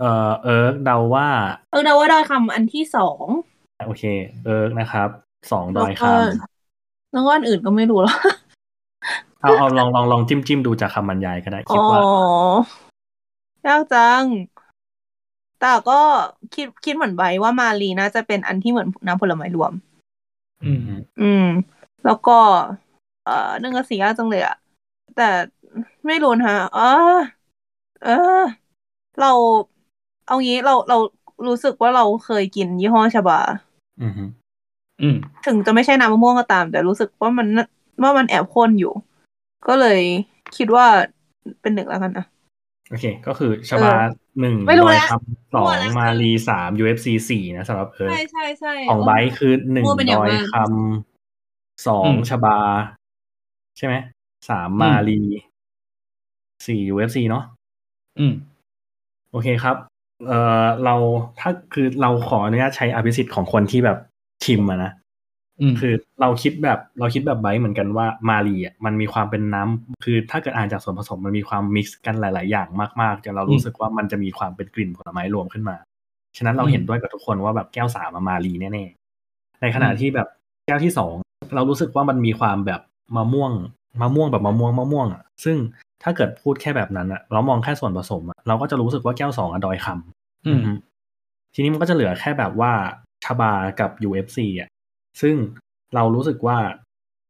[0.00, 1.28] เอ่อเอิร์กเดาว่า
[1.72, 3.24] เออเดาว่าดอยคำอันที่สอง
[3.86, 4.02] โอเค
[4.44, 5.08] เอิร์กนะครับ
[5.52, 6.02] สองดอยค
[7.12, 8.47] แล้วก็อันอื่นก็ไม่รู้แล้วำ
[9.42, 12.00] เอาเอาลองลองลองจิ้มจิ้มดูจากคำบรรยายก็ได้คิอ๋ดอว่า
[13.66, 14.24] ยากจัง
[15.60, 16.00] แต่ก็
[16.54, 19.72] คิดคิดเหมือนไบร์ทว่ามาลีน่าจะเป็นอันที่เหมือนน้ำผลไม้รวม
[20.62, 20.78] อืม
[21.18, 21.40] อืม
[22.04, 22.32] แล้วก็
[23.22, 23.32] เอ่อ
[23.62, 24.54] นึ่งกระสียากจังเลยอะ
[25.14, 25.22] แต่
[26.06, 26.80] ไม่รู้นะเออ
[28.00, 28.68] เออ
[29.18, 29.32] เรา
[30.26, 30.96] เอางี้เราเรา
[31.46, 33.38] รู้สึกว่าเราเคยกินยี่ห้อชาบา
[34.02, 34.24] อือฮึ
[35.00, 37.66] อืม ถึงจะไม่ใช่น้ำมะม่วงก็ตาม แต่รู้สึกว่ามันน่ะ
[38.02, 38.92] ว่ามันแอบข้นอยู่
[39.68, 40.00] ก็เลย
[40.56, 40.86] คิดว่า
[41.60, 42.26] เป็นหนึ่งแล้วกันนะ
[42.90, 43.94] โอเค ก็คือชบา
[44.40, 52.58] หนึ่งไม่รู้ดอยแล้วคำสอมั่วงแล้วมารีสาม UFC สี่นะสำหรับเอิร์กใช่ใช่ใช่ของไบค์คือหนึ่งมั่วเป็นอดย่างอยมากคำสองอืมชบา
[53.76, 53.94] ใช่ไหม
[54.48, 55.20] สามมารี
[56.66, 57.44] สี่ UFC เนาะ
[58.18, 58.32] อืม
[59.30, 59.76] โอเคครับ
[60.26, 60.94] เอ่อเรา
[61.40, 63.98] ถ้าคือเราขออนุญาตใช้อภิสิทธิ์ของคนที่แบบ
[64.44, 65.07] ชิมอะนะอืม
[65.80, 72.68] คือเราคิดแบบเราคิดแบบไบร์ทเหมือนกันว่ามารีอะมันมีความเป็นน้ำคือถ้าเกิดอ่านจากส่วนผสมมันมีความมิกซ์กันหลาย ๆ อย่าง
[73.00, 75.76] มากๆจนเรารู้สึกว่ามันจะมีความเป็นกลิ่นผลไม้รวมขึ้นมา
[76.36, 80.28] ฉะนั้นเราเห็นด้วยกับทุกคนว่าแบบแก้วสามอะมารีแน่ๆในขณะที่แบบ
[80.66, 81.14] แก้วที่สอง
[81.54, 82.80] เรารู้สึกว่ามันมีความแบบ
[83.16, 83.52] มะม่วง
[84.00, 85.56] มะม่วงแบบมะม่วงมะม่วงอะซึ่ง
[86.02, 90.78] ถ้าเกิดพูดแค่แบบนั้นอะ เรามองแค่ส่วนผสมอะเราก็จะรู้สึกว่าแก้วสองอะดอยคำอืมอืม
[91.54, 92.72] ทีนี้มันก็จะเหลือแค่แบบว่า
[93.24, 94.68] ชาบากับ UFC อะ
[95.20, 95.34] ซึ่ง
[95.94, 96.58] เรารู้สึกว่า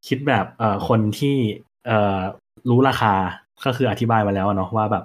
[0.08, 1.36] คิดแบบเอ่อคนที่
[1.86, 2.18] เอ่อ
[2.70, 3.14] รู้ราคา
[3.64, 5.04] ก็คืออธิบายมาแล้วอะเนาะว่าแบบ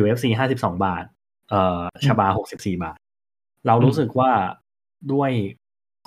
[0.00, 1.04] UFC ห้าสิบสองบาท
[1.50, 2.98] เอ่อชบาหกสิบสี่บาท
[3.66, 4.30] เรารู้สึกว่า
[5.12, 5.30] ด้วย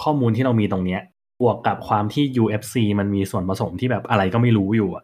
[0.04, 1.02] ข้อมูลที่เรามีตรงเนี้ย
[1.42, 5.04] บวกกับความที่ UFC มันมีส่วนผสมที่แบบอะไรก็ไม่รู้อยู่อะ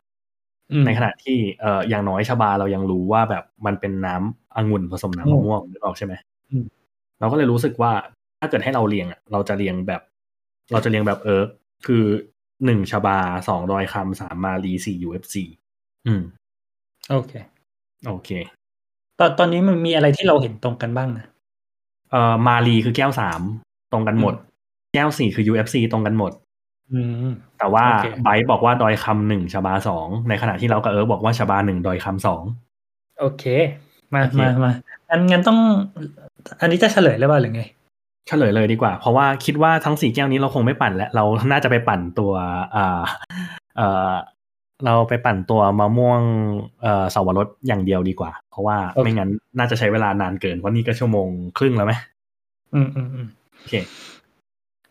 [0.71, 6.13] อืมในขณะที่เอ่ออย่างน้อยชบาเรายังรู้ว่าแบบมันเป็นน้ำองุ่นผสมน้ำมะม่วงนึกออกใช่ไหม
[6.51, 6.65] อืม
[7.19, 7.91] เราก็เลยรู้สึกว่า
[8.39, 10.01] ถ้าเกิดให้เราเรียงอะเราจะเรียงแบบ
[10.71, 11.49] เราจะเรียงแบบเอิร์ก
[11.85, 12.03] คือ
[12.65, 15.43] หนึ่งชบาสองดอยคำสามมาลีสี่ UFC
[16.07, 16.21] อืม
[17.11, 17.33] โอเค
[18.07, 18.29] โอเค
[19.19, 21.25] ตอนตอนนี้มันมีอะไรที่เราเห็นตรงกันบ้างนะ
[22.11, 23.41] เอ่อมาลีคือแก้วสาม
[23.91, 24.33] ตรงกันหมด
[24.93, 26.31] แก้วสี่คือ UFC ตรงกันหมด
[26.93, 32.43] อืมแต่ว่าโอเคไบร์ทบอกว่าดอยคำหนึ่งชบาสองในขณะที่เรากับเอิร์กบอกว่าชบาหนึ่งดอยคำสอง
[33.19, 33.43] โอเค
[34.13, 34.73] มาโอเคมามา
[35.09, 35.59] อันงั้นต้อง
[36.61, 37.63] อันนี้จะเฉลยเลยว่าหรือไง
[38.27, 42.31] เฉลยเลยดีกว่า เพราะว่าคิดว่าทั้งสี่แก้วนี้เราคงไม่ปั่นแล้วเราน่าจะไปปั่นตัว
[42.75, 43.01] อ่า
[43.77, 44.11] เอ่อ
[44.85, 46.21] เราไปปั่นตัวมะม่วง
[46.81, 51.93] เอ่อสาวรสอย่างเดียวดีกว่า เพราะว่าโอเคไม่งั้นน่าจะใช้เวลานานเกินเพราะนี่ก็ชั่วโมงครึ่งแล้วไหม
[52.73, 53.73] อืมอืมอืมโอเค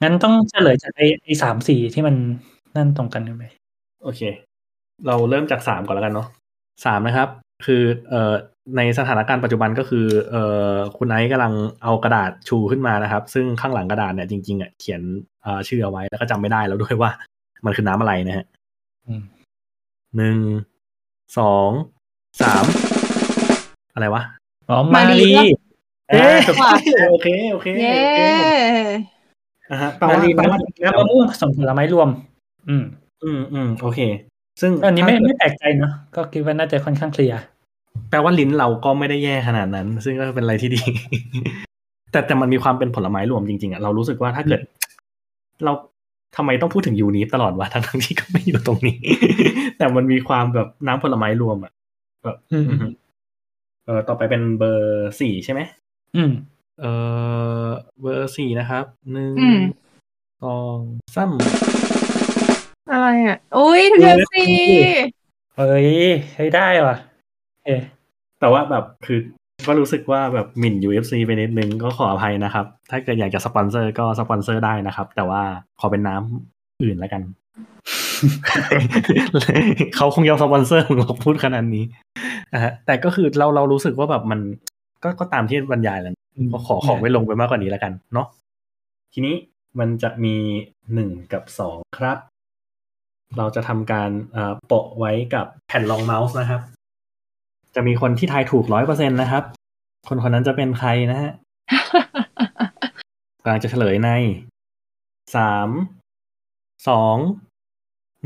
[0.03, 2.17] งั้นต้องเฉลยจากไอ้ไอ้สามสีที่มัน
[2.77, 3.45] นั่นตรงกันใช่ไหม
[4.03, 4.21] โอเค
[5.07, 6.29] เราเริ่มจากสามก่อนแล้วกันเนาะ
[6.85, 7.29] สามนะครับ
[7.67, 8.35] คือเอ่อ
[8.77, 15.01] ในสถานการณ์ปัจจุบันก็คือเอ่อคุณไอซ์กำลังเอากระดาษชูขึ้นมานะครับ ซึ่งข้างหลังกระดาษเนี่ยจริงๆอะเขียน
[15.43, 17.11] เอ่อชื่อเอาไว้แล้วก็จำไม่ได้แล้วด้วยว่า
[17.65, 18.47] มันคือน้ำอะไรนะฮะ
[19.07, 19.23] อืม
[20.17, 20.39] หนึ่ง
[21.39, 21.71] สอง
[22.43, 22.65] สาม
[23.95, 24.23] อะไรวะ
[24.69, 25.33] อ๋อมามารีรี
[26.09, 26.77] เอ๊ะถูกต้อง
[27.11, 28.21] โอเคโอเคเย้โอเค
[29.71, 32.09] อะฮะแปลมาว่ารีแปลว่าน้ำน้ำมะม่วงผสมผลไม้รวม
[32.69, 32.85] อืม
[33.25, 34.01] อืมอืมโอเค
[34.61, 37.41] ซึ่งอันนี้ไม่ถ้าเกิดไม่แปลกใจเนอะก็คิดว่าน่าจะค่อนข้างเคลียร์
[38.11, 40.83] แปลว่าลิ้นเราก็ไม่ได้แย่ขนาดนั้น ซึ่งก็เป็นอะไรที่ดี
[42.13, 44.61] แต่แต่มันมีความเป็นผลไม้รวมจริงๆอะเรารู้สึกว่าถ้าเกิด
[45.65, 45.73] เรา
[46.37, 48.99] ทำไมต้องพูดถึงยูนิฟตลอดวะทั้งๆที่ก็ไม่อยู่ตรงนี้
[49.79, 51.73] แต่มันมีความแบบน้ำผลไม้รวมอะ
[52.25, 52.87] แบบอืมอือฮึ
[53.87, 55.61] เออต่อไปเป็นเบอร์สี่ใช่ไหม
[56.17, 56.33] อืม
[56.81, 56.85] เอ
[57.65, 57.67] อ
[58.01, 59.61] เบอร์สี่นะครับหนึ่งอืม
[60.43, 60.79] สอง
[61.15, 61.33] สาม
[62.93, 64.55] อะไรอะ อุ้ยเดือนสี่
[65.57, 65.89] เฮ้ย
[66.33, 66.97] ใช้ได้ว่ะ
[67.67, 67.83] เอะ
[68.41, 69.19] แต่ว่าแบบคือ
[69.67, 75.43] ก็รู้สึกว่าแบบหมิ่น UFC ไปนิดนึงก็ขออภัยนะครับ ถ้าเกิดอยากจะสปอนเซอร์ก็สปอนเซอร์ได้นะครับ แต่ว่า
[75.81, 77.23] ขอเป็นน้ำอื่นแล้วกัน
[79.97, 81.85] เขาคงยอมสปอนเซอร์มึงหรอกพูดขนาดนี้
[82.53, 84.41] อะแต่ก็คือเราเรารู้สึกว่าแบบมัน
[85.03, 86.15] ก็ก็ตามที่บรรยายแล้ว
[86.53, 88.27] ก็ขอขอไว้ลงไปมากกว่านี้แล้วกัน เนาะ
[89.13, 89.35] ทีนี้
[89.79, 90.35] มันจะมี
[90.95, 92.19] หนึ่งกับสองครับ
[93.39, 96.61] เราจะทำการเอ่อโปะไว้กับแผ่นรองเมาส์นะครับ
[97.75, 99.43] จะมีคนที่ทายถูกร้อยเปอร์เซ็นนะครับ
[100.09, 101.33] คนคนนั้นจะเป็นใครนะฮะ
[103.43, 104.11] กำลังจะเฉลยใน
[105.37, 105.69] สาม
[106.89, 107.17] สอง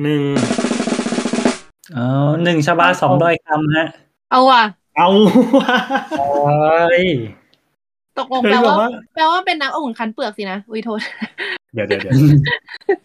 [0.03, 0.22] หนึ่ง
[1.97, 3.86] อ๋อหนึ่งชาบาสองดอยคำฮะ
[4.30, 4.62] เอาว่ะ
[4.97, 5.09] เอา
[5.61, 5.76] ว่ะ
[6.18, 6.28] โอ้
[7.01, 7.03] ย
[8.18, 11.01] ตกลงเฮ้ยแปลว่าแบบว่าแปลว่าเป็นน้ำองุ่นคั้นเปลือกสินะ อุ้ยโทษ
[11.74, 12.14] เดี๋ยวเดี๋ยวเดี๋ยว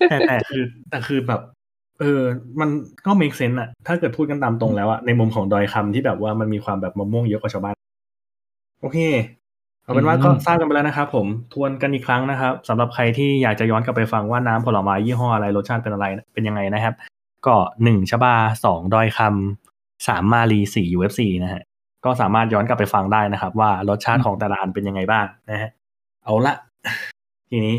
[0.10, 1.42] แต่แต่คือแต่คือแบบ
[2.02, 2.24] เออ
[2.60, 2.70] มัน
[3.06, 7.76] ก็ make sense อะถ้าเกิดพูดกันตามตรงแล้วอะในมุมของดอยคำที่แบบว่ามันมีความแบบมะม่วงเยอะกว่าชาวบ้าน
[8.82, 8.98] โอเค
[9.84, 16.94] เอาเป็นว่าก็ทราบกันไปแล้วนะครับผม ทวนกันอีกครั้งนะครับสำหรับใครที่อยากจะย้อนกลับไปฟังว่าน้ำผลไม้ยี่ห้ออะไรรสชาติเป็นอะไรเป็นยังไงนะครับ
[17.46, 18.36] ก็หนึ่งชบา
[18.66, 21.64] สองดอยคำสามมาลีสี่ UFC นะฮะ
[22.06, 25.70] ก็สามารถย้อนกลับไปฟังได้นะครับ ว่ารสชาติของแต่ละอันเป็นยังไงบ้างนะฮะ
[26.24, 26.54] เอาละ
[27.50, 27.76] ทีนี้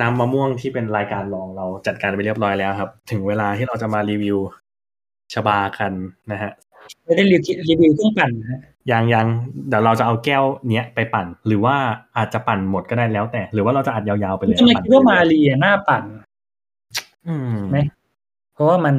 [0.00, 4.38] น้ำมะม่วงที่เป็นรายการรองเราจัดการไปเรียบร้อยแล้วครับ ถึงเวลาที่เราจะมารีวิว
[5.32, 5.92] ชบากัน
[6.32, 6.52] นะฮะ
[7.04, 9.26] ไม่ได้รีวิวรีวิวเครื่องปั่นนะฮะยังยัง
[9.68, 11.76] เดี๋ยวเราจะเอาแก้วเนี้ยไปปั่น หรือว่า
[12.16, 16.04] อาจจะปั่นหมดก็ได้แล้วแต่ หรือว่าเราจะอัดยาวๆไปเลยทำไมปั่นคิดว่ามาเรียหน้าปั่น
[17.26, 17.78] อืมไหม
[18.54, 18.96] เพราะว่ามัน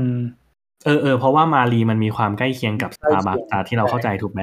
[0.85, 4.41] เออเออเพราะว่ามาลีมันมีความใกล้เคียงกับสตาร์บัคใกล้เคียงที่เราเข้าใจถูกไหม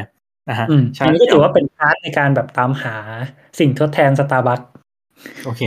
[0.49, 2.97] นะฮะอืมฉะอันนั้นนี้ก็ถือว่าเป็น part ในการแบบตามหา
[3.59, 4.61] สิ่งทดแทนสตาร์บัค
[5.45, 5.63] โอเค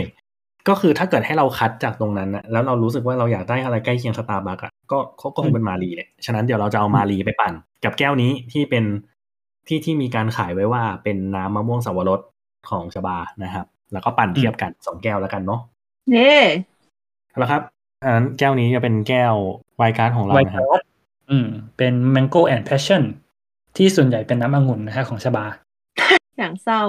[0.69, 7.53] ก็คือถ้าเกิดให้เราคัดจากตรงนั้นนะแล้วเรารู้สึกว่าเราอยากได้อะไรใกล้เคียงสตาร์บัคอะก็ก็ก็คงเป็นมาลีแหละฉะนั้นเดี๋ยวเราจะเอามาลีไปปั่น
[7.83, 8.83] กับแก้วนี้ที่เป็น
[9.67, 12.21] ที่ที่มีการขายไว้ว่าเป็นน้ำมะม่วงสาวรส
[12.69, 15.61] ของชบานะครับ แล้วก็ปั่นเทียบกันสองแก้วแล้วกันเนาะ
[16.11, 16.35] เน่
[17.37, 17.61] แล้วครับ
[18.03, 19.33] อันนั้นแก้วนี้จะเป็นแก้ว
[19.77, 20.85] ไวน์การ์ดของเราไวนะครับท์
[21.29, 21.47] อืม
[21.77, 23.03] เป็น mango and passion
[23.77, 25.45] ที่ส่วนใหญ่เป็นน้ำองุ่นนะฮะของชบา
[26.37, 26.83] อย่างเศร้า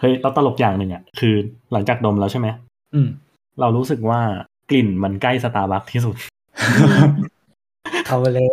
[0.00, 1.34] เฮ้ยเราตลกอย่างหนึ่งอะ คือ
[1.72, 2.48] หลังจากดมแล้วใช่ไหม
[2.94, 3.08] อืม
[3.60, 4.20] เรารู้สึกว่า
[4.70, 6.16] กลิ่นมันใกล้สตาร์บัคที่สุด
[8.06, 8.48] เอาแล้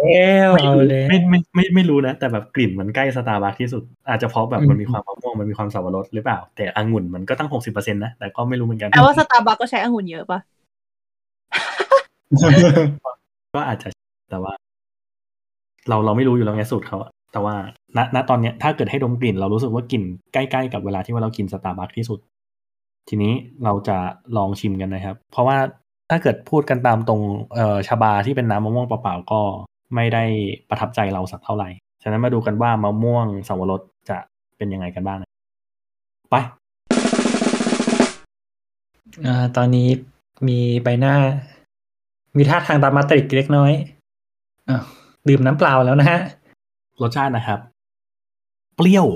[0.48, 10.40] วเอาแล้วไม่ไม่ไม่ไม่รู้นะ แต่แบบกลิ่นมันใกล้สตาร์บัคที่สุด อาจจะเพราะแบบอืมมันมีความมะม่วงมันมีความสับปะรดหรือเปล่า แต่องุ่นมันก็ตั้งหกสิบเปอร์เซ็นต์นะ แต่ก็ไม่รู้เหมือนกันแปลว่าสตาร์บัคก็ใช้องุ่นเยอะปะ
[13.56, 13.88] ก็อาจจะ
[14.32, 14.54] แต่ว่า
[15.90, 17.56] เราเราไม่รู้อยู่แล้วไงสูตรเขาอะแต่ว่า
[17.98, 22.20] ณณตอนเนี้ยถ้าเกิดให้ดมกลิ่น เรารู้สึกว่ากลิ่นใกล้ๆกับเวลาที่ว่าเรากินสตาร์บัคที่สุด
[23.10, 23.34] ทีนี้
[23.64, 23.98] เราจะ
[24.38, 25.58] ลองชิมกันนะครับ เพราะว่า
[26.10, 27.22] ถ้าเกิดพูดกันตามตรง
[27.56, 29.42] เอ่อชาบาที่เป็นน้ำมะม่วงเปล่าๆก็
[29.96, 30.24] ไม่ได้
[30.70, 31.70] ประทับใจเราสักเท่าไหร่
[32.04, 34.18] ฉะนั้นมาดูกันว่ามะม่วงสาวรสจะ
[34.58, 35.20] เป็นยังไงกันบ้าง
[36.30, 36.36] ไป
[39.26, 39.88] อ่าตอนนี้
[40.48, 41.16] มีใบหน้า
[42.38, 43.72] มีท่าทางตามมาตริกเล็กน้อย
[44.70, 44.84] อ้าว
[45.28, 46.20] ดื่มน้ำเปล่าแล้วนะฮะ
[47.02, 47.60] รสชาตินะครับ
[48.76, 49.08] เปรี้ยว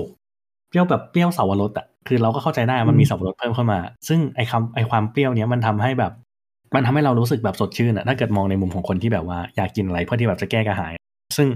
[0.68, 3.78] เปรี้ยวแบบเปรี้ยวสาวรสอะ คือเราก็เข้าใจได้มันมีสาวรสเพิ่มเข้ามา
[4.08, 6.12] ซึ่งไอคำไอความเปรี้ยวเนี้ยมันทำให้แบบ
[6.74, 10.92] มันทำให้เรารู้สึกแบบสดชื่นอะถ้าเกิดมองในมุมของคนที่แบบว่าอยากกินอะไรเพื่อที่แบบจะแก้กระหาย
[11.36, 11.48] ซึ่ง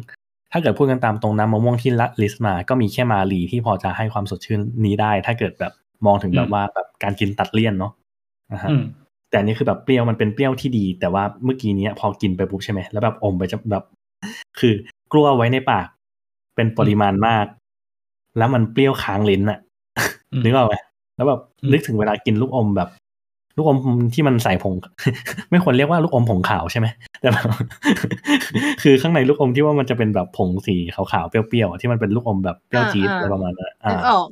[0.52, 5.72] ถ้าเกิดพูดกันตามตรงน้ำมะม่วงที่ละลิสต์มาก็มีแค่มาลีที่พอจะให้ความสดชื่นนี้ได้ ถ้าเกิดแบบ
[6.06, 7.92] มองถึงแบบว่าแบบการกินตัดเลี่ยนเนาะ
[8.52, 8.82] นะฮะอืม
[9.30, 13.84] แต่อันนี้คือแบบเปรี้ยวมันเป็นเปรี้ยวที่ดี แต่ว่าเมื่อกี้เนี้ยพอกินไปปุ๊บใช่ไหมแล้วแบบอมไปจะแบบ
[14.58, 14.74] คือ
[15.12, 15.86] กลัวไว้ในปาก
[16.56, 17.46] เป็นปริมาณมาก
[18.38, 19.68] แล้วมันเปรี้ยวค้างลิ้นอะอืม
[20.44, 20.74] นึกออกไหม
[21.16, 22.88] แล้วแบบอืมนึกถึงเวลากินลูกอมแบบ
[23.56, 23.78] ลูกอม
[24.14, 24.74] ที่มันใส่ผง
[25.50, 26.86] ไม่ควรเรียกว่าลูกอมผงขาวใช่ไหม
[27.20, 27.48] แต่แบบ
[28.82, 34.26] คือข้างในลูกอมที่ว่ามันจะเป็นแบบผงสีขาวๆเปรี้ยวๆอะที่มันเป็นลูกอมแบบเปรี้ยวจี๊ดอะไรประมาณนั้นอะอ่ากออก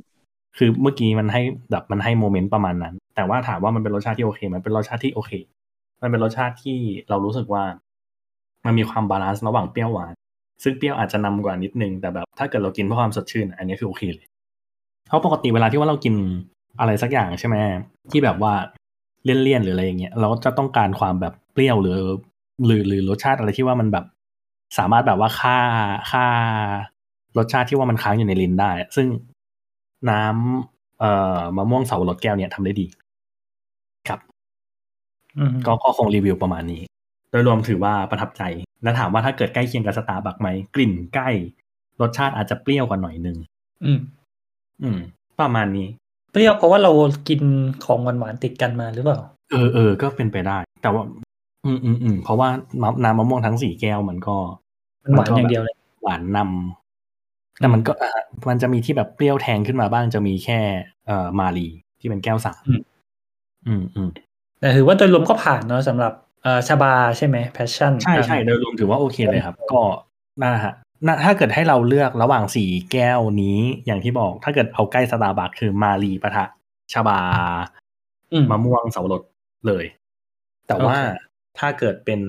[0.59, 5.33] คือเมื่อกี้มันให้แบบมันให้ moment ประมาณนั้น แต่ว่าถามว่ามันเป็นรสชาติที่โอเคมันเป็นรสชาติที่โอเค
[6.03, 6.79] มันเป็นรสชาติที่
[7.09, 7.65] เรารู้สึกว่า
[8.67, 10.13] มันมีความ balance ระหว่างเปรี้ยวหวาน
[10.63, 14.28] ซึ่งเปรี้ยวอาจจะนำกว่านิดนึงแต่แบบถ้าเกิดเรากินเพื่อความสดชื่น อันนี้คือโอเคเลย
[15.09, 16.15] เพราะปกติเวลาที่ว่าเรากิน
[16.81, 17.57] อะไรสักอย่างใช่ไหม
[18.11, 18.53] ที่แบบว่า
[19.25, 21.99] เลี่ยนๆหรืออะไรอย่างเงี้ยเราก็จะต้องการความแบบเปรี้ยวหรือ
[22.65, 24.05] หรือหรือรสชาติอะไรที่ว่ามันแบบ
[24.79, 25.59] สามารถแบบว่าค่า
[26.11, 26.27] ค่า
[27.39, 29.07] รสชาติที่ว่ามันค้างอยู่ในลิ้นได้ ซึ่ง
[30.11, 32.87] น้ำเอ่อมะม่วงเสาวรสแก้วเนี่ยทำได้ดี
[34.09, 34.21] ครับ
[35.39, 36.83] อืมก็ก็คงรีวิวประมาณนี้
[37.31, 38.43] โดยรวมถือว่าประทับใจ
[38.83, 41.29] แล้วถามว่าถ้าเกิดใกล้เคียงกับสตาร์บัคไหมกลิ่นใกล้
[42.01, 43.37] รสชาติอาจจะเปรี้ยวกว่าหน่อยนึง
[44.83, 44.99] อืมอืม
[45.41, 45.87] ประมาณนี้
[46.33, 46.93] เปรี้ยวเพราะว่าเรา
[47.29, 47.41] กิน
[47.85, 49.19] ของหวานๆติดกันมาหรือเปล่า
[49.53, 51.03] เออเออก็เป็นไปได้ แต่ว่า
[51.65, 52.49] อืมอืมอืมเพราะว่า
[52.83, 54.37] น้ำน้ำมะม่วงทั้งสี่แก้วมันก็
[55.03, 58.11] มันหวานอย่างเดียวเลย หวานนำแต่มันก็อะ
[58.49, 60.61] มันจะมีที่แบบเปรี้ยวแทงขึ้นมาบ้างจะมีแค่
[61.07, 61.69] เอ่อมาลี
[62.01, 62.83] ที่เป็นแก้วสามอืม
[63.67, 64.09] อืมอืม
[64.61, 66.13] แต่ถือว่าโดยรวมก็ผ่านเนาะสำหรับ
[66.43, 69.81] เอ่อชาบาใช่ไหม passion ใช่ใช่โดยรวมถือว่าโอเคเลยครับ ก็
[70.41, 70.88] นั่นแหละฮะน่า
[71.25, 76.45] ถ้าเกิดให้เราเลือกระหว่างสี่แก้วนี้อย่างที่บอก ถ้าเกิดเอาใกล้สตาร์บัคคือมาลีปะทะ
[76.93, 77.19] ชบา
[78.33, 79.23] อืมมะม่วงเสาวรส
[79.67, 79.85] เลย
[80.67, 81.27] แต่ว่าโอเค
[81.59, 82.21] ถ้าเกิดเป็น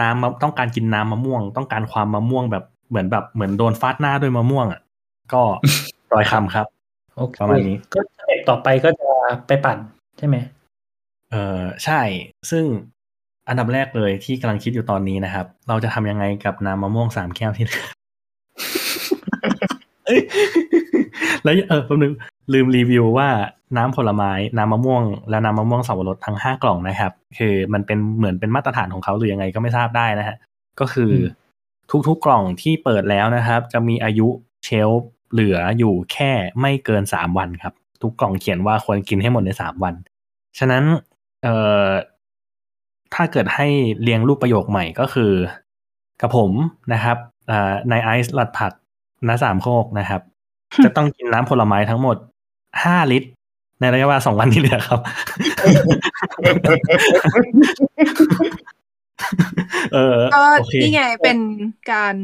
[0.00, 4.80] น้ำมะต้องการกินน้ำมะม่วง ต้องการความมะม่วงแบบเหมือนแบบเหมือนโดนฟาดหน้าด้วยมะม่วงอะ
[5.32, 5.42] ก็
[6.12, 6.66] ดอยคำครับ
[7.16, 9.08] โอเคประมาณนี้ก็ step ต่อไปก็จะ
[9.46, 9.78] ไปปั่น
[10.18, 10.36] ใช่ไหม
[11.30, 12.00] เออใช่
[12.50, 12.64] ซึ่ง
[13.48, 17.84] อันดับแรกเลยที่กำลังคิดอยู่ตอนนี้นะครับ เราจะทำยังไงกับน้ำมะม่วงสามแก้วที่เหลือ
[21.44, 22.12] แล้วเออแป๊บนึง
[22.52, 23.28] ลืมรีวิวว่า
[23.76, 30.36] น้ำผลไม้น้ำมะม่วง และน้ำมะม่วงสับปะรดทั้งห้ากล่องนะครับ คือมันเป็นเหมือนเป็นมาตรฐานของเขาหรือยังไงก็ไม่ทราบได้นะฮะ
[30.80, 31.12] ก็คือ
[31.92, 34.28] อทุกๆกล่องที่เปิดแล้วนะครับ จะมีอายุ
[34.64, 39.94] เชลฟ์เหลืออยู่แค่ไม่เกินสามวันครับ ทุกกล่องเขียนว่าควรกินให้หมดในสามวัน
[40.58, 40.84] ฉะนั้น
[41.42, 41.54] เอ่
[41.86, 41.88] อ
[43.14, 43.66] ถ้าเกิดให้
[44.02, 45.32] เรียงรูปประโยคใหม่ก็คือ
[46.20, 46.52] กับผม
[46.92, 47.16] นะครับ
[47.50, 48.72] อ่านายไอซ์หลัดผัก
[49.28, 50.20] น้าสามโคกนะครับ
[50.84, 52.16] จะต้องกินน้ำผลไม้ทั้งหมด
[52.82, 53.28] ห้าลิตร
[53.80, 55.00] ในระยะเวลาสองวันที่เหลือครับ
[59.94, 61.38] เออก็โอเคนี่ไงเป็น
[61.92, 62.16] การ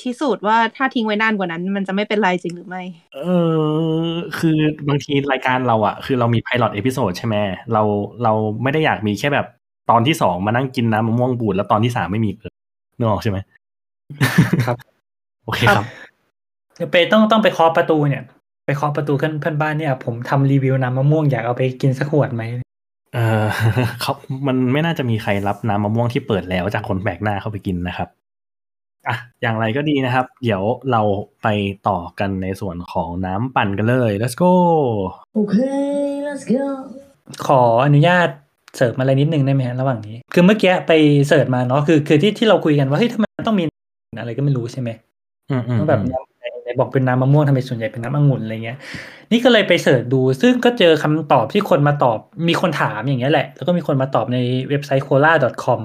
[0.00, 2.82] พิสูจน์ว่าถ้าทิ้งไว้นานกว่านั้น มันจะไม่เป็นไรจริงหรือไม่
[3.14, 3.20] เอ
[3.56, 4.58] อ คือ
[4.88, 7.36] บางทีรายการเราอะคือเรามี pilot episode ใช่ไหม
[7.72, 7.82] เรา
[8.22, 8.32] เรา
[8.62, 9.46] ไม่ได้อยากมีแค่แบบ
[9.90, 12.52] ตอนที่สองมานั่งกินน้ำมะม่วงบูดแล้วตอนที่สามไม่มีเลย
[12.98, 13.38] นึกออกใช่ไหม
[14.66, 14.76] ครับ
[15.44, 16.13] โอเคครับเดี๋ยว
[16.92, 18.22] ไปต้องต้องไปเคาะประตูเนี่ย
[18.66, 22.42] ไปเคาะประตูเพื่อนเพื่อนบ้านเนี่ย ผมทำรีวิวน้ำมะม่วงอยากเอาไปกินสักขวดไหม
[23.14, 23.44] เออ
[24.00, 24.12] เขา
[24.46, 28.08] มันไม่น่าจะมีใครรับน้ำมะม่วงที่เปิดแล้วจากคนแปลกหน้าเข้าไปกินนะครับ
[29.08, 31.02] อะอย่างไรก็ดีนะครับ เดี๋ยวเรา
[31.42, 31.48] ไป
[31.88, 34.52] ต่อกันในส่วนของน้ำปั่นกันเลย let's go
[35.38, 36.64] Okay, let's go.
[37.46, 38.28] ขออนุญาต
[38.76, 40.92] เสริมอะไรนิดนึงได้ไหมฮะระหว่างนี้ คือเมื่อกี้ไป
[41.26, 43.64] เสิร์ชมาเนาะคือคือที่ที่เราคุยกันว่าเฮ้ยทำไมมันต้องมี
[44.18, 44.90] อะไรก็ไม่รู้ใช่ไหม
[45.50, 46.33] อืมอืมว่าแบบน้ำในใน
[46.80, 48.78] บอกเป็นน้ำมะม่วงทำไมส่วนใหญ่เป็นน้ำองุ่นอะไรเงี้ย
[49.32, 52.18] นี่ก็เลยไปเสิร์ชดู ซึ่งก็เจอคำตอบที่คนมาตอบ
[52.48, 55.80] มีคนถามอย่างเงี้ยแหละ แล้วก็มีคนมาตอบในเว็บไซต์ cola.com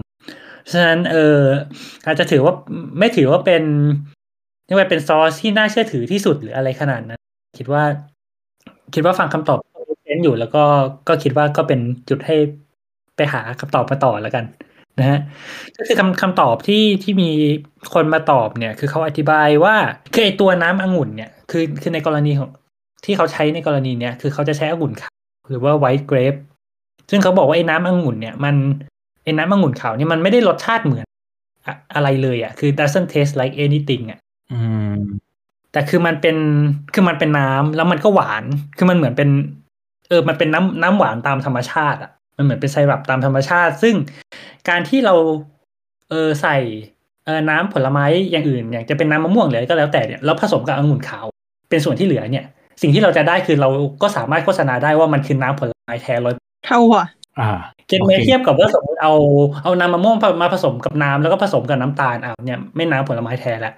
[0.72, 1.40] ฉะนั้นเออ
[2.06, 2.54] อาจจะถือว่า
[3.00, 3.64] ไม่ถือว่าเป็น
[4.66, 7.22] เรียกว่าเป็นซอสที่น่าเชื่อถือที่สุดหรืออะไรขนาดนั้น
[7.58, 7.84] คิดว่า
[8.94, 9.60] คิดว่าฟังคำตอบ
[10.04, 10.64] เซนอยู่แล้วก็
[11.08, 11.80] ก็คิดว่าก็เป็น
[12.10, 12.36] จุดให้
[13.16, 14.44] ไปหาคำตอบมาต่อแล้วกัน
[15.02, 15.20] นะฮะ
[15.78, 17.30] ก็คือคำคำตอบที่ที่มี
[17.94, 19.76] คนมาตอบเนี่ย คือเขาอธิบายว่า
[20.14, 22.50] คือไอตัวน้ำองุ่นเนี่ยคือคือในกรณีของ
[23.06, 25.16] ที่เขาใช้ในกรณีเนี่ยคือเขาจะใช้องุ่นขาว
[25.50, 26.40] หรือว่า white grape
[27.10, 28.56] ซึ่งเขาบอกว่าไอ้น้ำองุ่นเนี่ยมัน
[29.24, 31.06] ไอ้น้ำองุ่นขาวเนี่ยมันไม่ได้รสชาติเหมือน
[31.66, 34.20] อะอะไรเลยอะ คือ doesn't taste like anything อะ
[34.52, 34.60] อื
[34.94, 34.98] ม
[35.72, 36.38] แต่คือมันเป็น
[36.94, 38.44] คือมันเป็นน้ำแล้วมันก็หวาน
[38.78, 39.30] คือมันเหมือนเป็น
[40.10, 43.96] เออ มันเป็นน้ำน้ำหวานตามธรรมชาติ อะ มันเหมือนเป็นไซรัปตามธรรมชาติ ซึ่ง
[44.70, 45.16] การที่เรา
[46.10, 46.58] เออใส่
[47.26, 51.26] เออน้ำผลไม้อย่างอื่นอย่างจะเป็นน้ำมะม่วงหรืออะไรก็แล้วแต่เนี่ยแล้วผสมกับองุ่นขาว
[51.70, 52.46] เป็นส่วนที่เหลือเนี่ย
[52.82, 53.70] สิ่งที่เราจะได้คือเรา
[54.02, 56.34] ก็สามารถโฆษณาได้ว่ามันคือน้ำผลไม้แท้ร้อย
[56.68, 57.06] เท่าอะ
[57.40, 57.50] อ่า
[57.88, 59.14] เก็ตไหมโอเคเทียบกับว่าสมมติเอา
[59.64, 63.74] เอาน้ำมะม่วงมาผสมกับน้ำแล้วก็ผสมกับน้ำตาลอะเนี่ยไม่น้ำผลไม้แท้แล้ว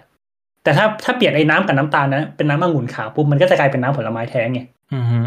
[0.63, 4.61] แต่ถ้าถ้าเปลี่ยนไอ้น้ำกับน้ำตาลนะเป็นน้ำองุ่นขาวปุ๊บมันก็จะกลายเป็นน้ำผลไม้แท้ไง
[4.93, 5.19] อืมฮึ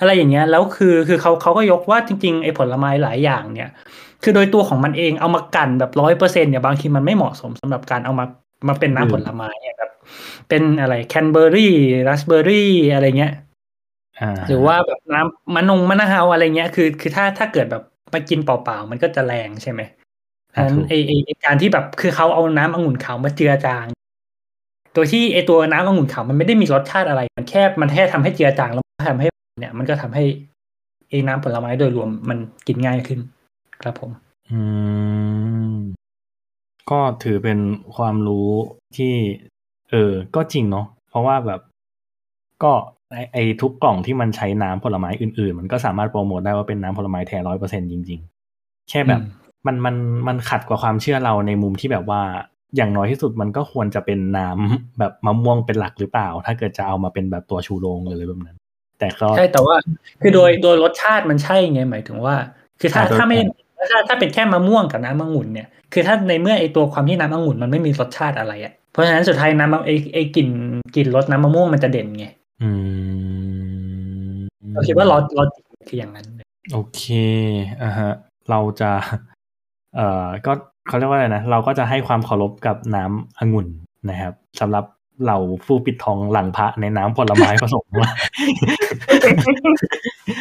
[0.00, 3.70] อะไรอย่างเงี้ยแล้วคือคือเขาเขาก็ยกว่าจริงๆไอ้ผลไม้หลายอย่างเนี่ย
[4.22, 8.24] คือโดยตัวของมันเองเอามากันแบบร้อยเปอร์เซ็นเนี่ยบางทีมันไม่เหมาะสมสำหรับการเอามา
[8.68, 9.90] มาเป็นน้ำผลไม้เนี่ยแบบ
[10.48, 11.74] เป็นอะไรแคนเบอร์รี่
[12.08, 13.32] ราสเบอร์รี่อะไรเงี้ย
[14.20, 19.80] อ่าหรือว่าแบบน้ำมะนงมะนาวอะไรเงี้ยคือ คือถ้าถ้าเกิดแบบมากินเปล่าๆมันก็จะแรงใช่ไหม
[20.54, 23.86] ฉะนั้นไอไอไอ้การที่แบบคือเขาเอาน้ำองุ่นขาวมาเจือจาง
[24.94, 29.28] โดยที่ไอตัวน้ำองุ่นขาวมันไม่ได้มีรสชาติอะไร มันแค่มันแค่ทำให้เจือจางแล้วทำให้
[29.58, 30.24] เนี่ยมันก็ทำให้
[31.08, 33.20] ไอน้ำผลไม้โดยรวมมันกินง่ายขึ้น
[33.82, 34.10] ครับผม
[34.50, 34.60] อื
[35.72, 35.74] ม
[36.90, 37.58] ก็ถือเป็น
[37.96, 38.48] ความรู้
[38.96, 39.14] ที่
[39.90, 41.60] เออ ก็จริงเนาะเพราะว่าแบบ
[42.62, 42.72] ก็
[43.12, 48.20] ไอไอทุกกล่องที่มันใช้น้ำผลไม้อื่นๆ มันก็สามารถโปรโมทได้ว่าเป็นน้ำผลไม้แท้ร้อยเปอร์เซ็นจริง
[48.54, 49.96] ๆ แค่แบบอืมมันมัน
[50.28, 52.20] มันขัดกว่าความเชื่อเราในมุมที่แบบว่า
[52.76, 58.58] อย่างน้อยที่สุดมันก็ควรจะเป็นน้ำแบบมะม่วงเป็นหลักหรือเปล่า ถ้าเกิดจะเอามาเป็นแบบตัวชูโรงหรืออะไรแบบนั้น
[59.02, 59.76] แต่ก็ใช่แต่ว่า
[60.22, 62.36] คือโดยโดยรสชาติมันใช่ไงหมายถึงว่า
[62.80, 63.38] คือถ้าอ่าโดยถ้าไม่
[63.90, 70.48] ถ้าถ้าเป็นแค่มะม่วงกับน้ำองุ่นเนี่ยคือถ้าในเมื่อไอตัวความที่น้ำองุ่นมันไม่มีรสชาติอะไรอะเพราะฉะนั้นสุดท้ายน้ำไอไอกลิ่น
[70.94, 72.26] กลิ่นรสน้ำมะม่วงมันจะเด่นไง
[72.62, 72.70] อื
[74.32, 74.36] ม
[74.72, 75.48] เราคิดว่ารสรส
[75.88, 76.26] คืออย่างนั้น
[76.72, 77.02] โอเค
[77.82, 78.10] อ่าฮะ
[78.50, 78.90] เราจะ
[79.96, 80.52] เอ่อก็
[80.88, 83.66] เขาเรียกว่าอะไรนะ เราก็จะให้ความเคารพกับน้ำองุ่น
[84.08, 84.84] นะครับสำหรับ
[85.26, 85.36] เรา
[85.66, 87.86] ผู้ปิดทองหลังพระในน้ำผลไม้ผสม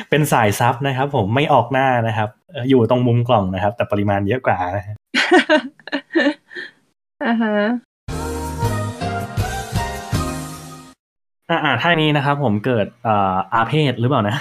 [0.10, 4.96] เป็นสายซับนะครับ ผมไม่ออกหน้านะครับเอ่ออยู่ตรงมุมกล่องนะครับ แต่ปริมาณเยอะกว่านะฮะ
[7.26, 7.56] อ่าฮะ
[11.50, 14.36] อ่าอ่าท่านี้นะครับผมเกิดเอ่ออาเพศหรือเปล่านะ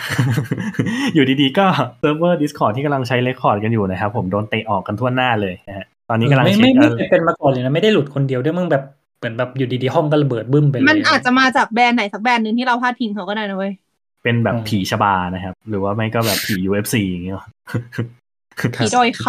[1.15, 1.67] อยู่ดีๆ ก็
[1.99, 8.83] เซิร์ฟเวอร์ Discord ที่กำลังใช้เรคคอร์ดกันอยู่นะครับ ผมโดนเตะออกกันทั่วหน้าเลยนะฮะตอนนี้กำลังไม่เช็ไม่คไม่เอ่อเคยเป็นมาก่อนเลยนะ ไม่ได้หลุดคนเดียวด้วยมึงแบบ
[9.21, 13.73] เหมือนแบบอยู่ดีๆห้องก็ระเบิดบึ้มไปเลยมันอาจจะมาจากแบรนด์ไหนสักแบรนด์หนึ่งที่เราพาดพิงเขาก็ได้นะเว้ย
[14.23, 17.37] เป็นแบบอืมผีชบานะครับ หรือว่าไม่ก็แบบผี UFC อย่างเงี้ย
[18.77, 19.27] ผีดอยค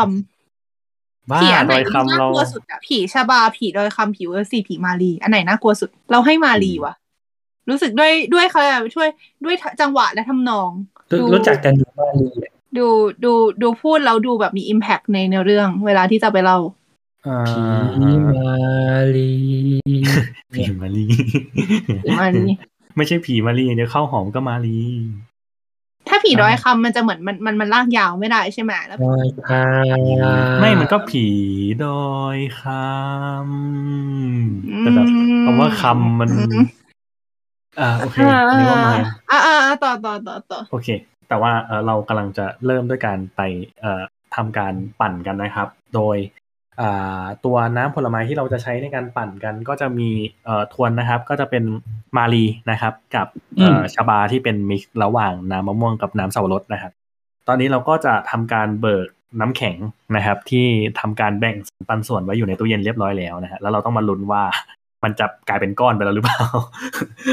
[1.31, 6.93] บ้าำผีอันไหโดนยที่คำน่าเรากลัวสุดอะผีชาบาผีดอยคำผีเวอร์ซีผีมารีอันไหนน่ากลัวสุด เราให้มารีว่ะ
[7.69, 9.09] รู้สึกด้วยด้วยเขาเรียกอะไรช่วย
[9.45, 10.71] ด้วยจังหวะและทำนอง
[11.11, 12.87] รู้ดูรู้จักกันอยู่มาลีอะดู
[13.23, 13.31] ดู
[13.61, 16.57] ดูพูดแล้วดูแบบมีอิมแพ t ในเนื้อเรื่อง เวลาที่จะไปเล่า
[17.27, 17.39] อ่า
[17.95, 18.53] ผีมา
[19.15, 19.31] ลี
[20.55, 21.05] ผีมารี
[22.19, 22.33] มัน
[22.97, 24.79] ไม่ใช่ผีมารีเดี๋ยวข้าวหอมก็มารี
[26.07, 29.63] ถ้าผีร้อยคำมันจะเหมือนมันมันมันลากยาวไม่ได้ใช่ไหมแล้วดอยคา
[30.59, 31.25] ไม่มันก็ผี
[31.85, 35.07] ดอยคำแต่แบบ
[35.45, 36.29] คำว่าคำมัน
[37.79, 38.93] อ่าโอเคอ่าอันนี้ว่ามา
[39.31, 40.87] อ่าอ่าอ่าต่อต่อต่อต่อโอเค
[41.29, 43.41] แต่ว่าเอ่อเรากำลังจะเริ่มด้วยการไป
[43.81, 44.01] เอ่อ
[44.35, 46.40] ทำการปั่นกันนะครับ โดยอ่า
[47.45, 50.09] ตัวน้ำผลไม้ที่เราจะใช้ในการปั่นกันก็จะมี
[50.45, 51.63] เอ่อทวนนะครับ ก็จะเป็น
[52.17, 53.27] มารีนะครับ กับ
[53.57, 56.91] เอ่อชาบาที่เป็นมิกซ์ระหว่างน้ำมะม่วงกับน้ำสับปะรดนะครับ
[57.47, 59.07] ตอนนี้เราก็จะทำการเบิก
[59.39, 59.75] น้ำแข็ง
[60.15, 60.65] นะครับ ที่
[60.99, 61.55] ทำการแบ่ง
[61.89, 64.43] ปันส่วนไว้อยู่ในตู้เย็นเรียบร้อยแล้วนะฮะแล้วเราต้องมาลุ้นว่า
[65.03, 66.39] มันจะกลายเป็นก้อนไปแล้วหรือเปล่า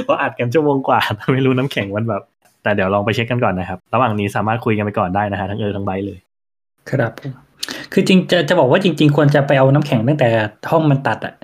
[0.05, 1.01] เพราะอัดกันชั่วโมงกว่า
[1.33, 2.23] ไม่รู้น้ำแข็งมันแบบ
[2.63, 6.19] แต่เดี๋ยวลองไปเช็คกันก่อนนะครับ ระหว่างนี้สามารถคุยกันไปก่อนได้นะฮะทั้งเออทั้งไบร์ทเลย
[6.91, 7.48] ครับผม
[7.93, 10.29] คือจริงจะจะบอกว่าจริง ๆ ควรจะไปเอาน้ำแข็งตั้งแต่
[10.71, 11.35] ห้องมันตัดอะ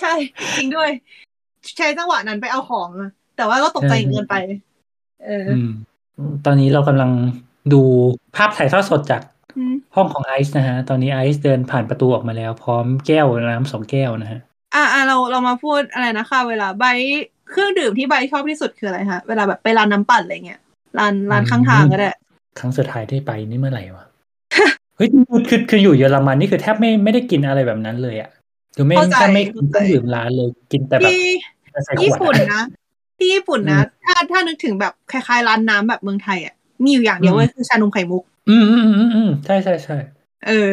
[0.00, 0.14] ใช่
[0.56, 0.90] จริงด้วย
[1.78, 4.34] ใช้จังหวะนั้นไปเอาของอะแต่ว่าก็ตกใจเกินไป
[5.24, 5.70] เอออืม
[6.44, 7.10] ตอนนี้เรากำลัง
[7.72, 7.82] ดู
[8.36, 9.22] ภาพถ่ายทอดสดจาก
[9.56, 14.40] อืมห้องของไอซ์นะฮะ ตอนนี้ไอซ์เดินผ่านประตูออกมาแล้ว พร้อมแก้วน้ำสองแก้วนะฮะ
[14.74, 16.84] อ่าอ่าเราเรามาพูดอะไรนะคะ เวลาใบ
[17.50, 20.60] เครื่องดื่มที่ใบชอบที่สุดคืออะไรคะเวลาแบบไปร้านน้ำปั่นอะไรเงี้ย
[20.98, 22.08] ร้านร้านข้างทางก็ได้
[22.58, 28.30] ครั้งสุดท้ายที่ไปนี่เมื่อไหร่วะเฮ้ยคือคือคืออยู่เยอรมันนี่คือแทบไม่ไม่ได้กินอะไรแบบนั้นเลยอะ
[28.76, 32.64] คือไม่เข้าใจแทบไม่กินเคเข้าใจรื่องดื่มร้านเลยกินแต่แบบที่ใส่ขญี่วดปุ่นอะนะ
[33.18, 36.54] ที่ญี่ปุ่นนะถ้าถ้านึกถึงแบบคล้ายๆร้านน้ำแบบเมืองไทยอะ
[36.84, 39.96] มีอยู่อย่างเดียวเว้ยคือชานมไข่มุก อืมอืมอืมอืมใช่ใช่ใช่
[40.46, 40.70] เออ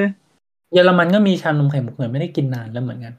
[0.74, 3.14] เยอรมันก็มีชานมไข่มุกเหมือนไม่ได้กินนานแล้วเหมือนกัน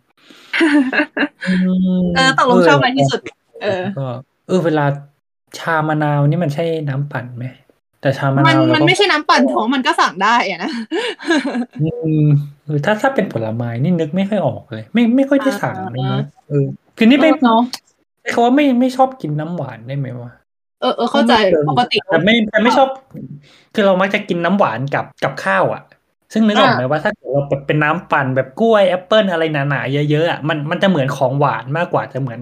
[2.17, 3.21] เออตกลงชอบอะไรที่สุด
[3.63, 4.09] เออ ก็
[4.49, 4.87] เออ เวลา
[5.59, 7.45] ชามะนาวนี่มันใช่น้ำปั่นไหม
[8.01, 10.73] แต่ชามะมันนาวเรามันก็ไม่ใช่น้ำปั่นโถมันก็สั่งได้อะนะ
[11.83, 11.89] อื
[12.23, 12.25] ม
[12.65, 16.67] เออถ้าถ้าเป็นผลไม้นี่นึกไม่ค่อยออกเลย ไม่ไม่ค่อยได้สั่งเลยนะเออ
[16.97, 17.63] คือนี่ไม่เนาะ
[18.21, 20.31] ใช้คำว่าไม่ไม่ชอบกินน้ำหวานได้ไหมวะ
[20.81, 21.33] เออเออเข้าใจ
[21.71, 22.89] ปกติแต่ไม่แต่ไม่ชอบ
[23.75, 25.83] คือเรามักจะกินน้ำหวานกับกับข้าวอะ
[26.33, 32.41] ซึ่งนึกออกไหมว่าถ้าเกิดเราแบบเป็นน้ำปั่นแบบกล้วยแอปเปิลอะไรหนาๆเยอะๆอะมันมันจะเหมือนของหวานมากกว่าจะเหมือน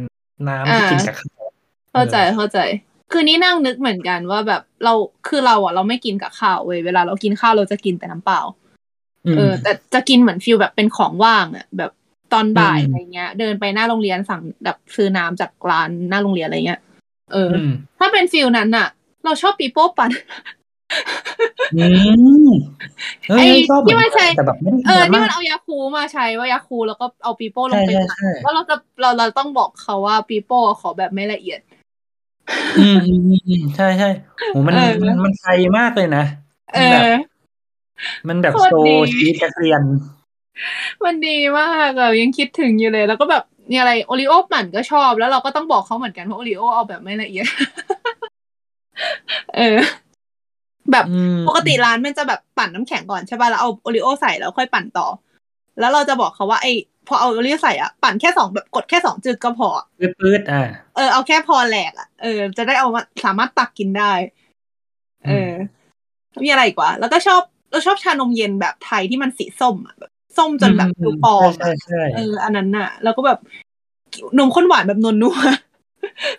[0.48, 1.42] น้ำที่กินกับข้าว
[1.92, 2.58] เข้าใจเข้าใจ
[3.12, 4.94] คือนี่นั่งนึกเหมือนกันว่าแบบเรา
[5.28, 8.40] คือเราอะเราไม่กินกับข้าวเว้ยเวลาเรากินข้าวเราจะกินแต่น้ำเปล่า
[9.26, 11.90] อืมเออ แต่จะกินเหมือน feel แบบเป็นของว่างอะแบบ
[12.32, 16.80] ตอนบ่ายอืมอะไรเงี้ย เดินไปหน้าโรงเรียนสั่งแบบซื้อน้ำจากร้านหน้าโรงเรียนอะไรเงี้ย
[17.32, 18.88] เอออมถ้าเป็นฟิลนั้นอะ
[19.24, 20.10] เราชอบปีโป้ปั่น
[21.76, 21.84] อื
[22.46, 22.48] ม
[23.28, 31.60] เออไอ้ชอบเหมืที่อนมันใช้กันแต่แบบไม่ได้เออกินี่นมันมากเอายาคูมาใช้ว่ายาคูแล้วก็เอาปีโป้ลงไปใช่ปั่นใช่ใช่แล้วเราจะเราเราต้องบอกเขาว่าปีโป้ขอแบบไม่ละเอียด
[32.78, 34.08] อืมอืมอืมอืมใช่ใช่
[34.52, 36.24] โหมันเออมันมันไทยมากเลยนะ
[36.74, 37.12] เอมันแบบ อ
[38.28, 39.82] มันแบบโคตรโซดี ชีสเรียน
[41.04, 47.46] มันดีมากอะยังคิดถึงอยู่เลย แล้วก็แบบมีอะไร Oreo ปั่นก็ชอบ แล้วเราก็ต้องบอกเขาเหมือนกันว่า Oreo เอาแบบไม่ละเอียด
[49.56, 49.78] เออ
[50.92, 55.06] แบบอืมปกติร้านมันจะแบบปั่นน้ำแข็งก่อนใช่ป่ะแล้วเอา Oreo ใส่แล้วค่อยปั่นต่อ
[55.80, 56.72] แล้วเราจะบอกเขาว่าไอ้
[57.08, 59.68] พอเอา Oreo ใส่อะปั่นแค่สองแบบกดแค่สองจึกก็พอ
[60.00, 60.62] ปื๊ดๆอ่า
[60.96, 64.12] เออเอาแค่พอแหลกอะเออจะได้เอามาสามารถตักกินได้
[65.26, 65.52] เออ
[66.44, 73.38] มีอะไรอีกว่า แล้วก็ชอบเราชอบชานมเย็นแบบไทยที่มันสีส้มอะแบบส้มจนแบบดูปลอมใช่อะใช่เอออันนั้นน่ะ แล้วก็แบบ
[74.38, 75.36] นมข้นหวานแบบนวลนัว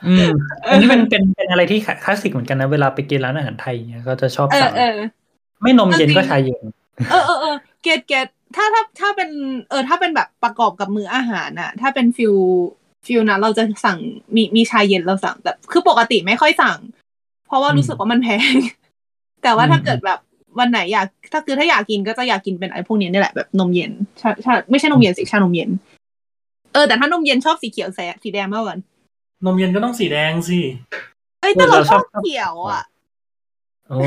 [0.07, 0.27] อืม
[0.69, 4.97] อันนี้มันเป็นเป็นอะไรที่คลาสสิกเหมือนกันนะเวลาไปกินร้านอาหารไทยเนี่ยก็จะชอบเออสั่งเออ
[5.61, 6.63] ไม่นมเย็นก็ชาเย็น
[7.11, 9.29] เออเออเออ get get ถ้าถ้าถ้าเป็น
[9.69, 12.35] เออถ้าเป็นแบบประกอบกับมื้ออาหารน่ะถ้าเป็น feel
[13.07, 13.97] feel นั้นเราจะสั่ง
[14.35, 16.77] มีมีชาเย็นเราสั่งแต่คือปกติไม่ค่อยสั่ง
[17.47, 18.53] เพราะว่ารู้สึกว่ามันแพง
[19.43, 20.19] แต่ว่าถ้าเกิดแบบ
[20.59, 25.69] วันไหนอยาก ถ้าคือถ้าอยากกินก็จะอยากกินเป็นไอ้พวกนี้นี่แหละแบบนมเย็นชาชาไม่ใช่นมเย็นสิชานมเย็น
[26.73, 28.75] เออแต่ถ้านมเย็นชอบสีเขียวแต่สีแดงมากกว่า
[29.45, 30.59] นมเย็นก็ต้องสีแดงสิ
[31.41, 32.83] เอ้ยแต่เราชอบเขียวอะ
[33.89, 33.99] โอ้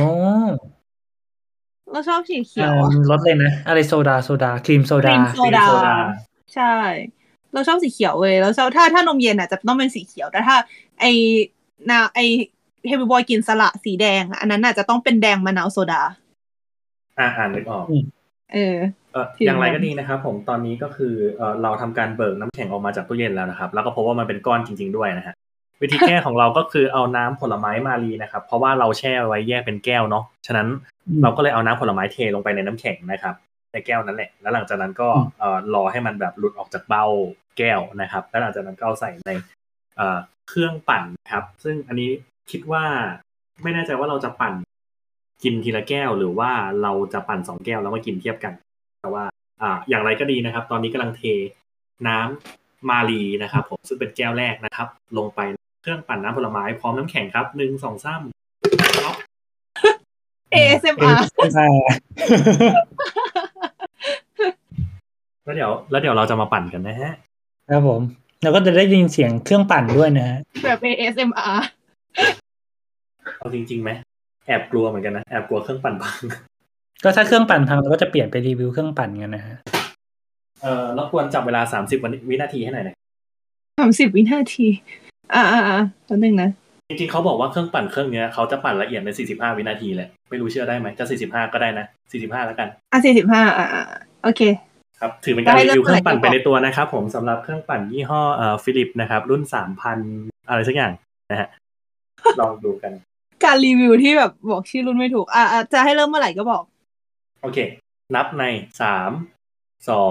[1.93, 5.97] เราชอบสีเขียวอ่าอะรสเลยนะ อะไรโซดาโซดาครีมโซดาครีมโซดาโซดา
[6.55, 6.74] ใช่
[7.52, 10.56] เราชอบสีเขียวเว้ยแล้วชอบถ้าถ้านมเย็นอะจะต้องเป็นสีเขียวแต่ถ้า
[11.01, 11.05] ไอ
[11.90, 12.20] นาไอ
[12.86, 16.02] เฮฟวี่บอยกินสละสีแดงอะอันนั้นอะจะต้องเป็นแดงมะนาวโซดา
[17.19, 17.85] อ่าอ่านนึกออก
[18.52, 18.77] เออ
[19.12, 25.35] เออที่อย่างไรก็ดีนะครับ ผมตอนนี้ก็คือเออเราทำการเบิกน้ำแข็งออกมาจากตู้เย็นแล้วนะครับ แล้วก็พบว่ามันเป็นก้อนจริง ๆด้วยนะฮะ
[25.82, 30.68] วิธีแก้ของเราก็คือเอาน้ำผลไม้มารีนะครับ เพราะว่าเราแช่ไว้แยกเป็นแก้วเนาะฉะนั้น
[31.06, 33.34] อืมเราก็เลยเอาน้ำผลไม้เทลงไปในน้ำแข็งนะครับ
[33.72, 37.06] ในแก้วนั้นแหละ แล้วหลังจากนั้นก็อืมเอ่อรอให้มันแบบหลุดออกจากเบ้า
[37.59, 39.30] แก้วนะครับ แล้วหลังจากนั้นก็เอาใส่ใน
[39.96, 40.18] เอ่อ
[40.48, 42.09] เครื่องปั่นครับ ซึ่งอันนี้
[42.50, 42.84] คิดว่า
[43.62, 44.54] ไม่แน่ใจว่าเราจะปั่น
[45.42, 46.50] กินทีละแก้วหรือว่า
[46.82, 48.52] เราจะปั่นสองแก้วแล้วมากินเทียบกัน
[49.00, 49.24] แต่ว่า
[49.62, 51.22] อ่า อย่างไรก็ดีนะครับ ตอนนี้กำลังเท
[52.09, 54.88] น้ำมาลีนะครับ ผมซึ่งเป็นแก้วแรกนะครับ
[55.18, 55.40] ลงไป
[55.82, 58.22] เครื่องปั่นน้ำผลไม้พร้อมน้ำแข็งครับหนึ่งสองสาม
[59.04, 59.14] ครับ
[60.54, 61.18] ASMR
[61.54, 61.66] ใช่
[65.44, 67.12] แล้วเดี๋ยว แล้วเดี๋ยวเราจะมาปั่นกันนะฮะ
[67.70, 68.00] ครับผม
[68.42, 71.54] แล้วก็จะได้ยินเสียงเครื่องปั่นด้วยนะฮะ แบบ ASMR
[73.36, 73.90] เอาจริงๆไหม
[74.46, 76.18] แอบกลัวเหมือนกันนะ แอบกลัวเครื่องปั่นพัง
[77.04, 79.56] ก็ถ้าเครื่องปั่นพังเราก็จะเปลี่ยนไปรีวิวเครื่องปั่นกันนะฮะ
[80.62, 81.98] เออรบกวนจับเวลาสามสิบ
[82.28, 82.96] วินาทีให้หน่อยนะ
[83.80, 84.66] สามสิบวินาที
[85.34, 86.50] อ่าอ่าอ่าแป๊บนึงนะ
[86.88, 93.84] จริงๆเขาบอกว่าเครื่องปั่นเครื่องเนี้ยเขาจะปั่นละเอียดในสี่สิบห้าวินาทีแหละ ไม่รู้เชื่อได้ไหมจะสี่สิบห้าก็ได้นะสี่สิบห้าแล้วกัน อะสี่สิบห้าอ่าอ่า
[94.24, 94.42] โอเค
[95.00, 99.98] ครับ ถือเป็นการได้รีวิวเครื่องปั่นเริ่ไปมในตัวนะครับผมสำหรับเครื่องปั่นยี่ห้อเอ่อฟิลิปนะครับ รุ่นสามพัน
[100.48, 100.92] อะไรสักอย่าง
[101.30, 101.48] นะฮะ
[102.40, 102.92] ลองดูกัน
[103.44, 106.62] การรีวิวที่แบบบอกชื่อรุ่นไม่ถูก อ่าอ่าจะให้เริ่มเมื่อไหร่ก็บอก
[107.42, 107.59] โอเค
[108.14, 108.44] นับใน
[108.80, 109.10] สาม
[109.88, 110.02] สอ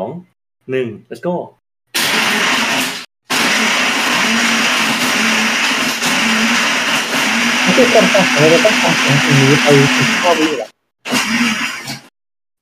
[7.71, 10.67] งหนึ่ง let's go ไม่ใช่คนปั่นเราต้องทำเสียงตรงนี้ไปถึงข้อวิหรอ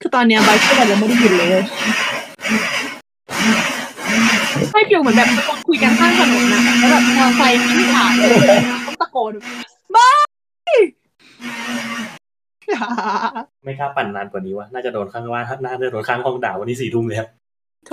[0.02, 1.64] คือตอนเนี้ยไบค์พูดอะไรไม่ได้ยินเลย
[4.72, 9.34] ให้ฟิลเหมือนแบบตะโกนคุยกันข้างถนนนะแล้วแบบมอเตอร์ไซค์วิ่งผ่านเลยต้องตะโกน
[9.96, 10.12] บ้า
[10.72, 10.80] ย
[12.70, 12.88] อย่า
[13.64, 17.26] ไม่กล้าปั่นนานกว่านี้วะน่าจะโดนข้างว่าน่าจะโดนข้างห้องด่าวันนี้สี่ทุ่มแล้ว
[17.88, 17.92] โถ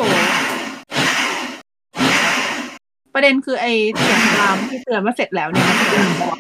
[3.15, 6.37] ประเด็นคือไอ้เสียงอารามที่เตือนว่าเสร็จแล้วเนี่ยมันจะเป็นบอก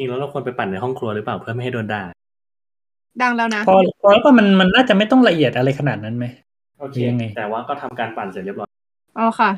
[0.00, 2.02] ริงแล้วเราควรไปปั่นในห้องครัวหรือเปล่าเพื่อไม่ให้โดนด่า
[3.22, 6.26] ดังแล้วนะพอพอแล้วก็มันมันน่าจะไม่ต้องละเอียดอะไรขนาดนั้นไหม
[6.78, 8.70] โอเคยังไงแต่ว่าก็ทำการปั่นเสร็จเรียบร้อย
[9.18, 9.50] อ๋อค่ะ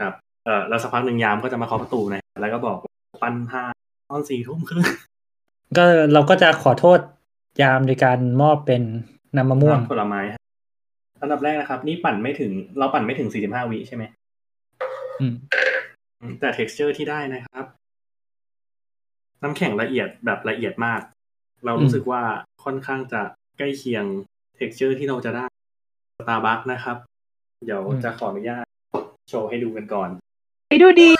[0.00, 0.12] ครับ
[0.44, 2.76] เออแล้วสักพักหนึ่งยามก็จะมาเคาะประตูนะแล้วก็บอก
[3.22, 3.62] ปั่นห้า
[4.08, 4.82] ตอนสี่ทุ่มครึ่ง
[5.76, 6.98] ก็เราก็จะขอโทษ
[7.62, 8.82] ยามในการมอบเป็น
[9.36, 10.40] น้ำมะม่วงน้ำผลไม้ฮะ
[11.20, 14.04] อันดับแรกนะครับ นี่ปั่นไม่ถึง เราปั่นไม่ถึงสี่สิบห้าวิใช่ไหม
[15.20, 15.34] อืม
[16.20, 17.66] อืมแต่ texture ที่ได้นะครับ
[19.42, 21.00] น้ำแข็งละเอียดแบบละเอียดมาก
[21.64, 22.22] เรารู้สึกว่า
[22.64, 23.22] ค่อนข้างจะ
[23.58, 24.04] ใกล้เคียง
[24.58, 25.44] texture ที่เราจะได้
[26.18, 26.96] Starbucks นะครับ
[27.64, 28.64] เดี๋ยวอืมจะขออนุญาต
[29.28, 30.08] โชว์ให้ดูกันก่อน
[30.68, 31.10] ไปดูดี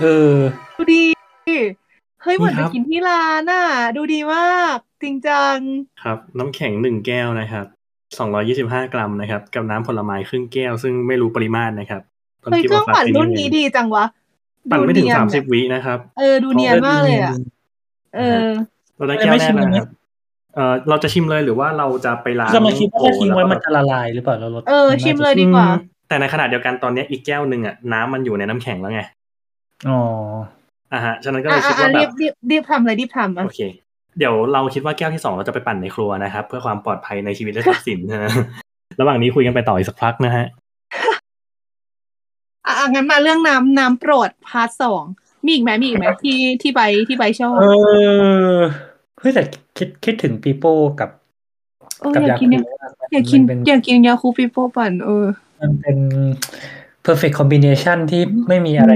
[0.00, 0.36] เออ
[0.76, 1.04] ดูดี
[2.22, 3.64] เฮ้ยเหมือนนี่ไปครับกินที่ร้านอะ
[3.96, 5.56] ดูดีมาก จริงจัง
[6.02, 7.66] ครับ น้ำแข็งหนึ่งแก้วนะครับ
[8.18, 12.02] สองร้อยี่สิบห้ากรัมนะครับ กับน้ำผลไม้ครึ่งแก้ว ซึ่งไม่รู้ปริมาตรนะครับ
[12.42, 14.04] ต้เฮ้ยคิดเครื่องว่าปั่นฝากรุ่นนี้ดีจังวะ
[14.70, 17.34] ปั่นไม่ถึงดูเยสามสิบอะวินะครับ เออ ดูเนียนมากเลยอะ
[18.16, 18.46] เออ
[18.96, 19.88] เราได้แก้วแรกแล้วนะครับ
[20.54, 29.02] เออเราจะชิมเลยหรือว่าเราจะไปล้างก็มาคิดว่าถ้าทิ้งไว้โอ้มันจะละลายหรือเปล่าแล้วรสเออ ชิมเลยดีกว่าอืมแต่ในขณะเดียวกันตอนเนี้ยอีกแก้วหนึ่งอะน้ำมันอยู่ในน้ำแข็งแล้วไง
[29.88, 30.00] อ๋อ
[30.92, 33.60] อะฮะ ฉะนั้นก็เลอะยคิดอะว่าแบรีบบรีบรีบทำเลยรีบทำอะโอเค
[34.18, 38.30] เดี๋ยวเราคิดว่าแก้วที่สองเราจะไปปั่นในครัวนะครับ เพื่อความปลอดภัยในชีวิตและทรัพย์สินนะฮะ
[39.00, 40.44] ระหว่างนี้คุยกันไปต่ออีกสักพักนะฮะ
[42.66, 45.04] อะอะงั้นมาเรื่องน้ำน้ำโปรดพาร์ทสอง
[45.44, 47.64] มีอีกไหมมีอีกไหมที่ที่ใบที่ใบชอบเอ
[48.58, 48.60] อ
[49.18, 49.42] เฮ้ยแต่
[49.76, 51.10] คิดคิดถึงปีโป้กับ
[52.00, 52.74] เออกับอยากกินคู
[53.12, 55.26] อยากกินมัเป็นอยากกินยาคูปิโป้ปั่นเออ
[55.60, 55.96] มันเป็น
[57.06, 58.92] perfect combination ที่ไม่มีอะไร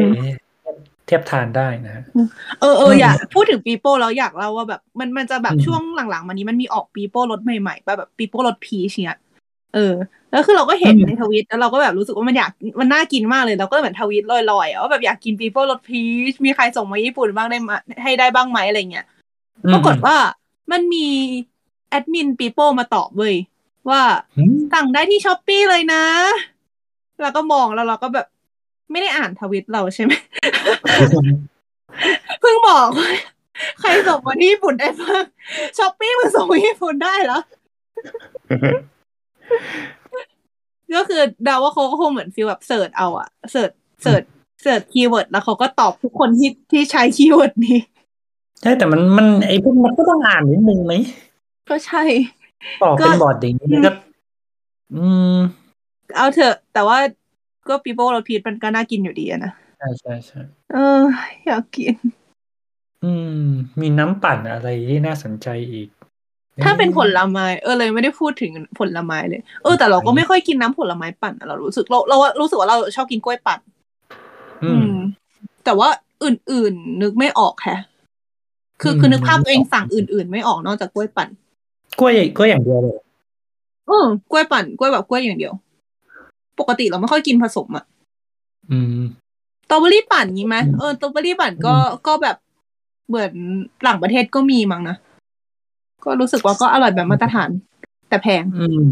[1.07, 2.05] เทียบทานได้นะฮะ
[2.61, 9.19] เออเอออืม อยากพูดถึงปีโป้แล้วอยากเล่าว่าแบบมันมันจะแบบอืมช่วงหลังๆมานี้มันมีออกปีโป้รสใหม่ๆป่ะแบบปีโป้รสพีชเนี่ย
[9.75, 9.95] เออ
[10.31, 19.07] แล้วคือเราก็เห็นในทวิตแล้วเราก็แบบรู้สึกว่ามันอยากมันน่ากินมากเลยเราก็เหมือนทวิตลอยๆอะว่าแบบอยากกินปีโป้รสพีชมีใครส่งมาญี่ปุ่นบ้างได้มาให้ได้บ้างไหมอะไรเงี้ย
[19.73, 20.17] ปรากฏว่า
[20.73, 21.07] มันมี
[21.89, 23.35] แอดมินปีโป้มาตอบเว้ย
[23.89, 24.03] ว่า
[24.39, 26.05] อืมสั่งได้ที่ Shopee เลยนะ
[27.21, 28.27] เราก็มองแล้วเราก็แบบ
[28.91, 30.13] ไม่ได้อ่านทวิตเราใช่ไหม
[32.41, 33.11] เพิ่งบอกว่า
[33.81, 35.25] ใครส่งมาที่ญี่ปุ่นได้บ้าง
[35.79, 37.39] Shopee มันส่งมาญี่ปุ่นได้เหรอ
[40.95, 43.71] ก็คือเดาว่าเขาก็คงเหมือน feel แบบ search เอาอะ search
[44.03, 44.23] search
[44.63, 47.79] search keyword แล้วเขาก็ตอบทุกคนที่ที่ใช้ keyword นี้
[48.63, 50.95] ใช่แต่มันมันไอ้พวกมันก็ต้องอ่านนิดนึงไหม
[51.69, 52.03] ก็ใช่
[52.83, 53.91] ตอบเป็นก็บอร์ดอย่างนี้ก็
[54.95, 55.37] อืม
[56.17, 56.99] เอาเถอะ แต่ว่า
[57.69, 60.41] ก็ปีโป้เราพีทมันก็น่ากินอยู่ดีอะนะใช่ใช่ใช่
[60.73, 61.03] เออ
[61.47, 61.95] อยากกิน
[63.05, 63.49] อืม
[63.81, 65.89] มีน้ำปั่นอะไรที่น่าสนใจอีก
[66.65, 73.61] ถ้าเป็นผลไม้เออเลยไม่ได้พูดถึงผลไม้เลย เออ แต่เราก็ไม่ค่อยกินน้ำผลไม้ปั่นอะเรารู้สึกเราเรารู้สึกว่าเราชอบกินกล้วยปั่น
[74.65, 74.93] อืม
[75.65, 75.89] แต่ว่า
[76.25, 77.81] อื่นๆ นึกไม่ออกแฮะ
[78.83, 81.29] คืออืมคือนึกภาพตัวเองสั่งอื่น ๆ ไม่ออกนอกจากกล้วยปั่น
[81.99, 82.99] กล้วยกล้วยอย่างเดียวเลย
[83.89, 85.55] เออกล้วยปั่นกล้วยแบบกล้วยอย่างเดียว
[86.59, 87.85] ปกติเราไม่ค่อยกินผสมอะ
[88.71, 89.03] อืม
[89.65, 91.75] สตรอเบอรี่ปั่นงี้ไหมอืมเออสตรอเบอรี่ปั่นก็
[92.07, 92.37] ก็แบบ
[93.09, 93.33] เหมือน
[93.87, 94.97] ต่างประเทศก็มีมั้งนะ
[96.05, 97.51] ก็รู้สึกว่าก็อร่อยแบบมาตรฐาน
[98.09, 98.91] แต่แพง อืม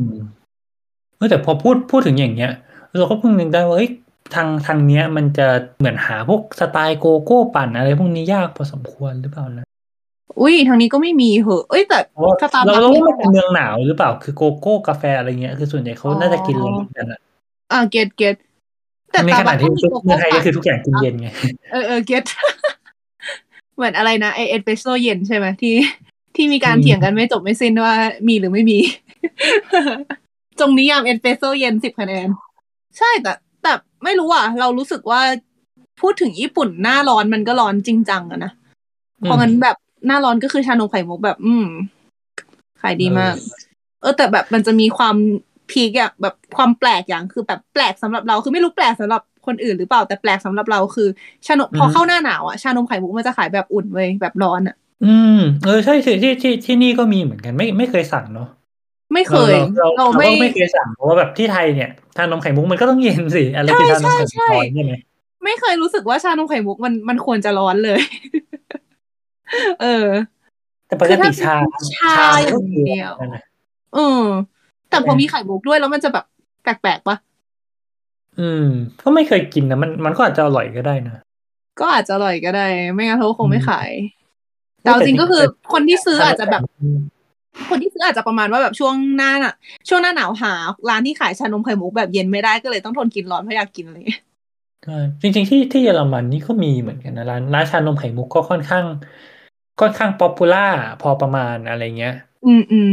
[1.17, 2.53] เออแต่พอพูดพูดถึงอย่างเงี้ย
[2.99, 3.91] เราก็เพิ่งนึกได้ว่าเอ้ย
[4.35, 5.47] ทางทางเนี้ยมันจะ
[5.79, 9.67] เหมือนหาพวกสไตล์โกโก้ปั่นอะไรพวกนี้ยากพอสมควรหรือเปล่านะ
[10.41, 16.69] อุ้ยทางนี้ก็ไม่มีเหอะเอ้ยแต่เพราะว่าสตาร์เราบัคเราว่ามันเป็นเมืองหนาวหรือเปล่าคือโกโก้กาแฟอะไรเงี้ยคือส่วนใหญ่เขาน่าจะกินอะไร
[16.99, 17.21] กันอะ
[17.73, 18.35] อ่าเกตเกต
[19.13, 21.29] แต่ในตาขบัณะคที่ก็มีโกเมืโก้องไทยปั่ก็นคือทุกอย่างกินเย็นไง
[21.73, 22.25] เออเออเกต
[23.77, 25.75] เหมือนอะไรนะไอเอสเปรสโซเย็นใช่ไหมที่
[26.35, 27.95] ที่มีการอืมเถียงกันไม่จบไม่สิ้นว่า
[28.29, 28.79] มีหรือไม่มี
[30.61, 32.29] จงนิยามเอสเปรสโซเย็นสิบคะแนน
[32.99, 33.33] ใช่แต่
[33.63, 33.73] แต่
[34.05, 35.21] ไม่รู้อะ เรารู้สึกว่า
[36.01, 38.53] พูดถึงญี่ปุ่นหน้าร้อนมันก็ร้อนจริงจังอะนะ
[39.23, 41.67] เพราะงั้นแบบหน้าร้อนก็คือชานมไข่มุกแบบ อืม
[42.81, 43.35] ขายดีมาก
[44.01, 45.17] เออแต่แบบมันจะมีความ
[45.71, 51.09] พีกอะแบบความแปลกอย่างคือแบบแปลกสำหรับเราคือไม่รู้แปลกสำหรับคนอื่นหรือเปล่าแต่แปลกสำหรับเราคือ
[51.47, 58.49] ชานมพอเข้าหน้าหนาวอะชานมไข่มุกมันจะขายแบบอุ่นเว้ยแบบร้อนอะ อืม เออใช่ที่ที่ที่ที่นี่ก็มีเหมือนกัน ไม่ไม่เคยสั่งเนาะ
[59.13, 64.93] ไม่เคย เราเราเราเราไม่ ก็ไม่เคยสั่งเพราะว่าแบบที่ไทยเนี่ยทานนมไข่มุกมันก็ต้องเย็นสิอะไรคือใช่ทานนมไข่มุกใช่ร้อนใช่ไหม
[65.45, 68.01] ไม่เคยรู้สึกว่าชานมไข่มุกมันมันควรจะร้อนเลย
[69.83, 70.09] เออ
[70.87, 71.57] แต่ปกติชา
[71.97, 73.43] ชาอย่างเดียวนั่นน่ะ
[73.95, 74.25] เออ
[74.91, 76.25] แต่พอมีไข่มุกด้วยแล้วมันจะแบบ
[76.63, 77.17] แปลกๆปะ
[78.39, 78.67] อืม
[79.03, 81.15] ก็ไม่เคยกินนะมันมันก็อาจจะอร่อยก็ได้นะ
[81.81, 83.91] ก็อาจจะอร่อยก็ได้ ไม่งั้นเขาก็คงไม่อืมขาย
[84.85, 85.43] แต่เอาจริงก็คือ
[85.73, 86.99] คนที่ซื้ออาจจะแบบอืม
[87.71, 89.55] คนที่ซื้ออาจจะประมาณว่าแบบช่วงหน้าน่ะ
[89.89, 90.53] ช่วงหน้าหนาวหา
[90.89, 94.23] ร้านที่ขายชานมไข่มุกแบบเย็นไม่ได้ก็เลยต้องทนกินร้อนเพราะอยากกินอะไรอย่างเงี้ย
[94.85, 98.85] ใช่จริงๆที่ที่เยอรมันนี่ก็มีเหมือนกันนะร้านร้านชานมไข่มุกก็ค่อนข้าง
[99.81, 100.67] ค่อนข้าง popular
[101.03, 102.15] พอประมาณอะไรเงี้ย
[102.47, 102.91] อืมอืม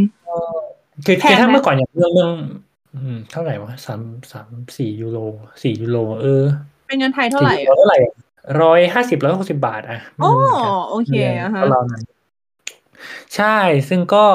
[1.05, 2.31] คือแพงคือถ้าไหมเมื่อก่อนอย่างเมืองเมือง
[2.95, 4.01] อืมเท่าไหร่วะสาม
[4.31, 4.47] สาม
[4.77, 5.17] สี่ยูโร
[5.63, 6.43] สี่ยูโรเออ
[6.87, 7.99] เป็นเงินไทยเท่าไหร่สี่ยูอะโเท่าไหร่
[8.61, 12.03] ร้อยห้าสิบร้อยหกสิบาท อะไม่โอ้รู้เหมือนกันโอเคอะฮะประมาณนั้น
[13.35, 13.57] ใช่
[13.89, 14.25] ซึ่งก็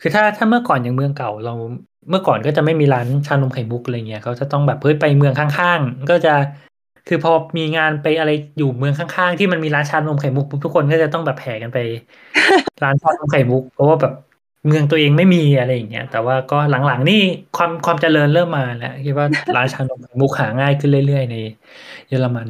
[0.00, 1.54] คือถ้าถ้าเมื่อก่อนอย่างเมืองเก่าเรา
[2.10, 6.34] เมื่อก่อนก็จะไม่มีร้านชานมไข่มุกอะไรเงี้ยเขาจะต้องแบบเฮ้ยไปเมืองข้างๆ ก็จะ
[7.08, 11.78] คือพอมีงานไปอะไรอยู่เมืองข้างๆ ที่มันมีร้านชานมไข่มุกปุ๊บทุกคนก็จะต้องแบบแห่กันไป
[12.82, 14.12] ร้านชานมไข่มุก เพราะว่าแบบ
[14.66, 17.20] เมืองตัวเองไม่มีอะไรอย่างเงี้ยแต่ว่าก็หลังๆนี่
[17.56, 19.26] ความความเจริญเริ่มมาแล้วคิดว่า
[19.56, 21.36] ร้านชานมไข่มุกหาง่ายขึ้นเรื่อยๆ ใน
[22.08, 22.48] เยอรมัน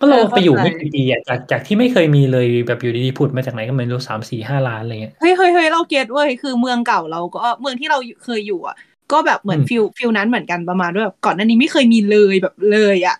[0.00, 8.76] ก็เราเออเข้าไปอยู่ใจไม่กี่ปีอะจากจากที่ไม่เคยมีเลยแบบอยู่ดีๆผุดมาจากไหนก็ไม่รู้สามสี่ห้าร้านอะไรเงี้ยเฮ้ยเฮ้ยเฮ้ยเรา get เว้ยคือเมืองเก่าเราก็เมืองที่เราเคยอยู่อะ
[9.12, 13.16] ก็แบบเหมือนอืม feel feel นั้นเหมือนกันประมาณด้วยแบบก่อนหน้านี้ไม่เคยมีเลยแบบเลยอะ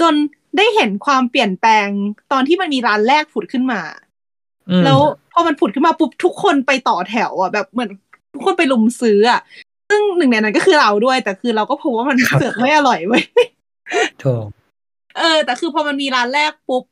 [0.00, 0.14] จน
[0.56, 1.88] ได้เห็นความเปลี่ยนแปลง
[2.32, 3.80] ตอนที่มันมีร้านแรกผุดขึ้นมา
[4.70, 4.98] อืมแล้ว
[5.32, 7.90] พอมันผุดขึ้นมาปุ๊บทุกคนไปต่อแถวอะแบบเหมือน
[8.34, 9.40] ทุกคนไปลุมซื้ออะ
[9.88, 13.24] ซึ่งหนึ่งในนั้นก็คือเราด้วย แต่คือเราก็พบว่ามันเสือกไม่อร่อยเว้ย
[14.20, 14.24] โถ
[15.20, 16.84] เออ แต่คือพอมันมีร้านแรกปุ๊บ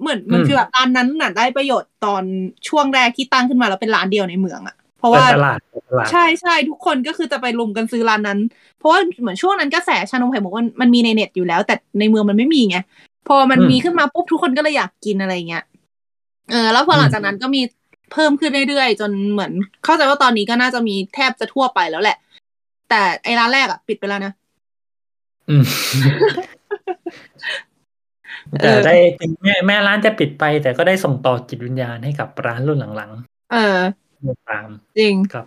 [0.00, 2.22] เหมือนมันอืมคือแบบร้านนั้นน่ะได้ประโยชน์ตอน
[2.68, 8.38] ช่วงแรกที่ตั้งขึ้นมาแล้วเป็นร้านเดียวในเมืองอะเพราะเปิดว่าตลาดเปิดตลาดใช่ใช่ทุกคนก็คือจะไปรุมกันซื้อร้านนั้น
[8.78, 12.78] เพราะว่าเหมือนช่วงนั้นกระแสชานมไข่มุกมันมันมีในเน็ตอยู่แล้ว แต่ในเมืองมันไม่มีไง
[13.28, 15.64] พอมันมีขึ้นมาปุ๊บทุกคนก็เลยอยากกินอะไรเงี้ย
[16.50, 17.60] เออ แล้วพอหลังจากนั้นก็มี
[18.12, 19.52] เพิ่มขึ้นเรื่อยๆ จนเหมือน
[19.84, 22.16] เข้าใจว่าตอนนี้ก็น่าจะมีแทบจะทั่วไปแล้วแหละ
[22.90, 24.32] แต่ไอ้ร้านแรกอะปิดไปแล้วนะ
[25.48, 26.55] อืมเอ
[28.60, 33.12] แต่อได้ถึงแม่แม่ร้านจะปิดไป แต่ก็ได้ส่งต่อจิตวิญญาณให้กับร้านรุ่นหลัง
[33.52, 34.68] เออๆตาม
[34.98, 35.46] จริงครับ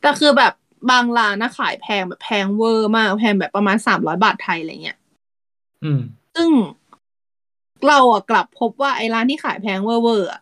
[0.00, 0.52] แต่คือแบบ
[0.90, 4.98] บางร้านนะขายแพงแบบแพงเวอร์มากแพงแบบประมาณสามร้อยบาทไทยอะไรเงี้ย
[5.84, 6.00] อืม
[6.34, 6.50] ซึ่ง
[7.88, 10.40] เราอะกลับพบว่าไอ้ร้านที่ขายแพงเวอร์เวอร์อะ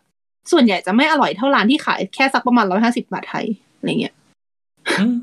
[0.51, 3.45] ส่วนใหญ่จะไม่อร่อยเท่าร้านที่ขายแค่สักประมาณร้อยห้าสิบบาทไทย
[3.77, 4.15] อะไรเงี้ย
[4.99, 5.15] อืม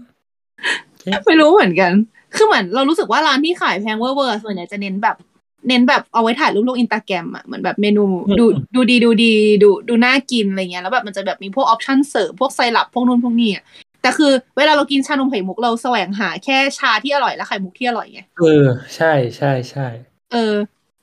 [1.26, 1.93] ไม่รู้เหมือนกัน
[2.35, 5.16] คือเหมือนเรารู้สึกว่าร้านที่ขายแพงเวอร์เวอร์อะส่วนใหญ่จะเน้นแบบ
[5.66, 8.05] เน้นแบบเอาไว้ถ่ายรูปลงอินสตาแกรมอะเหมือนแบบเมนู
[8.39, 8.44] ดู
[8.74, 9.32] ดูดีดูดี
[9.62, 13.64] ดูดูน่ากินอะไรเงี้ยแล้วแบบมันจะแบบมีพวก option เสริมพวกไซรัปพวกนู่นพวกนี้อะ
[14.02, 18.66] แต่คือเวลาเรากินชานมไข่มุกเราแสวงหาแค่ชาที่อร่อยและไข่มุกที่อร่อยไงเออ
[18.97, 19.86] ใช่ใช่ใช่
[20.32, 20.55] เออ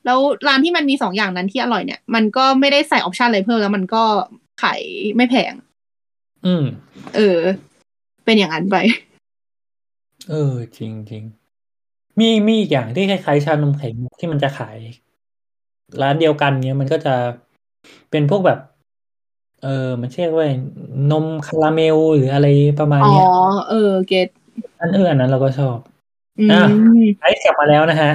[0.04, 0.18] แล้ว
[0.48, 4.02] ร้านที่มันมีสองอย่างนั้นที่อร่อยเนี่ย มันก็ไม่ได้ใส่ออปชันอะไรเพิ่มแล้วมันก็
[4.62, 4.80] ขาย
[5.16, 5.52] ไม่แพง
[6.46, 6.64] อืม
[7.16, 7.40] เออ
[8.24, 8.76] เป็นอย่างนั้นไป
[10.30, 11.24] เออ จริงจริง
[12.20, 14.78] มี มีอีกอย่างที่คล้ายๆ ชานมไข่มุกที่มันจะขาย
[16.02, 17.14] ร้านเดียวกันเนี้ยมันก็จะ
[18.10, 18.58] เป็นพวกแบบ
[19.62, 20.46] เออ มันเรียกว่า
[21.10, 22.46] นมคาราเมลหรืออะไร
[22.80, 23.26] ประมาณอ๋อ เนี้ย
[23.68, 24.28] เออ เกต
[24.80, 25.78] อันเอออันนั้นเราก็ชอบ
[26.38, 26.60] อือะ
[26.98, 28.12] มไอ้กลับมาแล้วนะฮะ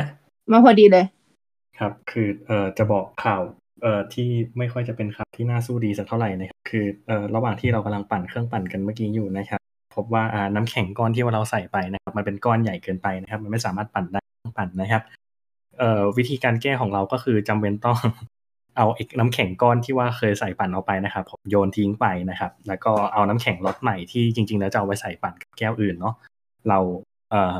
[0.52, 1.06] มาพอดีเลย
[1.80, 3.42] ครับ คือเอ่อจะบอกข่าว
[3.82, 9.62] เอ่อที่ไม่ค่อยจะเป็นข่าวที่น่าสู้ดีสักเท่าไหร่นะครับ คือเอ่อระหว่างที่เรากำลังปั่นเครื่องปั่นกันเมื่อกี้อยู่นะครับ
[9.96, 10.24] พบว่า
[10.56, 15.04] น้ำแข็งก้อนที่ว่าเราใส่ไปนะครับมันเป็นก้อนใหญ่เกินไปนะครับ มันไม่สามารถปั่นได้ต้งปั่นนะครับ
[15.80, 17.98] เอ่อวิธีการแก้ของเราก็คือจำเป็นต้อง
[18.78, 26.16] เอาไอ้น้ำแข็งก้อนที่ว่าเคยใส่ปั่นเอาไปนะครับผมโยนทิ้งไปนะครับ แล้วก็เอาน้ำแข็งรสใหม่ที่จริง ๆ แล้วจะเอาไว้ใส่ปั่นกับแก้วอื่นเนาะ
[26.70, 26.80] เรา
[27.32, 27.58] เอ่อ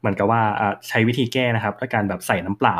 [0.00, 0.40] เหมือนกับว่า
[0.88, 2.76] ใช้วิธีแก้นะครับด้วยการแบบใส่น้ำเปล่า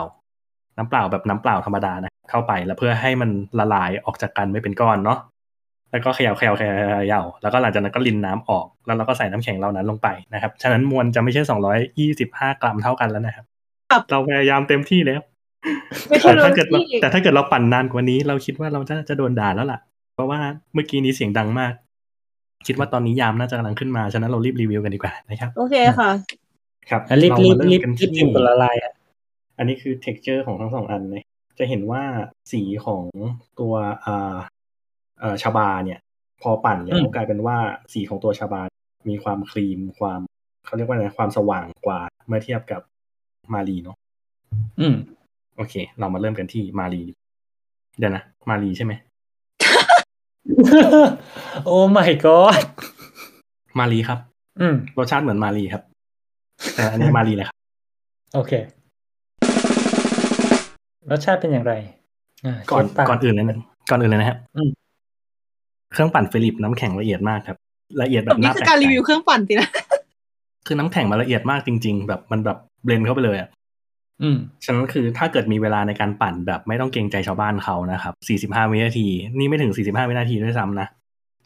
[0.76, 5.18] น้ำเปล่าแบบน้ำเปล่าธรรมดานะเข้าไปแล้วเพื่อให้มันละลายออกจากกันไม่เป็นก้อนเนาะ
[5.90, 13.44] แล้วก็เขย่าเขย่าเขย่าเขย่าแล้วก็หลังจากนั้นก็รินน้ำออก แล้วเราก็ใส่น้ำแข็งเหล่านั้นลงไปนะครับ ฉะนั้นมวลจะไม่ใช่สองร้อยยี่สิบห้ากรัมเท่ากันแล้วนะครับ
[13.90, 15.20] ครับเราพยายามเต็มที่แล้ว
[16.08, 19.80] ไม่ใช่แต่ถ้าเกิดเราที่แต่ถ้าเกิดเราปั่นนานกว่านี้ เราคิดว่าเราจะจะโดนด่าแล้วล่ะ
[20.14, 20.38] เพราะว่า
[20.74, 21.72] เมื่อกี้นี้เสียงดังมาก
[22.66, 26.10] คิดว่าตอนนี้ยามน่าจะกำลังขึ้นมา ฉะนั้นเรารีบรีวิวกันดีกว่านะครับ โอเคค่ะ
[26.90, 28.92] ครับอะรีบเารีบมาเมรีบกันรีบพิมพ์กดละลายอะ
[29.58, 31.24] อันนี้คือ texture ของทั้งสองอันนะ
[31.58, 32.02] จะเห็นว่า
[32.52, 33.02] สีของ
[33.60, 33.72] ตัว
[34.04, 34.36] อ่าเอ่อ
[35.42, 35.98] ชาบาเนี่ย
[36.42, 37.56] พอปั่นแล้วกลายเป็นว่า
[37.92, 38.62] สีของตัวชาบา
[39.08, 40.20] มีความครีมความ
[40.66, 42.80] เขาเรียกว่าอะไรความสว่างกว่าเมื่อเทียบกับ
[43.54, 43.96] มารีเนาะ
[44.80, 44.94] อืม
[45.56, 47.02] โอเค เรามาเริ่มกันที่มารี
[47.98, 48.92] เดี๋ยวนะ มาลีใช่ไหม
[51.64, 52.56] oh my god
[53.78, 54.18] มาลีครับ
[54.60, 55.82] อืมรสชาติเหมือนมาลีครับ
[56.74, 57.56] แต่อันนี้มาลีเลยครับ
[58.34, 58.52] โอเค
[61.10, 61.72] รสชาติเป็นอย่างไร
[62.44, 63.56] อ่าก่อนเชฟปาก่อนอื่นเลยนะ
[63.90, 64.70] ก่อนอื่นเลยนะครับอืม
[65.92, 67.56] เครื่องปั่น Philips น้ำแข็งละเอียดมากครับ
[68.02, 69.68] ละเอียดแบบนี่น่าคือแปลกการใจรีวิวเครื่องปั่นสินะ
[70.66, 73.48] คือน้ำแข็งมันละเอียดมากจริง ๆ แบบมันแบบ blend เข้าไปเลยอะ
[74.22, 78.14] อืมฉะนั้นคือถ้าเกิดมีเวลาในการปั่นแบบไม่ต้องเกรงใจชาวบ้านเขานะครับ
[78.54, 79.06] 45 วินาที
[79.38, 80.88] นี่ไม่ถึง 45 วินาทีด้วยซ้ำนะ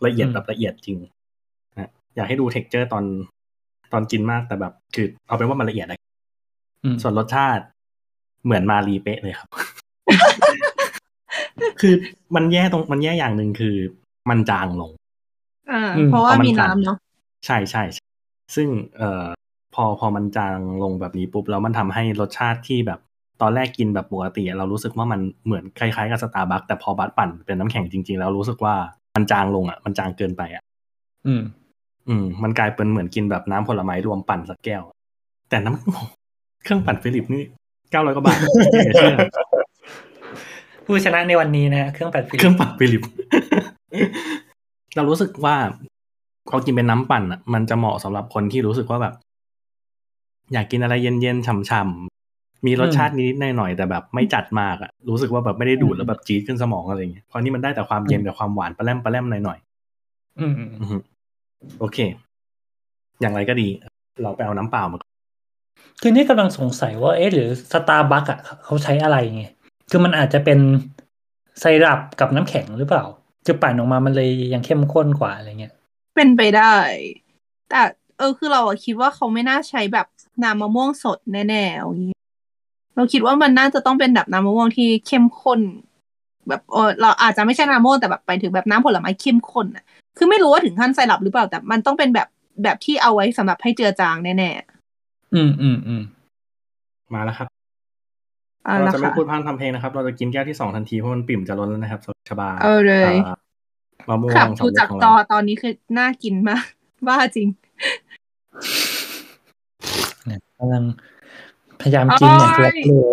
[0.07, 0.97] ละเอียดอืมแบบละเอียดจริง
[1.79, 3.05] นะอยากให้ดู texture ตอน
[3.93, 5.99] ตอนกินมากแต่แบบ คือเอาเป็นว่ามันละเอียดอะ
[6.85, 7.65] อืมส่วนรสชาติ
[8.45, 9.49] เหมือนมาลีเป๊ะเลยครับ
[11.81, 11.95] คือ
[12.35, 13.77] มันแย่ตรงมันแย่อย่างหนึ่งคือ
[14.31, 14.91] มันจางลง
[15.73, 16.97] อ่าอืมเพราะว่าเพราะมันมีจางน้ำเนาะ
[17.47, 18.05] ใช่ใช่ใช่
[18.57, 19.27] ซึ่งเอ่อ
[19.75, 23.01] พอพอมันจางลงแบบนี้ปุ๊บแล้วมันทำให้รสชาติที่แบบ
[23.43, 28.75] ตอนแรกกินแบบปกติอะเรารู้สึกว่ามันเหมือนคล้ายๆกับสตาร์บัคแต่พอบัสปั่นเป็นน้ำแข็งจริงๆ แล้วรู้สึกว่า
[29.17, 30.63] มันจางลงอะมันจางเกินไปอะ
[31.27, 31.43] อืม
[32.09, 34.83] อืม มันกลายเป็นเหมือนกินแบบน้ำผลไม้รวมปั่นสักแก้ว
[35.51, 37.43] แต่น้ำเครื่องปั่น Philips นี่
[37.91, 38.39] เก้าร้อยกว่าบาท
[38.97, 39.17] ชื่อ
[40.87, 43.03] ผู้ชนะในวันนี้นะฮะเครื่องปั่น Philips เครื่องปั่น Philips
[44.97, 45.57] เรารู้สึกว่า
[46.49, 49.15] พอกินเป็นน้ำปั่นอะ มันจะเหมาะสำหรับคนที่รู้สึกว่าแบบ
[50.53, 59.59] อยากกินอะไรเย็นๆฉ่ำๆมีรสชาตินิดๆหน่อยๆแต่แบบไม่จัดมากอะ รู้สึกว่าแบบไม่ได้ดูดแล้วแบบจี๊ดขึ้นสมองอะไรอย่างเงี้ยเพราะนี่มันได้แต่ความเย็นกับความหวานปลาแรมปลาแรมหน่อย
[60.41, 60.65] อืมอื
[60.99, 61.99] มๆโอเค
[63.21, 63.69] อย่างไรก็ดี
[64.23, 64.99] เราไปเอาน้ำเปล่ามา
[66.01, 69.45] คือนี่กำลังสงสัยว่าเอ๊ะหรือสตาร์บัคอะเขาใช้อะไรไง
[69.91, 70.59] คือมันอาจจะเป็น
[71.61, 73.05] ไซรัปกับน้ำแข็งหรือเปล่า
[73.45, 75.73] คือปั่นออกมามันเลยยังเข้มข้นกว่าอะไรเงี้ย
[76.15, 76.75] เป็นไปได้
[77.71, 77.83] แต่
[78.19, 80.07] เออคือเราอะคิดว่าเขาไม่น่าใช้แบบ
[80.43, 82.17] น้ำมะม่วงสดแน่ๆอย่างนี้
[82.97, 85.61] เราคิดว่ามันน่าจะต้องเป็นแบบน้ำมะม่วงที่เข้มข้น
[86.49, 89.85] แบบเออเราอาจจะไม่ใช่น้ำมะม่วงแต่แบบไปถึงแบบน้ำผลไม้เข้มข้นอะ
[90.17, 92.29] คือไม่รู้ว่าถึงขั้นไซรัปหรือเปล่าแต่มันต้องเป็นแบบ
[92.63, 94.51] แบบที่เอาไว้สำหรับให้เจือจางแน่
[95.35, 96.03] อืมอืมอืม
[97.15, 97.54] มาแล้วครับๆอ่า
[98.65, 103.37] เราละจะไม่ค่ะพูดพร่ำทำเพลงนะครับ เราจะกินแก้วที่สองทันทีเพราะมันปิ่มจะล้นแล้วนะครับสำหรับชบาเอาเลยอ่า
[104.09, 106.65] มะม่วขับงดูสำจากเร็จของจอเราตอนนี้คือน่ากินมาก
[107.09, 107.49] ว่าจริง
[110.27, 110.85] เนี่ยกำลัง
[111.81, 113.07] พยายามกินอย่างทุลักทุเล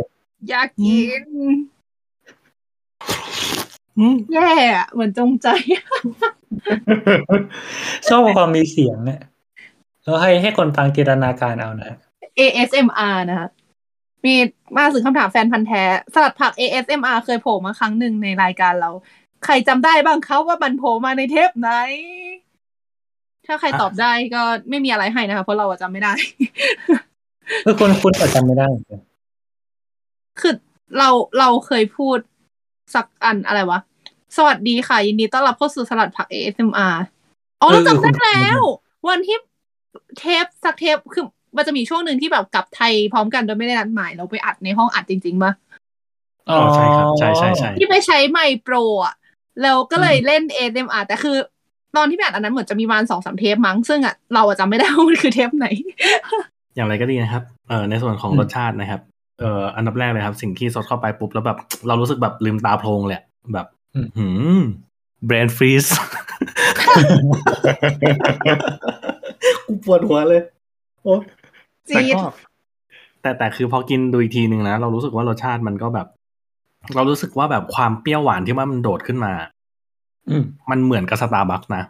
[0.50, 1.24] อยากกิน
[3.98, 5.48] อืมแย่อะเหมือนจงใจ
[8.10, 9.22] ชอบความมีเสียงเนี่ย
[10.04, 11.92] แล้วให้ให้คนฟังจินตนาการเอานะ
[12.40, 13.48] ASMR นะคะ
[14.26, 14.36] มี
[14.78, 15.84] มาถึงคำถามแฟนพันธ์แท้
[16.14, 18.92] สลัดผัก ASMR เคยโผล่มาครั้งหนึ่งในรายการเรา
[19.46, 21.70] ใครจำได้บ้างเขาว่ามันโผล่มาในเทปไหน
[23.46, 26.14] ถ้าใครตอบได้ก็ไม่มีอะไรให้นะคะเพราะเราอะจำไม่ได้
[27.64, 29.00] เออคนคุณแต่จำไม่ได้เหมือนกัน
[30.40, 30.54] คือ
[30.98, 32.18] เราเราเคยพูด
[32.96, 33.80] สักอันอะไรวะ
[34.38, 36.96] สวัสดีค่ะ ยินดีต้อนรับเข้าสู่สลัดผัก ASMR
[37.62, 38.62] อ๋อเราจำได้แล้ว
[39.10, 39.38] วันที่
[40.18, 41.26] เทปสักเทปคือ
[41.56, 45.52] มันจะมีช่วงหนึ่งที่แบบกลับไทยพร้อมกันโดยไม่ได้นัดหมายเราไปอัดในห้องอัดจริงๆปะ
[46.50, 48.76] อ๋อใช่ครับใช่ใช่ใช่ที่ไปใช้ไมค์โปร
[49.06, 49.14] อะ
[49.62, 51.38] แล้วก็เลยเล่น ASMR แต่คือ
[51.98, 55.68] ตอนที่ไปอัดอันนั้นเหมือนจะมีประมาณสองสามเทปมั้ง ซึ่งอะเราอะจำไม่ได้ว่ามันคือเทปไหน
[56.76, 59.02] อย่างไรก็ดีนะครับเอ่อในส่วนของรสชาตินะครับ
[59.40, 61.58] เอ่ออันดับแรกเลยครับ สิ่งที่สดเข้าไปปุ๊บแล้วแบบ
[61.88, 63.68] เรารู้สึกแบบลืมตาโพลงเลยอะแบบ
[64.18, 64.62] หืม
[65.26, 65.86] แบรนด์ฟรีส
[69.68, 70.42] กูปวดหัวเลย
[71.04, 71.16] โอ้
[71.86, 72.22] แต่จี๊ดก็
[73.22, 76.08] แต่แต่คือพอกินดูอีกทีหนึ่งนะ เรารู้สึกว่ารสชาติมันก็แบบ
[76.96, 79.34] เรารู้สึกว่าแบบความเปรี้ยวหวานที่ว่ามันโดดขึ้นมา
[80.30, 81.84] อืมมันเหมือนกับสตาร์บัคนะ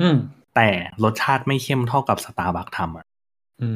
[0.00, 0.16] อืม
[0.54, 0.68] แต่
[1.04, 3.06] รสชาติไม่เข้มเท่ากับสตาร์บัคทำอะ
[3.62, 3.68] อื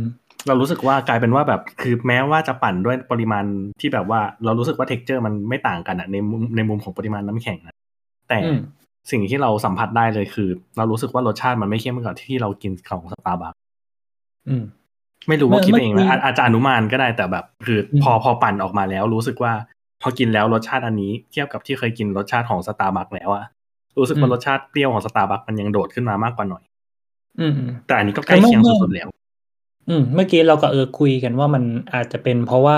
[0.00, 0.02] ม
[0.46, 3.44] เรารู้สึกว่ากลายเป็นว่าแบบคือแม้ว่าจะปั่นด้วยปริมาณ
[3.80, 7.74] ที่แบบว่า เรารู้สึกว่า texture มันไม่ต่างกันอะในมุมในมุมของปริมาณน้ำแข็งนะ
[8.28, 8.60] แต่อืม
[9.10, 13.54] สิ่งที่เราสัมผัสได้เลยคือ เรารู้สึกว่ารสชาติมันไม่เข้มเหมือนกับที่เรากินของสตาร์บัค
[14.48, 14.64] อืม
[15.28, 19.52] ไม่รู้ว่าเมื่อคิดเองเมื่อกี้นะอาอาจจะอนุมานก็ได้แต่แบบ คืออมพอพอปั่นออกมาแล้ว รู้สึกว่า
[20.02, 23.44] พอกินแล้วรสชาติอันนี้เทียบกับที่เคยกินรสชาติของสตาร์บัคแล้วอะ
[23.98, 26.62] รู้สึกว่ารสชาติเปรี้ยวของสตาร์บัคมันยังโดดขึ้นมามากกว่าหน่อย
[27.40, 29.08] อืมอืมแต่อันนี้ก็ใกล้เคียงสุดๆแล้ว
[29.88, 31.64] อืม เมื่อกี้เราก็เออคุยกันว่ามัน
[31.94, 32.76] อาจจะเป็นเพราะว่า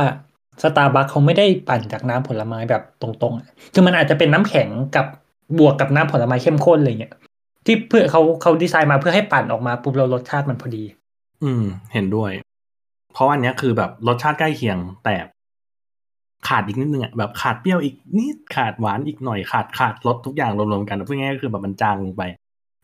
[0.62, 5.06] สตาร์บัคเขาไม่ได้ปั่นจากน้ำผลไม้แบบตรงๆอะคือมันอาจจะเป็นน้ำแข็งกับ
[5.58, 7.12] บวกกับน้ำผลไม้เข้มข้นอะไรเงี้ย
[7.66, 10.84] ที่เพื่อเขาเขาดีไซน์มาเพื่อให้ปั่นออกมาปุ๊บเรารสชาติมันพอดี
[11.42, 12.32] อืม เห็นด้วย
[13.12, 15.16] เพราะอันเนี้ยคือแบบรสชาติใกล้เคียงแต่
[16.48, 22.22] ขาดอีกนิดนึงอะแบบขาดเปรี้ยวอีกนิดขาดหวานอีกหน่อยขาดขาดรสทุกอย่างรวมๆกันพูดง่ายๆก็คือแบบมันจางลงไป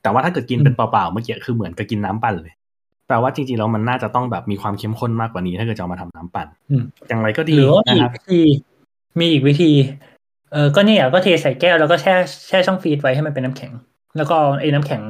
[0.03, 2.55] แต่ว่าถ้าเกิดกินเป็นเปล่าๆเมื่อกี้คือเหมือนกับกินน้ำปั่นเลย
[3.09, 8.41] แปลว่าจริงๆแล้วมันน่าจะต้องแบบมีความเข้มข้นมากกว่านี้ ถ้าเกิดจะเอามาทำน้ำปั่นอืมอย่างไรก็ดีหรือว่ามีนะคอีรับกวิธี
[9.21, 9.71] มีอีกวิธี
[10.53, 12.15] เออก็เนี่ยก็เทใส่แก้วแล้วก็แช่
[12.49, 13.73] แช่ช่องฟรีซไว้ให้มันเป็นน้ำแข็ง
[14.17, 15.03] แล้วก็เอาไอ้น้ำแข็ง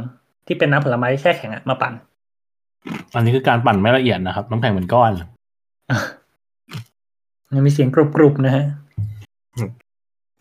[0.47, 1.93] ที่เป็นน้ำผลไม้แช่แข็งอะมาปั่น
[3.15, 5.11] อันนี้คือการปั่นไม่ละเอียดนะครับ น้ำแข็งเหมือนก้อน
[7.55, 8.65] มันมีเสียงกรุบๆนะฮะ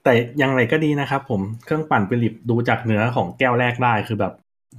[0.03, 4.34] แต่อย่างไรก็ดีนะครับผมเครื่องปั่น Philips ดูจากเนื้อของแก้วแรกได้คือแบบ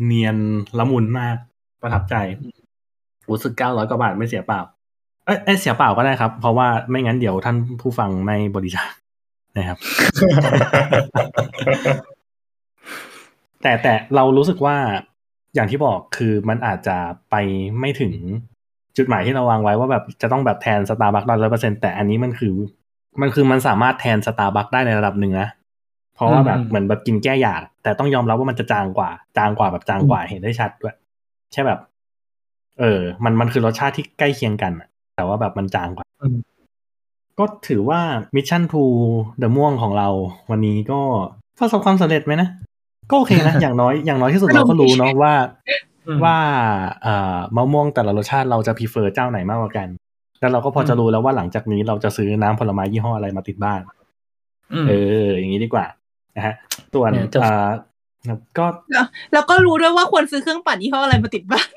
[0.04, 0.36] เนียน
[0.78, 1.36] ละมุนมาก
[1.82, 2.14] ประทับใจ
[3.30, 4.60] รู้สึกเก้าร้อยกว่าบาทไม่เสียเปล่า
[5.26, 8.90] เอ้ยเอ้ยเสียเปล่าก็ได้ครับ เพราะว่าไม่งั้นเดี๋ยวท่านผู้ฟังไม่บริจาค
[9.56, 9.78] นะครับ
[13.62, 14.76] แต่แต่เรารู้สึกว่า
[15.54, 16.96] อย่างที่บอกคือมันอาจจะ
[17.30, 17.34] ไป
[17.80, 18.12] ไม่ถึง
[18.96, 22.54] จุดหมายที่เราวางไว้ว่าแบบจะต้องแบบแทนสตาร์บัคร้อยเปอร์เซ็นต์แต่อันนี้มันคือ
[23.20, 25.48] มันคือมันสามารถแทนสตาร์บัคได้ในระดับหนึ่งนะ
[26.14, 30.94] เพราะว่าแบบอืมเหมือนแบบกินแก้อยาก แต่ต้องยอมรับว่ามันจะจางกว่า จางกว่าแบบจางกว่าเห็นได้ชัดด้วย
[31.52, 31.80] ใช่แบบ
[32.80, 36.36] เออ มันมันคือรสชาติที่ใกล้เคียงกันอะแต่ว่าแบบมันจางกว่าอืม
[37.38, 38.00] ก็ถือว่า
[38.36, 40.08] Mission to the ม่วงของเรา
[40.50, 41.00] วันนี้ก็
[41.58, 42.48] ประสบความสำเร็จไหมนะ
[43.12, 45.34] ก็โอเคนะ อย่างน้อยอย่างน้อยที่สุดเราก็รู้เนาะว่า
[46.08, 46.36] อืมว่า
[47.02, 49.88] เอ่อมะม่วงแต่ละรสชาติเราจะพ r เฟอร์เจ้าไหนมากกว่ากัน
[50.40, 53.80] แล้วเราก็พอจะรู้แล้วว่าหลังจากนี้เราจะซื้อน้ำผลไม้ยี่ห้ออะไรมาติดบ้าน
[54.72, 54.92] อืมเอ
[55.24, 55.86] อ อย่างนี้ดีกว่า
[56.36, 56.54] นะฮะ
[56.94, 57.68] ส่วนเนี่ยจะเอ่อ
[58.58, 58.66] ก็
[59.32, 61.68] แล้วก็รู้ด้วยว่าควรซื้อเครื่องปั่นยี่ห้ออะไรมาติดบ้าน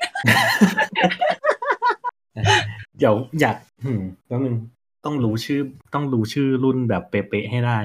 [2.98, 4.56] เดี๋ยวอยากอืมแล้วนึง
[5.04, 5.60] ต้องรู้ชื่อ
[5.94, 7.78] ต้องรู้ชื่อรุ่นแบบเป๊ะๆให้ได้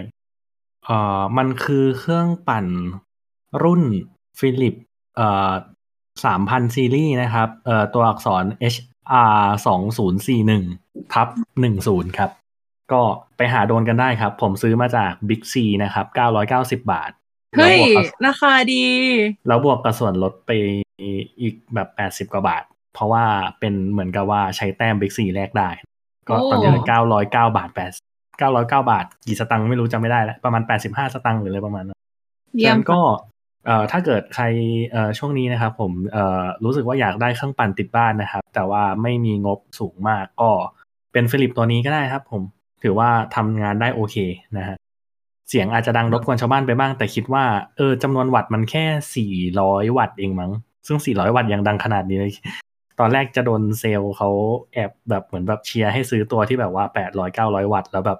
[0.85, 2.65] เอ่อมันคือเครื่องปั่น
[3.63, 3.81] รุ่น
[4.39, 4.75] ฟิลิป
[5.15, 5.51] เอ่อ
[6.25, 10.63] สามพันซีรีส์นะครับเอ่อตัวอักษร HR สองศูนย์สี่หนึ่ง
[11.13, 11.27] ทับ
[11.61, 12.29] หนึ่งศูนย์ครับ
[12.91, 13.01] ก็
[13.37, 17.11] ไปหาโดนกันได้ครับ ผมซื้อมาจาก Big C นะครับเก้าร้อยเก้าสิบาท
[17.57, 18.85] เฮ้ยแล้วบวกกับราคาดี
[19.47, 20.51] แล้วบวกกับส่วนลดไป
[21.41, 22.63] อีกแบบแปดสิบกว่าบาท
[22.93, 23.25] เพราะว่า
[23.59, 25.69] เป็นเหมือนกับว่าใช้แต้ม Big C แลกได้
[26.27, 27.91] ก็ตอนนี้เก้าร้อยเก้าบาทแปด
[28.39, 31.99] เก้าร้อยเก้าบาท กี่สตังค์ไม่รู้จำไม่ได้แล้ว ประมาณแปดสิบห้าสตังค์หรืออะไรประมาณนั้น
[32.57, 32.99] เยี่ยมฉะนั้นก็
[33.65, 34.45] เอ่อถ้าเกิดใคร
[34.91, 40.49] เอ่อช่วงนี้นะครับผมเอ่อรู้สึกว่าอยากได้เครื่องปั่นติดบ้านนะครับ แต่ว่าไม่มีงบสูงมากก็
[41.13, 42.41] เป็น Philips ตัวนี้ก็ได้ครับ ผม
[42.83, 44.15] ถือว่าทำงานได้โอเค
[44.57, 44.77] นะฮะ
[45.49, 47.43] เสียงอาจจะดังรบกวนชาวบ้านไปบ้าง แต่คิดว่า
[47.77, 48.85] เออจำนวนวัตต์มันแค่
[49.15, 50.51] สี่ร้อยวัตต์เองมั้ง
[50.87, 52.33] ซึ่งสี่ร้อยวัตต์ยังดังขนาดนี้เลย
[52.99, 54.29] ตอนแรกจะโดนเซลล์เขา
[54.73, 58.19] แอบแบบเหมือนแบบเชียร์ให้ซื้อตัวที่แบบว่าแปดร้อยเก้าร้อยวัตต์แล้วแบบ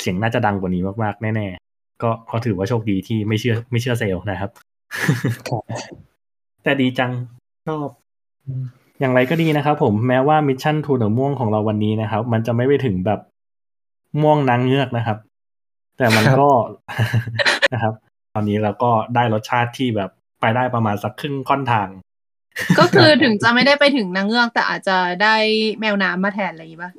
[0.00, 1.69] เสียงน่าจะดังกว่านี้มากๆแน่ๆ
[2.02, 4.50] ก็ก็ถือว่าโชคดีที่ไม่เชื่อ ไม่เชื่อเซลล์นะครับ
[6.62, 7.12] แต่ดีจัง
[7.66, 7.88] ชอบ
[9.00, 13.20] อย่างไรก็ดีนะครับผมแม้ว่า Mission to the ม่วงของเราวันนี้นะครับ มันจะไม่ไปถึงแบบ
[14.22, 15.18] ม่วงนางเงือกนะครับ
[15.98, 16.48] แต่มันก็
[17.72, 17.94] นะครับ
[18.34, 20.10] ตอนนี้เราก็ได้รสชาติที่แบบ
[20.40, 21.88] ไปได้ประมาณสักครึ่งค่อนทาง
[22.78, 25.36] ก็คือถึงจะไม่ได้ไปถึงนางเงือก แต่อาจจะได้
[25.80, 26.90] แมวน้ำมาแทนอะไรอย่างงี้ป่ะ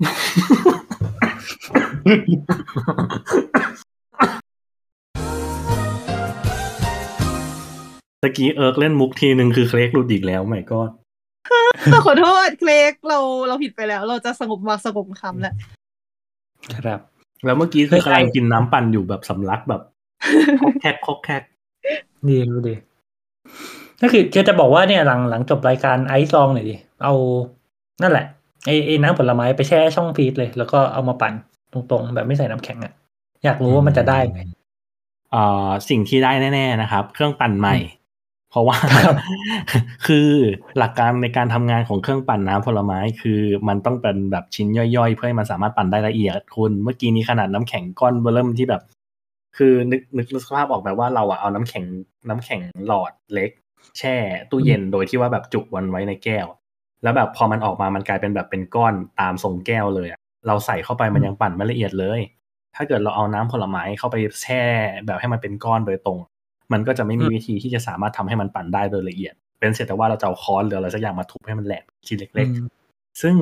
[8.21, 10.79] ตะกี้เอิร์กเล่นมุกทีหนึ่งคือเคลกหลุดอีกแล้วไม่ก็
[11.91, 15.53] แต่ขอโทษเคลกเราเราผิดไปแล้ว เราจะสงบวากสงบคำแล้ว
[16.75, 16.99] ครับ
[17.45, 19.81] แล้วเมื่อกี้คือกำลังกินน้ำปั่นอยู่แบบสำลักแบบ
[20.61, 21.43] คอกแคกคอกแคก
[22.27, 22.75] ดีรู้ดี
[24.01, 27.13] ก็คือจะจะบอกว่าเนี่ยหลังหลังจบรายการไอซ์ลองหน่อยดิเอา
[28.01, 28.25] นั่นแหละ
[28.65, 31.33] ไอไอน้ำผลไม้ไปแช่ช่องฟรีซเลย แล้วก็เอามาปั่น
[31.73, 32.93] ตรงๆ แบบไม่ใส่น้ำแข็งอะ
[33.43, 34.37] อยากรู้ว่ามันจะได้ไหม
[35.31, 37.75] เอ่อสิ่งที่ได้แน่ ๆ นะครับ เครื่องปั่นใหม่
[38.51, 39.15] เพราะว่าครับ
[40.07, 40.29] คือ
[40.77, 48.81] หลักการในการทำงานของเครื่องปั่นน้ำผลไม้ คือมันต้องเป็นแบบชิ้นย่อยๆ เพื่อให้มันสามารถปั่นได้ละเอียดคุณเมื่อกี้นี้ขนาดน้ำแข็งก้อนเบอร์เริ่มที่แบบ
[49.57, 51.85] คือนึกนึกนึกสภาพออกแบบว่าเราอะเอาน้ำแข็ง
[52.29, 53.51] น้ำแข็งหลอดเล็ก
[53.97, 54.15] แช่
[54.49, 56.47] ตู้เย็นโดยที่ว่าแบบจุกวันไว้ในแก้ว
[57.03, 62.21] แล้วแบบพอมันออกมามันกลายเป็นแบบเป็นก้อนตามทรงแก้วเลยอะเราใส่เข้าไปมันยังปั่นไม่ละเอียดเลย
[62.75, 64.63] ถ้าเกิดเราเอาน้ำผลไม้เข้าไปแช่
[65.05, 66.19] แบบให้มันเป็นก้อนโดยตรง
[66.73, 73.35] มันก็จะไม่มีวิธีที่จะสามารถทำให้มันปั่นได้โดยละเอียด เป็นเสร็จแต่ว่าเราจะเอาค้อนหรืออะไรสักอย่างมาทุบให้มันแหลกชิ้นเล็กอืมๆซึ่ง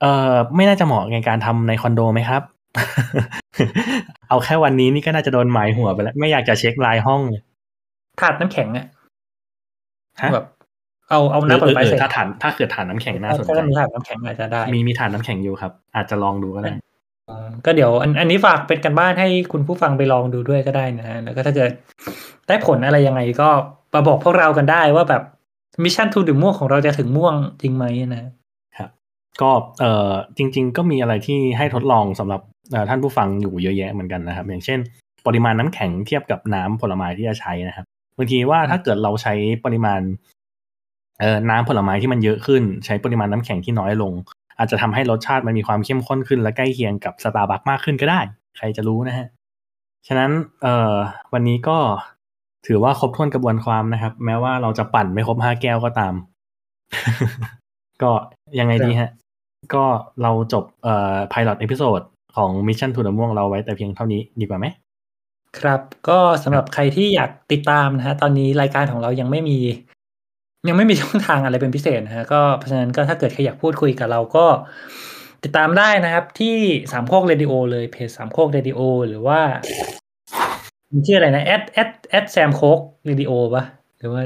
[0.00, 2.42] เอ่อไม่น่าจะเหมาะในการทำในคอนโดไหมครับ
[4.28, 7.42] เอาแค่วันนี้นี่ก็น่าจะโดนหมายหัวไปแล้ว ไม่อยากจะเช็คไลน์ห้องเลย
[8.20, 8.86] ถาดน้ำแข็งอะ
[10.22, 10.46] ฮะแบบ
[11.10, 16.85] เอาเอาเออน้ำผลไม้เออใส่ถ้าฐานถ้าเกิดถาดน้ำแข็งน่าสนใจถ้ามีถาดน้ำแข็งอาจจะได้ มีมีถาดน้ำแข็งอยู่ครับ อาจจะลองดูก็ได้อ๋อ
[17.64, 21.70] ก็เดี๋ยวอันอันนี้ฝากเป็นการบ้านให้คุณผู้ฟังไปลองดูด้วยก็ได้นะฮะแล้วก็ถ้าเกิด
[22.48, 23.48] ได้ผลอะไรยังไงก็
[23.94, 25.22] มาบอกพวกเรากันได้ว่าแบบ
[25.84, 27.84] Mission to the ม่วงของเราจะถึงม่วงจริงไหม
[28.14, 28.22] นะ
[28.78, 28.90] ครับ
[29.42, 29.50] ก็
[29.80, 32.40] เอ่อจริง ๆ ก็มีอะไรที่ให้ทดลองสำหรับ
[32.88, 34.78] ท่านผู้ฟังอยู่เยอะแยะเหมือนกันนะครับ อย่างเช่น
[35.26, 37.84] ปริมาณน้ำแข็งเทียบกับน้ำผลไม้ที่จะใช้นะครับ
[38.16, 39.34] บางทีว่าถ้าเกิดเราใช้
[39.64, 40.00] ปริมาณ
[41.20, 44.12] เอ่อน้ำผลไม้ที่มันเยอะขึ้น ใช้ปริมาณน้ำแข็งที่น้อยลง
[44.58, 48.20] อาจจะทำให้รสชาติมันมีความเข้มข้นขึ้น และใกล้เคียงกับสตาร์บัคมากขึ้นก็ได้
[48.56, 49.26] ใครจะรู้นะฮะ
[50.06, 50.30] ฉะนั้น
[50.62, 50.94] เอ่อ
[51.32, 51.78] วันนี้ก็
[52.66, 56.14] ถือว่าครบถ้วนกระบวนความนะครับ แม้ว่าเราจะปั่นไม่ครบห้าแก้วก็ตาม
[58.02, 58.10] ก็
[58.58, 59.10] ยังไงดีฮะ
[59.74, 59.84] ก็
[60.22, 62.04] เราจบเอ่อ pilot episode
[62.36, 64.66] ของ Mission to the ม่วงเราไว้แต่เพียงเท่านี้ดีกว่าไหม
[65.58, 69.58] ครับ ก็สำหรับใครที่อยากติดตามนะฮะตอนนี้รายการของเรายังไม่มี
[70.68, 74.46] ยังไม่มีช่องทางอะไรเป็นพิเศษนะฮะก็เพราะฉะนั้นก็ถ้าเกิดใครอยากพูดคุยกับเราก็
[75.44, 76.56] ติดตามได้นะครับ ที่
[76.92, 79.40] สามโคกเรดิโอเลยเพจสามโคกเรดิโอหรือว่า
[81.06, 83.64] ชื่ออะไรนะแอดแอดแอดสามโคกเรดิโอปะ
[83.98, 84.22] หรือว่า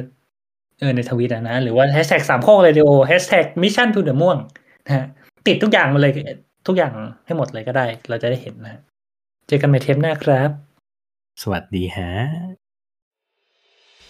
[0.80, 4.36] เออในทวิตอะนะหรือว่าแฮชแท็กสามโคกเรดิโอแฮชแท็ก Mission to the ม่วง
[4.86, 5.06] นะฮะ
[5.46, 6.12] ติดทุกอย่างมาเลย
[6.66, 6.92] ทุกอย่าง
[7.26, 8.80] ให้หมดเลยก็ได้ เราจะได้เห็นนะฮะ
[9.48, 10.50] เจอกันใหม่เทปหน้าครับ
[11.42, 12.59] สวัสดีฮะ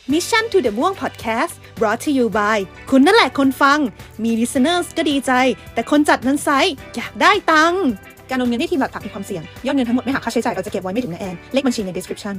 [0.09, 2.59] Mission to the ม่วง Podcast brought to you by
[2.90, 3.78] คุณนั่นแหละคนฟัง
[4.24, 5.32] มี listeners ก็ดีใจ
[5.74, 7.85] แต่คนจัดนั้นไซร้อยากได้ตังค์
[8.31, 12.35] การโอนเงินให้ทีมหลักผักมีความเสี่ยง ยอดเงินทั้งหมดไม่หักค่าใช้จ่ายเราจะเก็บไว้ไม่ถึงแอน เลขบัญชีใน description